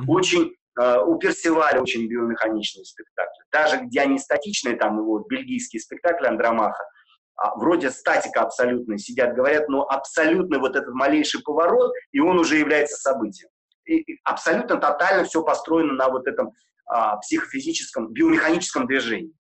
[0.07, 3.43] Очень Uh, у Персиваля очень биомеханичные спектакли.
[3.51, 6.85] Даже где они статичные, там его бельгийские спектакли Андромаха,
[7.41, 12.57] а, вроде статика абсолютная, сидят, говорят, но абсолютно вот этот малейший поворот, и он уже
[12.57, 13.49] является событием.
[13.85, 16.51] И, и абсолютно тотально все построено на вот этом
[16.85, 19.33] а, психофизическом, биомеханическом движении.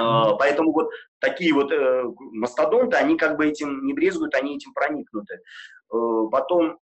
[0.00, 0.90] Uh, поэтому вот
[1.20, 5.34] такие вот э, мастодонты, они как бы этим не брезгуют, они этим проникнуты.
[5.34, 5.96] Э,
[6.32, 6.78] потом,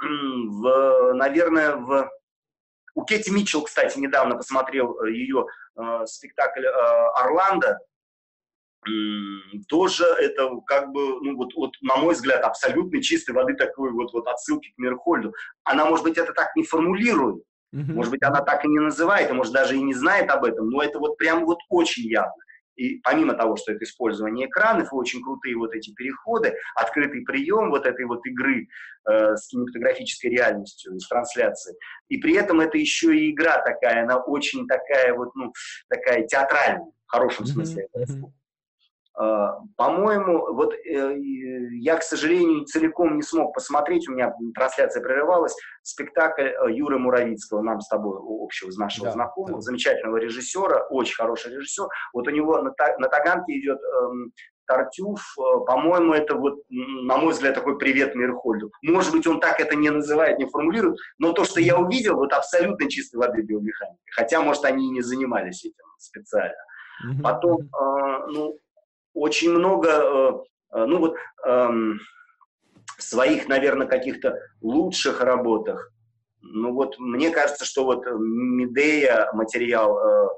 [0.00, 2.10] в, наверное, в...
[2.96, 5.46] у Кэти Митчелл, кстати, недавно посмотрел э, ее
[5.78, 6.70] э, спектакль э,
[7.14, 7.78] «Орландо»,
[9.68, 14.12] тоже это как бы, ну вот, вот, на мой взгляд, абсолютно чистой воды такой вот,
[14.12, 15.34] вот отсылки к Мирхольду.
[15.64, 17.42] Она, может быть, это так не формулирует,
[17.74, 17.94] mm-hmm.
[17.94, 20.70] может быть, она так и не называет, а может, даже и не знает об этом,
[20.70, 22.32] но это вот прям вот очень явно.
[22.76, 27.86] И помимо того, что это использование экранов, очень крутые вот эти переходы, открытый прием вот
[27.86, 28.68] этой вот игры
[29.08, 31.76] э, с кинематографической реальностью, с трансляцией.
[32.08, 35.52] И при этом это еще и игра такая, она очень такая вот, ну,
[35.88, 38.32] такая театральная, в хорошем смысле этого слова.
[39.18, 41.16] А, по-моему, вот э,
[41.80, 47.62] я, к сожалению, целиком не смог посмотреть, у меня трансляция прерывалась, спектакль э, Юры Муравицкого,
[47.62, 49.60] нам с тобой общего, из нашего да, знакомого, да.
[49.62, 51.86] замечательного режиссера, очень хороший режиссер.
[52.12, 54.32] Вот у него на, на Таганке идет эм,
[54.66, 58.70] Тартюф, э, по-моему, это вот, на мой взгляд, такой привет Мирхольду.
[58.82, 62.34] Может быть, он так это не называет, не формулирует, но то, что я увидел, вот
[62.34, 64.10] абсолютно чистой воды биомеханики.
[64.14, 66.54] Хотя, может, они и не занимались этим специально.
[67.22, 68.58] Потом, э, ну,
[69.16, 70.30] очень много, э,
[70.78, 71.16] э, ну вот,
[71.46, 72.00] эм,
[72.98, 75.90] своих, наверное, каких-то лучших работах,
[76.42, 80.28] ну вот, мне кажется, что вот Медея, материал э,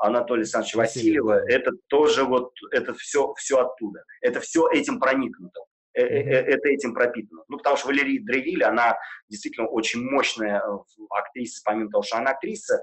[0.00, 4.04] Анатолия Александровича Васильева, это тоже вот, это все, все оттуда.
[4.20, 5.60] Это все этим проникнуто.
[6.02, 7.42] Это этим пропитано.
[7.48, 8.96] Ну, потому что Валерия Древиль, она
[9.28, 10.62] действительно очень мощная
[11.10, 12.82] актриса, помимо того, что она актриса,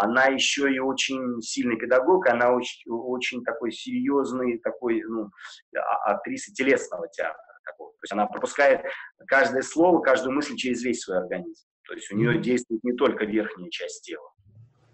[0.00, 5.30] она еще и очень сильный педагог, она очень, очень такой серьезный, такой, ну,
[5.76, 7.40] а, актриса телесного театра.
[7.64, 7.92] Такого.
[7.92, 8.80] То есть она пропускает
[9.26, 11.66] каждое слово, каждую мысль через весь свой организм.
[11.86, 14.30] То есть у нее действует не только верхняя часть тела,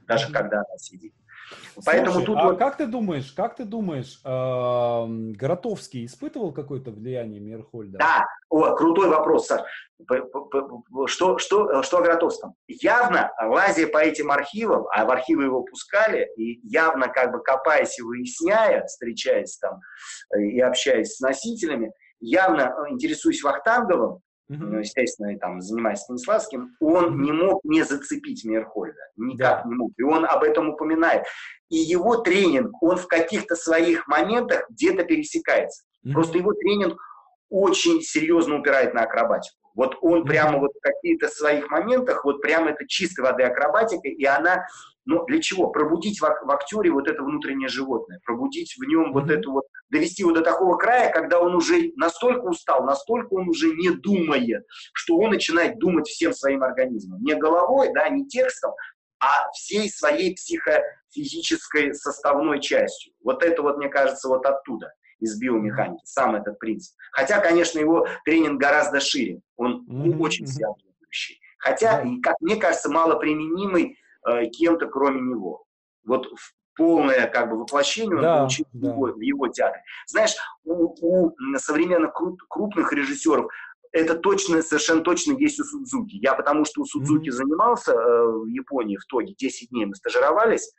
[0.07, 1.15] даже когда она сидит.
[1.85, 2.59] Поэтому Слушай, тут а вот...
[2.59, 5.07] как ты думаешь, как ты думаешь, э,
[5.37, 7.99] Гротовский испытывал какое-то влияние Мирхольда?
[7.99, 9.63] Да, о, крутой вопрос, Саш.
[11.07, 12.55] Что, что, что о Гротовском?
[12.69, 17.99] Явно, лазя по этим архивам, а в архивы его пускали, и явно как бы копаясь
[17.99, 19.81] и выясняя, встречаясь там
[20.35, 27.21] э, и общаясь с носителями, явно э, интересуясь Вахтанговым, ну, естественно, там, занимаясь Станиславским, он
[27.21, 29.69] не мог не зацепить Мейерхольда, никак да.
[29.69, 29.93] не мог.
[29.97, 31.25] И он об этом упоминает.
[31.69, 35.85] И его тренинг, он в каких-то своих моментах где-то пересекается.
[36.05, 36.13] Mm-hmm.
[36.13, 36.97] Просто его тренинг
[37.51, 39.57] очень серьезно упирает на акробатику.
[39.75, 40.27] Вот он mm-hmm.
[40.27, 44.65] прямо вот в каких-то своих моментах, вот прямо это чистой воды акробатика, и она
[45.07, 45.71] но для чего?
[45.71, 50.23] Пробудить в, в актере вот это внутреннее животное, пробудить в нем вот эту вот, довести
[50.23, 55.17] его до такого края, когда он уже настолько устал, настолько он уже не думает, что
[55.17, 57.23] он начинает думать всем своим организмом.
[57.23, 58.73] Не головой, да, не текстом,
[59.21, 63.15] а всей своей психофизической составной частью.
[63.23, 66.95] Вот это вот, мне кажется, вот оттуда из биомеханики, сам этот принцип.
[67.13, 70.19] Хотя, конечно, его тренинг гораздо шире, он mm-hmm.
[70.19, 71.41] очень всеобъемлющий.
[71.59, 73.97] Хотя, как мне кажется, малоприменимый
[74.53, 75.65] кем-то кроме него.
[76.05, 78.89] Вот в полное как бы воплощение он да, получил да.
[78.89, 79.83] в, его, в его театре.
[80.07, 83.51] Знаешь, у, у современных круп, крупных режиссеров
[83.93, 86.17] это точно, совершенно точно есть у Судзуки.
[86.17, 87.33] Я потому что у Судзуки mm-hmm.
[87.33, 90.71] занимался э, в Японии, в Тоге, 10 дней мы стажировались,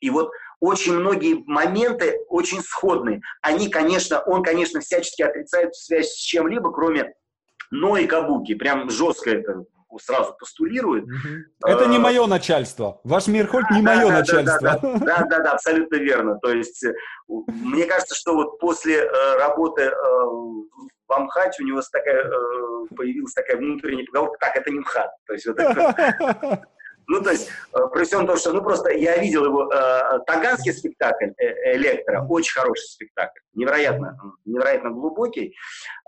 [0.00, 0.30] и вот
[0.60, 3.20] очень многие моменты очень сходные.
[3.42, 7.14] Они, конечно, он, конечно, всячески отрицает связь с чем-либо, кроме
[7.70, 8.54] но и Кабуки.
[8.54, 9.64] Прям жестко это
[10.00, 11.04] сразу постулирует.
[11.64, 13.00] Это не а, мое начальство.
[13.04, 14.78] Ваш Мирхольд не мое начальство.
[14.82, 16.38] Да, да, да, абсолютно верно.
[16.40, 16.92] То есть э,
[17.26, 22.30] мне кажется, что вот после э, работы э, в Амхате у него такая,
[22.94, 25.10] появилась такая внутренняя поговорка, так, это не МХАТ.
[25.26, 26.66] То есть вот это,
[27.10, 30.74] Ну, то есть, э, при всем том, что, ну, просто я видел его, э, таганский
[30.74, 35.54] спектакль э, «Электро», очень хороший спектакль, невероятно, невероятно глубокий,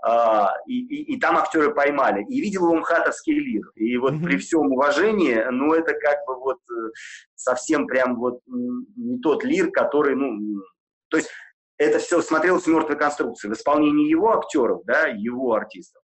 [0.07, 2.23] э, и, и, и там актеры поймали.
[2.29, 3.63] И видел его МХАТовский лир.
[3.73, 4.23] И вот mm-hmm.
[4.23, 6.91] при всем уважении, ну, это как бы вот э,
[7.33, 10.61] совсем прям вот не тот лир, который, ну,
[11.09, 11.31] то есть,
[11.79, 13.49] это все смотрелось в мертвой конструкции.
[13.49, 16.03] В исполнении его актеров, да, его артистов,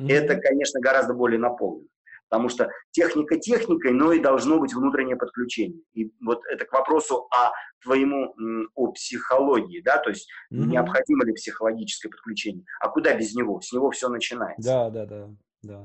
[0.00, 0.10] mm-hmm.
[0.10, 1.86] это, конечно, гораздо более наполнено.
[2.28, 5.80] Потому что техника техникой, но и должно быть внутреннее подключение.
[5.94, 7.52] И вот это к вопросу о
[7.82, 8.34] твоему,
[8.74, 10.66] о психологии, да, то есть mm-hmm.
[10.66, 12.64] необходимо ли психологическое подключение.
[12.80, 13.60] А куда без него?
[13.60, 14.68] С него все начинается.
[14.68, 15.28] Да, да, да,
[15.62, 15.84] да.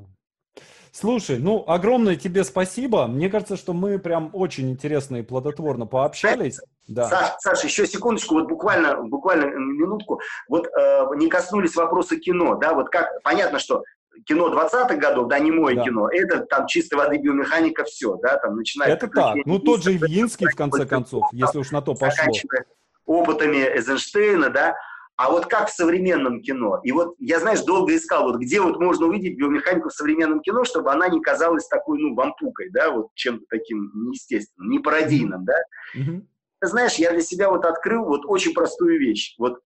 [0.91, 3.07] Слушай, ну, огромное тебе спасибо.
[3.07, 6.59] Мне кажется, что мы прям очень интересно и плодотворно пообщались.
[6.87, 7.07] Да.
[7.07, 10.21] Саш, Саша, еще секундочку, вот буквально, буквально минутку.
[10.47, 13.83] Вот э, не коснулись вопроса кино, да, вот как, понятно, что
[14.25, 15.83] кино 20-х годов, да, не мое да.
[15.83, 18.93] кино, это там чистой воды биомеханика все, да, там начинает...
[18.93, 22.33] Это так, ну тот же Ильинский, в конце концов, если уж на то пошло.
[23.05, 24.75] опытами Эйзенштейна, да,
[25.15, 26.79] а вот как в современном кино?
[26.83, 30.63] И вот я, знаешь, долго искал, вот где вот можно увидеть биомеханику в современном кино,
[30.63, 35.55] чтобы она не казалась такой, ну, вампукой, да, вот чем-то таким неестественным, не пародийным, да.
[35.95, 36.21] Mm-hmm.
[36.61, 39.35] Ты знаешь, я для себя вот открыл вот очень простую вещь.
[39.37, 39.59] Вот,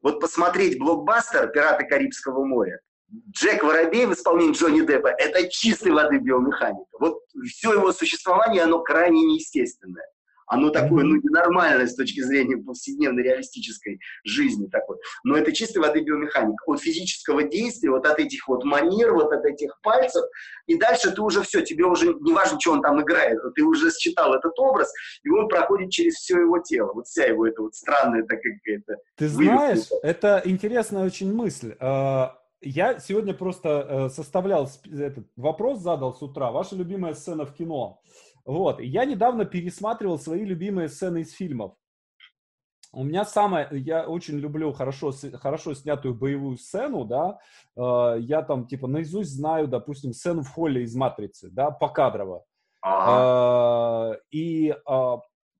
[0.00, 2.80] вот посмотреть блокбастер «Пираты Карибского моря»,
[3.30, 6.84] Джек Воробей в исполнении Джонни Деппа– это чистой воды биомеханика.
[6.98, 10.04] Вот все его существование, оно крайне неестественное.
[10.46, 14.98] Оно такое, ну, ненормальное с точки зрения повседневной реалистической жизни такой.
[15.24, 16.62] Но это чистой воды биомеханика.
[16.66, 20.22] От физического действия, вот от этих вот манер, вот от этих пальцев,
[20.66, 23.90] и дальше ты уже все, тебе уже не важно, что он там играет, ты уже
[23.90, 24.92] считал этот образ,
[25.22, 26.92] и он проходит через все его тело.
[26.92, 29.02] Вот вся его эта вот странная такая какая-то...
[29.16, 36.14] Ты знаешь, это интересная очень мысль а, я сегодня просто э, составлял этот вопрос, задал
[36.14, 36.50] с утра.
[36.50, 38.00] Ваша любимая сцена в кино.
[38.44, 38.80] Вот.
[38.80, 41.74] я недавно пересматривал свои любимые сцены из фильмов.
[42.92, 47.38] У меня самое, я очень люблю хорошо, хорошо снятую боевую сцену, да,
[47.76, 52.44] э, я там типа наизусть знаю, допустим, сцену в холле из «Матрицы», да, покадрово.
[52.82, 54.14] Ага.
[54.14, 54.74] Э, и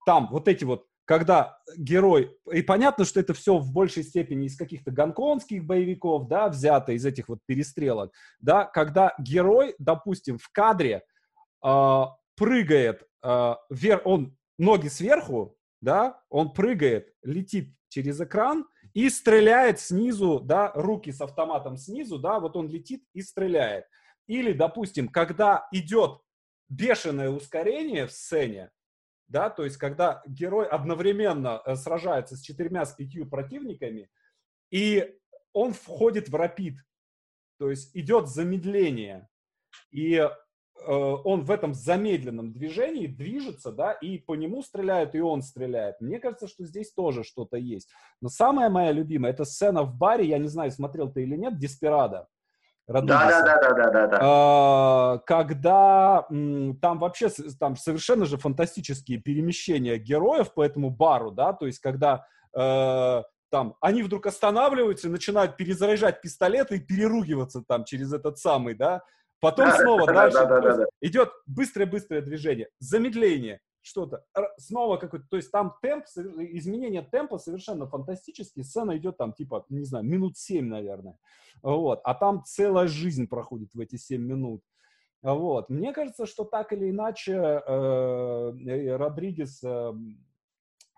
[0.06, 4.56] там вот эти вот когда герой, и понятно, что это все в большей степени из
[4.56, 11.02] каких-то гонконгских боевиков, да, взято из этих вот перестрелок, да, когда герой, допустим, в кадре
[11.64, 12.02] э,
[12.36, 20.40] прыгает э, вверх, он ноги сверху, да, он прыгает, летит через экран и стреляет снизу,
[20.40, 23.84] да, руки с автоматом снизу, да, вот он летит и стреляет.
[24.26, 26.20] Или, допустим, когда идет
[26.68, 28.70] бешеное ускорение в сцене,
[29.34, 34.08] да, то есть когда герой одновременно э, сражается с четырьмя, с пятью противниками,
[34.70, 35.12] и
[35.52, 36.76] он входит в рапид,
[37.58, 39.28] то есть идет замедление,
[39.90, 40.28] и э,
[40.86, 46.00] он в этом замедленном движении движется, да, и по нему стреляют, и он стреляет.
[46.00, 47.90] Мне кажется, что здесь тоже что-то есть.
[48.20, 51.58] Но самая моя любимая, это сцена в баре, я не знаю, смотрел ты или нет,
[51.58, 52.28] Деспирада.
[52.86, 54.18] Да, да, да, да, да, да, да.
[54.20, 61.54] А, когда м, там вообще там совершенно же фантастические перемещения героев по этому бару, да,
[61.54, 67.84] то есть когда э, там они вдруг останавливаются и начинают перезаряжать пистолеты и переругиваться там
[67.84, 69.02] через этот самый, да,
[69.40, 70.84] потом да, снова да, дальше да, да, да, да.
[71.00, 74.24] идет быстрое-быстрое движение, замедление, что-то,
[74.56, 79.84] снова какой-то, то есть там темп, изменение темпа совершенно фантастический, сцена идет там типа, не
[79.84, 81.18] знаю, минут 7, наверное,
[81.62, 84.62] вот, а там целая жизнь проходит в эти 7 минут.
[85.22, 85.70] Вот.
[85.70, 89.92] Мне кажется, что так или иначе э, э Родригес э,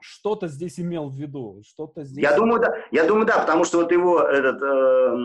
[0.09, 2.23] что-то здесь имел в виду, что-то здесь...
[2.23, 5.17] Я думаю, да, я думаю, да, потому что вот его этот э,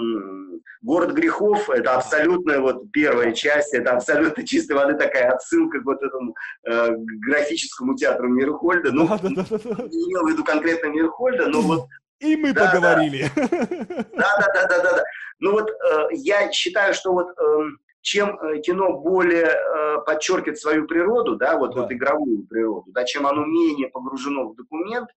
[0.82, 6.02] город грехов, это абсолютно вот первая часть, это абсолютно чистой воды такая отсылка к вот
[6.02, 6.36] этому
[6.68, 8.92] э, графическому театру Мирхольда.
[8.92, 9.84] Ну, да, да, да, да.
[9.84, 11.88] не имел в виду конкретно Мирхольда, но вот...
[12.20, 13.32] И мы да, поговорили.
[13.36, 13.48] Да,
[14.14, 15.04] да, да, да, да, да.
[15.40, 17.60] Ну вот э, я считаю, что вот э,
[18.02, 21.82] чем э, кино более э, подчеркивает свою природу, да, вот, да.
[21.82, 25.10] вот игровую природу, да, чем оно менее погружено в документ.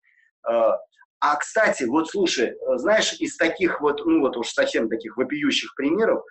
[0.49, 0.73] Э,
[1.21, 6.23] а, кстати, вот слушай, знаешь, из таких вот, ну вот уж совсем таких вопиющих примеров,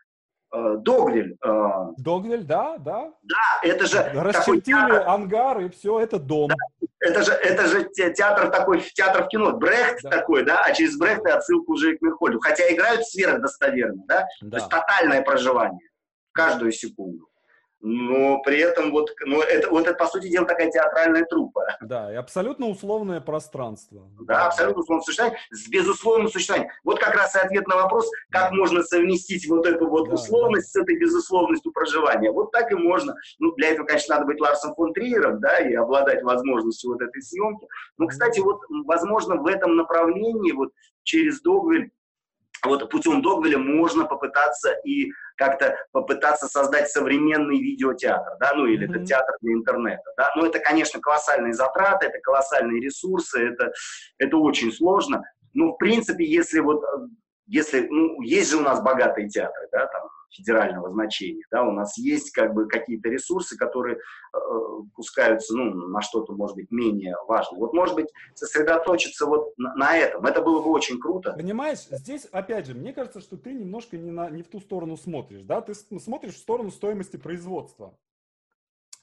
[0.54, 1.36] э, Догвиль.
[1.44, 3.12] Э, Догвиль, да, да.
[3.24, 3.98] Да, это же...
[4.14, 6.50] Расчертили театр, ангар, и все, это дом.
[6.50, 9.54] Да, это же, это же театр такой, театр в кино.
[9.54, 10.12] Брехт да.
[10.12, 12.40] такой, да, а через Брехта отсылку уже к Мирхольду.
[12.40, 14.28] Хотя играют сверхдостоверно, да?
[14.42, 14.50] да.
[14.52, 15.80] То есть тотальное проживание
[16.34, 17.30] каждую секунду.
[17.86, 21.66] Но при этом вот, ну, это, вот это, по сути дела, такая театральная трупа.
[21.82, 24.10] Да, и абсолютно условное пространство.
[24.22, 26.72] Да, абсолютно условное существование с безусловным существованием.
[26.86, 30.74] Вот как раз и ответ на вопрос, как можно совместить вот эту вот да, условность
[30.74, 30.80] да.
[30.80, 32.32] с этой безусловностью проживания.
[32.32, 33.16] Вот так и можно.
[33.40, 37.22] Ну, для этого, конечно, надо быть Ларсом фон Триером, да, и обладать возможностью вот этой
[37.22, 37.68] съемки.
[37.98, 40.70] Но, кстати, вот, возможно, в этом направлении, вот
[41.04, 41.92] через Догвиль,
[42.66, 48.96] вот путем Догвиля можно попытаться и как-то попытаться создать современный видеотеатр, да, ну или mm-hmm.
[48.98, 53.72] это театр для интернета, да, но это, конечно, колоссальные затраты, это колоссальные ресурсы, это,
[54.18, 55.24] это очень сложно,
[55.54, 56.82] но, в принципе, если вот,
[57.48, 61.44] если, ну, есть же у нас богатые театры, да, там, федерального значения.
[61.52, 64.40] Да, у нас есть как бы какие-то ресурсы, которые э,
[64.96, 67.60] пускаются ну, на что-то, может быть, менее важное.
[67.60, 70.26] Вот, может быть, сосредоточиться вот на, на этом.
[70.26, 71.34] Это было бы очень круто.
[71.34, 74.98] Понимаешь, здесь, опять же, мне кажется, что ты немножко не, на, не в ту сторону
[74.98, 75.44] смотришь.
[75.44, 75.62] Да?
[75.62, 77.98] Ты смотришь в сторону стоимости производства.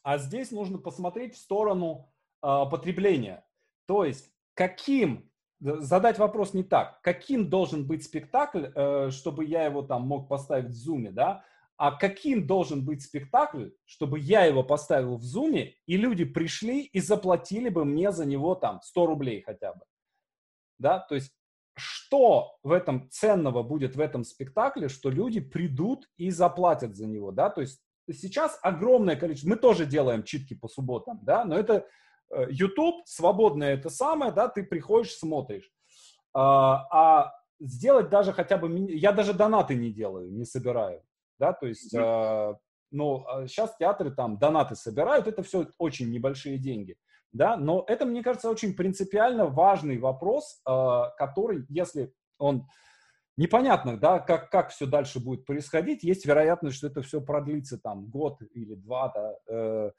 [0.02, 2.12] А здесь нужно посмотреть в сторону
[2.43, 3.44] э, потребления.
[3.86, 5.30] То есть, каким
[5.61, 10.70] задать вопрос не так, каким должен быть спектакль, э, чтобы я его там мог поставить
[10.70, 11.45] в зуме, да,
[11.77, 17.01] а каким должен быть спектакль, чтобы я его поставил в зуме, и люди пришли и
[17.01, 19.81] заплатили бы мне за него там 100 рублей хотя бы.
[20.78, 21.32] Да, то есть
[21.77, 27.32] что в этом ценного будет в этом спектакле, что люди придут и заплатят за него,
[27.32, 27.81] да, то есть
[28.12, 31.87] сейчас огромное количество, мы тоже делаем читки по субботам, да, но это Э,
[32.48, 35.70] YouTube, свободное это самое, да, ты приходишь, смотришь.
[36.32, 41.02] А, а сделать даже хотя бы, я даже донаты не делаю, не собираю,
[41.39, 42.57] да, то есть, mm-hmm.
[42.93, 46.97] ну, сейчас театры там донаты собирают, это все очень небольшие деньги,
[47.32, 52.66] да, но это, мне кажется, очень принципиально важный вопрос, а, который, если он
[53.36, 58.07] непонятно, да, как, как все дальше будет происходить, есть вероятность, что это все продлится там
[58.07, 59.90] год или два, да, э,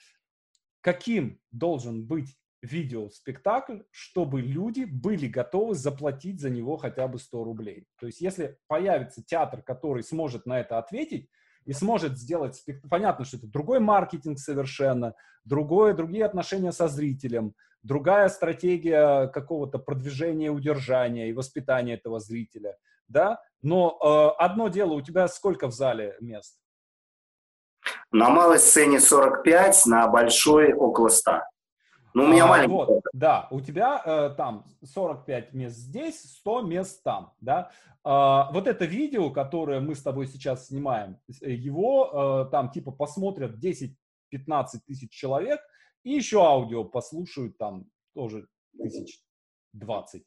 [0.81, 7.87] каким должен быть видеоспектакль, чтобы люди были готовы заплатить за него хотя бы 100 рублей.
[7.99, 11.29] То есть если появится театр, который сможет на это ответить
[11.65, 17.55] и сможет сделать спектакль, понятно, что это другой маркетинг совершенно, другое, другие отношения со зрителем,
[17.81, 22.77] другая стратегия какого-то продвижения, удержания и воспитания этого зрителя,
[23.07, 26.59] да, но э, одно дело, у тебя сколько в зале мест?
[28.11, 31.43] На малой сцене 45, на большой около 100.
[32.13, 32.73] Ну, у меня а, маленький.
[32.73, 37.71] Вот, да, у тебя э, там 45 мест здесь, 100 мест там, да.
[38.03, 43.55] А, вот это видео, которое мы с тобой сейчас снимаем, его э, там типа посмотрят
[43.63, 43.95] 10-15
[44.85, 45.61] тысяч человек,
[46.03, 48.47] и еще аудио послушают там тоже
[48.77, 49.21] тысяч
[49.71, 50.25] 20.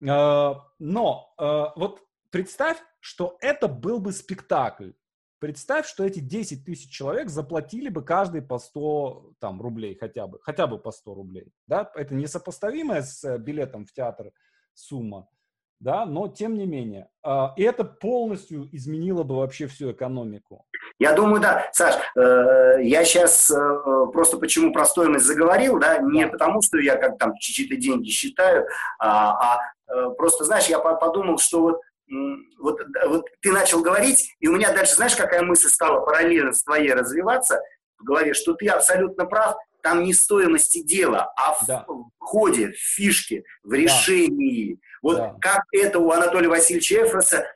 [0.00, 1.34] Но
[1.76, 2.00] вот
[2.30, 4.92] представь, что это был бы спектакль.
[5.40, 10.38] Представь, что эти 10 тысяч человек заплатили бы каждый по 100 там, рублей хотя бы,
[10.42, 11.52] хотя бы по 100 рублей.
[11.66, 11.90] Да?
[11.94, 14.32] Это несопоставимая с э, билетом в театр
[14.74, 15.28] сумма,
[15.80, 17.08] да, но тем не менее.
[17.22, 20.64] А, и это полностью изменило бы вообще всю экономику.
[20.98, 21.68] Я думаю, да.
[21.72, 23.56] Саш, э, я сейчас э,
[24.12, 28.66] просто почему про стоимость заговорил, да, не потому, что я как там чьи-то деньги считаю,
[28.98, 31.80] а, а просто, знаешь, я подумал, что вот
[32.58, 36.62] вот, вот ты начал говорить, и у меня дальше, знаешь, какая мысль стала параллельно с
[36.62, 37.60] твоей развиваться
[37.98, 41.84] в голове, что ты абсолютно прав, там не стоимости дела, а в, да.
[41.86, 44.74] в ходе, в фишке, в решении.
[44.74, 44.80] Да.
[45.02, 45.36] Вот да.
[45.40, 47.46] как это у Анатолия Васильевича Эфроса,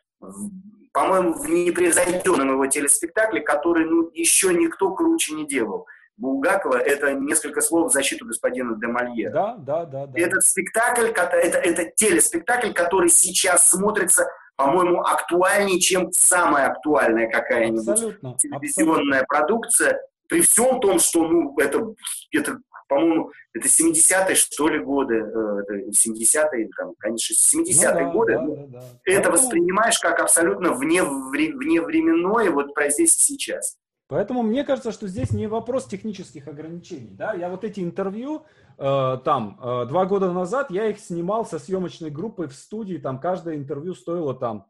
[0.92, 5.86] по-моему, в непревзойденном его телеспектакле, который ну, еще никто круче не делал.
[6.18, 9.32] Булгакова– это несколько слов в защиту господина де Мольера.
[9.32, 10.06] Да, да, да.
[10.06, 10.20] да.
[10.20, 14.26] Этот спектакль, это, это телеспектакль, который сейчас смотрится
[14.64, 19.26] по-моему, актуальнее, чем самая актуальная какая-нибудь абсолютно, телевизионная абсолютно.
[19.26, 20.00] продукция.
[20.28, 21.94] При всем том, что, ну, это,
[22.30, 22.58] это
[22.88, 28.32] по-моему, это 70-е, что ли, годы, э, это 70-е, там, конечно, 70-е ну, да, годы.
[28.34, 28.78] Да, да, да.
[29.04, 29.36] Это Поэтому...
[29.36, 33.76] воспринимаешь как абсолютно вне, вне временное, вот про здесь и сейчас.
[34.08, 37.14] Поэтому мне кажется, что здесь не вопрос технических ограничений.
[37.16, 37.32] Да?
[37.32, 42.10] Я вот эти интервью э, там э, два года назад, я их снимал со съемочной
[42.10, 44.66] группой в студии, там каждое интервью стоило там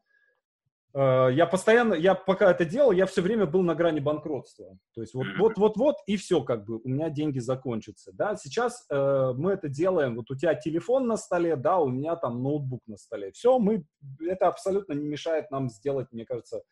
[0.94, 4.76] э, я постоянно, я пока это делал, я все время был на грани банкротства.
[4.94, 8.36] То есть вот, вот, вот, вот, и все, как бы, у меня деньги закончатся, да.
[8.36, 12.42] Сейчас э, мы это делаем, вот у тебя телефон на столе, да, у меня там
[12.42, 13.32] ноутбук на столе.
[13.32, 13.84] Все, мы,
[14.20, 16.62] это абсолютно не мешает нам сделать, мне кажется,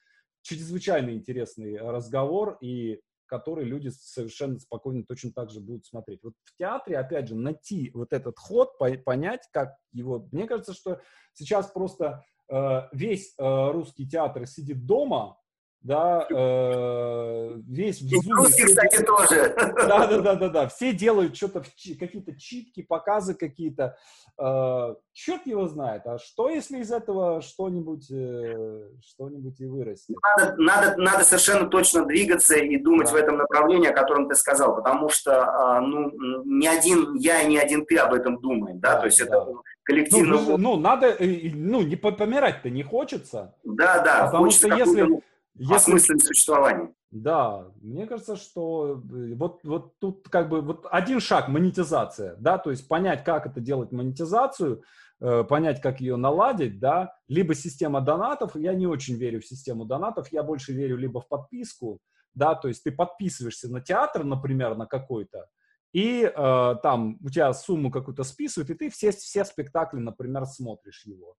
[0.43, 3.01] чрезвычайно интересный разговор, и
[3.31, 6.21] который люди совершенно спокойно точно так же будут смотреть.
[6.25, 10.29] Вот в театре, опять же, найти вот этот ход, понять, как его...
[10.33, 11.01] Мне кажется, что
[11.33, 15.39] сейчас просто э, весь э, русский театр сидит дома,
[15.83, 18.35] да, э, весь в зуме.
[18.35, 19.55] Русский, кстати, тоже.
[19.57, 20.69] Да, да, да, да, да.
[20.69, 23.97] Все делают что-то, какие-то читки, показы какие-то.
[24.39, 26.03] Э, черт его знает.
[26.07, 30.17] А что, если из этого что-нибудь, э, что-нибудь и вырастет?
[30.37, 33.13] Надо, надо, надо совершенно точно двигаться и думать да.
[33.15, 37.49] в этом направлении, о котором ты сказал, потому что, э, ну, ни один я и
[37.49, 39.25] ни один ты об этом думаем, да, да то есть да.
[39.25, 39.47] это
[39.85, 40.41] коллективно.
[40.41, 43.55] Ну, ну, надо, э, ну, не помирать-то не хочется.
[43.65, 44.27] Да, да.
[44.27, 45.23] Потому что если
[45.55, 45.75] если...
[45.75, 46.93] осмысленность существования.
[47.11, 52.57] Да, мне кажется, что э, вот, вот тут как бы вот один шаг монетизация, да,
[52.57, 54.85] то есть понять, как это делать монетизацию,
[55.21, 59.85] э, понять, как ее наладить, да, либо система донатов, я не очень верю в систему
[59.85, 61.99] донатов, я больше верю либо в подписку,
[62.35, 65.49] да, то есть ты подписываешься на театр, например, на какой-то,
[65.93, 71.05] и э, там у тебя сумму какую-то списывают, и ты все, все спектакли, например, смотришь
[71.07, 71.35] его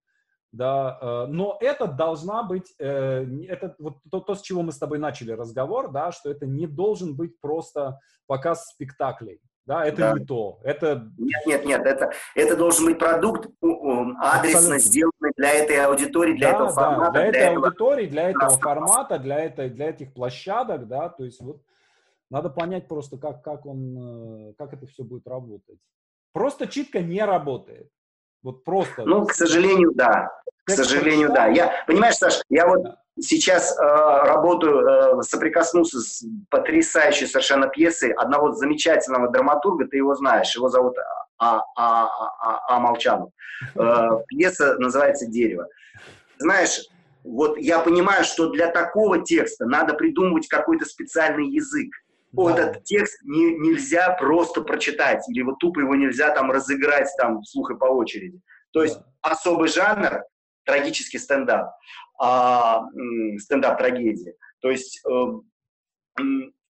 [0.51, 4.77] да, э, но это должна быть, э, это вот то, то, с чего мы с
[4.77, 10.13] тобой начали разговор, да, что это не должен быть просто показ спектаклей, да, это да.
[10.13, 11.09] не то, это...
[11.17, 14.79] Нет, нет, нет, это, это должен быть продукт адресно Абсолютно.
[14.79, 17.11] сделанный для этой аудитории, для да, этого формата.
[17.11, 17.65] Да, для, для этой этого...
[17.65, 21.61] аудитории, для этого формата, для, этой, для этих площадок, да, то есть вот
[22.29, 25.79] надо понять просто, как, как он, э, как это все будет работать.
[26.33, 27.89] Просто читка не работает.
[28.43, 29.03] Вот просто.
[29.05, 30.31] Ну, к сожалению, да.
[30.65, 31.47] К сожалению, да.
[31.47, 32.85] Я, понимаешь, Саш, я вот
[33.19, 40.55] сейчас э, работаю, э, соприкоснулся с потрясающей совершенно пьесой одного замечательного драматурга, ты его знаешь,
[40.55, 40.95] его зовут
[41.37, 43.31] А, а, а, а Молчанов.
[43.75, 45.67] Э, пьеса называется «Дерево».
[46.37, 46.81] Знаешь,
[47.23, 51.91] вот я понимаю, что для такого текста надо придумывать какой-то специальный язык.
[52.31, 52.51] Да.
[52.51, 57.71] Этот текст не, нельзя просто прочитать, или вот тупо его нельзя там разыграть там вслух
[57.71, 58.39] и по очереди.
[58.71, 59.05] То есть да.
[59.21, 60.23] особый жанр,
[60.65, 61.71] трагический стендап,
[62.19, 62.83] а,
[63.39, 64.35] стендап-трагедия.
[64.61, 66.21] То есть э,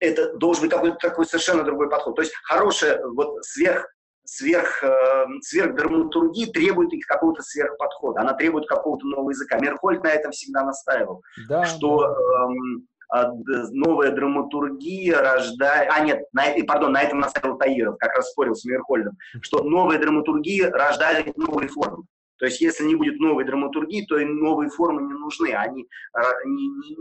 [0.01, 2.17] это должен быть какой-то такой совершенно другой подход.
[2.17, 3.87] То есть хорошая, вот сверх,
[4.25, 8.21] сверх, э, сверхдраматургии требует какого-то сверхподхода.
[8.21, 9.59] Она требует какого-то нового языка.
[9.59, 12.07] Мерхольд на этом всегда настаивал, да, что да.
[12.09, 15.91] Эм, новая драматургия рождает...
[15.93, 19.99] А, нет, на, пардон, на этом настаивал Таиров, как раз спорил с Мирхольдом, что новая
[19.99, 22.05] драматургия рождает новые формы.
[22.39, 26.21] То есть, если не будет новой драматургии, то и новые формы не нужны, они а,
[26.45, 26.97] не, не,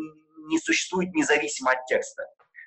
[0.47, 2.23] не существуют независимо от текста.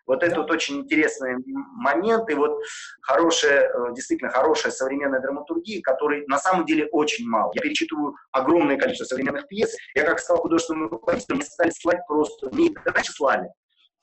[0.09, 1.37] Вот это вот очень интересный
[1.75, 2.59] момент, и вот
[3.03, 7.53] хорошая, э, действительно хорошая современная драматургия, которой на самом деле очень мало.
[7.55, 9.77] Я перечитываю огромное количество современных пьес.
[9.95, 13.49] Я как стал художественным руководителем, мне стали слать просто, мне раньше слали,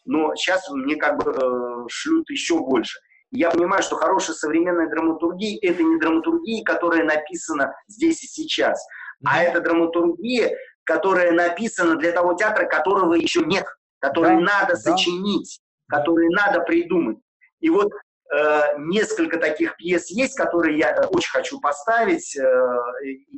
[0.05, 2.99] но сейчас мне как бы э, шлют еще больше.
[3.31, 8.79] Я понимаю, что хорошая современная драматургия– это не драматургия, которая написана здесь и сейчас,
[9.25, 13.65] а это драматургия, которая написана для того театра, которого еще нет,
[13.99, 14.75] который да, надо да.
[14.75, 15.59] сочинить,
[15.89, 15.97] да.
[15.97, 17.17] который надо придумать.
[17.59, 17.91] И вот
[18.33, 22.43] э, несколько таких пьес есть, которые я э, очень хочу поставить, э,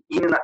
[0.10, 0.40] именно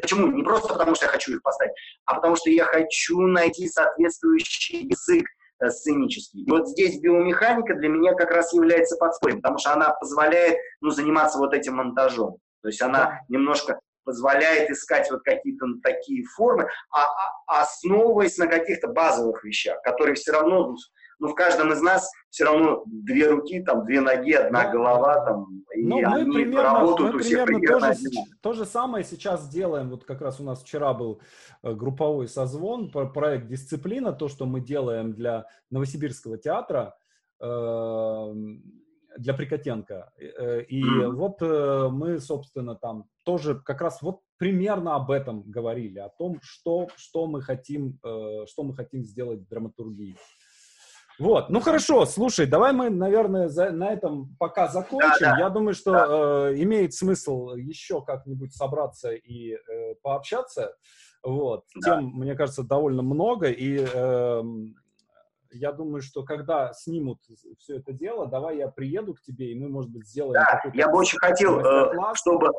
[0.00, 0.28] Почему?
[0.28, 1.72] Не просто потому, что я хочу их поставить,
[2.04, 5.26] а потому что я хочу найти соответствующий язык
[5.60, 6.44] э, сценический.
[6.44, 10.90] И вот здесь биомеханика для меня как раз является подспорьем, потому что она позволяет ну,
[10.90, 12.38] заниматься вот этим монтажом.
[12.62, 18.88] То есть она немножко позволяет искать вот какие-то такие формы, а, а, основываясь на каких-то
[18.88, 20.74] базовых вещах, которые все равно,
[21.18, 24.70] ну, в каждом из нас все равно две руки, там, две ноги, одна да.
[24.70, 28.10] голова, там, и ну, мы они примерно, работают мы у всех примерно, то, же,
[28.42, 31.20] то же самое сейчас делаем, вот как раз у нас вчера был
[31.62, 36.96] э, групповой созвон, проект «Дисциплина», то, что мы делаем для Новосибирского театра,
[37.40, 38.62] эм,
[39.16, 40.12] для Прикотенко.
[40.68, 41.10] И mm.
[41.10, 46.38] вот э, мы, собственно, там тоже как раз вот примерно об этом говорили, о том,
[46.40, 50.16] что, что, мы, хотим, что мы хотим сделать в драматургии.
[51.18, 55.18] Вот, ну хорошо, слушай, давай мы, наверное, за, на этом пока закончим.
[55.20, 55.38] Да, да.
[55.38, 56.50] Я думаю, что да.
[56.50, 60.76] э, имеет смысл еще как-нибудь собраться и э, пообщаться.
[61.24, 61.96] Вот, да.
[61.96, 64.42] тем, мне кажется, довольно много, и э,
[65.50, 67.18] я думаю, что когда снимут
[67.58, 70.34] все это дело, давай я приеду к тебе, и мы, может быть, сделаем...
[70.34, 72.50] Да, я бы очень хотел, э, чтобы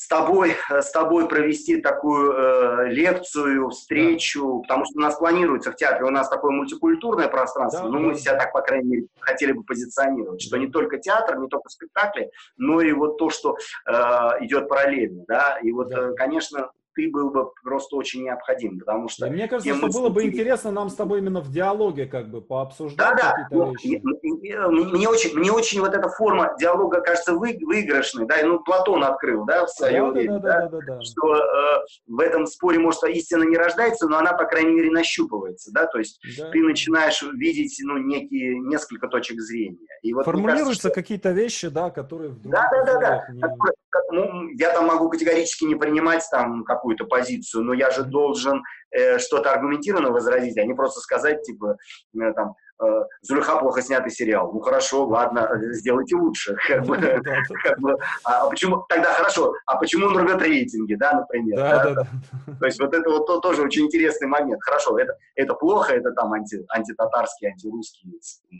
[0.00, 4.62] с тобой, э, с тобой провести такую э, лекцию, встречу, да.
[4.62, 8.04] потому что у нас планируется в театре, у нас такое мультикультурное пространство, да, но да.
[8.06, 11.68] мы себя так, по крайней мере, хотели бы позиционировать, что не только театр, не только
[11.68, 13.92] спектакли, но и вот то, что э,
[14.40, 16.08] идет параллельно, да, и вот, да.
[16.08, 16.70] Э, конечно,
[17.00, 19.26] ты был бы просто очень необходим, потому что...
[19.26, 22.42] И мне кажется, что было бы интересно нам с тобой именно в диалоге как бы
[22.42, 24.92] пообсуждать да, какие-то ну, вещи.
[24.92, 29.44] Мне очень, мне очень вот эта форма диалога кажется вы, выигрышной, да, ну Платон открыл,
[29.46, 32.78] да, в свое да, время, да, да, да, да, да, что э, в этом споре,
[32.78, 36.50] может, истина не рождается, но она, по крайней мере, нащупывается, да, то есть да.
[36.50, 39.78] ты начинаешь видеть, ну, некие, несколько точек зрения.
[40.02, 42.34] И вот, Формулируются кажется, какие-то вещи, да, которые...
[42.44, 43.26] Да, да, да, да.
[43.32, 43.42] Не...
[44.12, 49.18] Ну, я там могу категорически не принимать там какую-то позицию, но я же должен э,
[49.18, 51.76] что-то аргументированно возразить, а не просто сказать, типа,
[52.14, 54.50] э, там, э, Зулиха плохо снятый сериал.
[54.52, 56.56] Ну хорошо, ладно, сделайте лучше.
[56.66, 59.52] Как бы, как бы, а, а почему тогда хорошо?
[59.66, 61.56] А почему он рвет рейтинги, да, например?
[61.56, 62.54] Да, да, да.
[62.58, 64.62] То есть вот это вот то, тоже очень интересный момент.
[64.62, 68.10] Хорошо, это, это плохо, это там анти, антитатарский, антирусский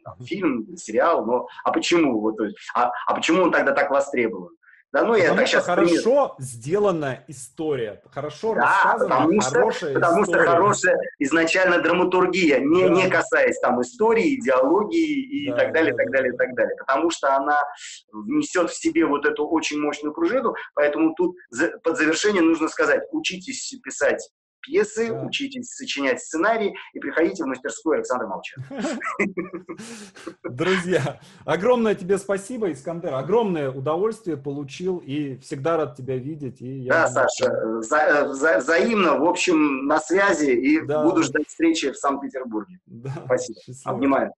[0.05, 2.21] там, фильм, сериал, но а почему?
[2.21, 4.51] Вот, то есть, а, а почему он тогда так востребован?
[4.93, 6.31] Да, ну, потому я что хорошо пример.
[6.39, 10.43] сделанная история, хорошо да, рассказана, потому что, хорошая Потому история.
[10.43, 12.95] что хорошая изначально драматургия, не, да.
[12.95, 16.39] не касаясь там истории, идеологии и да, так далее, да, так далее, да.
[16.39, 16.77] так далее.
[16.77, 17.61] Потому что она
[18.13, 21.37] внесет в себе вот эту очень мощную пружину, поэтому тут
[21.85, 24.29] под завершение нужно сказать, учитесь писать
[24.61, 25.23] пьесы, да.
[25.23, 28.67] учитесь сочинять сценарии и приходите в мастерскую Александра Молчана.
[30.45, 33.15] Друзья, огромное тебе спасибо, Искандер.
[33.15, 36.61] Огромное удовольствие получил и всегда рад тебя видеть.
[36.61, 41.05] И да, думаю, Саша, за, за, взаимно, в общем, на связи и да.
[41.05, 42.79] буду ждать встречи в Санкт-Петербурге.
[42.87, 43.13] Да.
[43.25, 43.61] Спасибо.
[43.61, 43.95] Счастливо.
[43.97, 44.33] Обнимаю.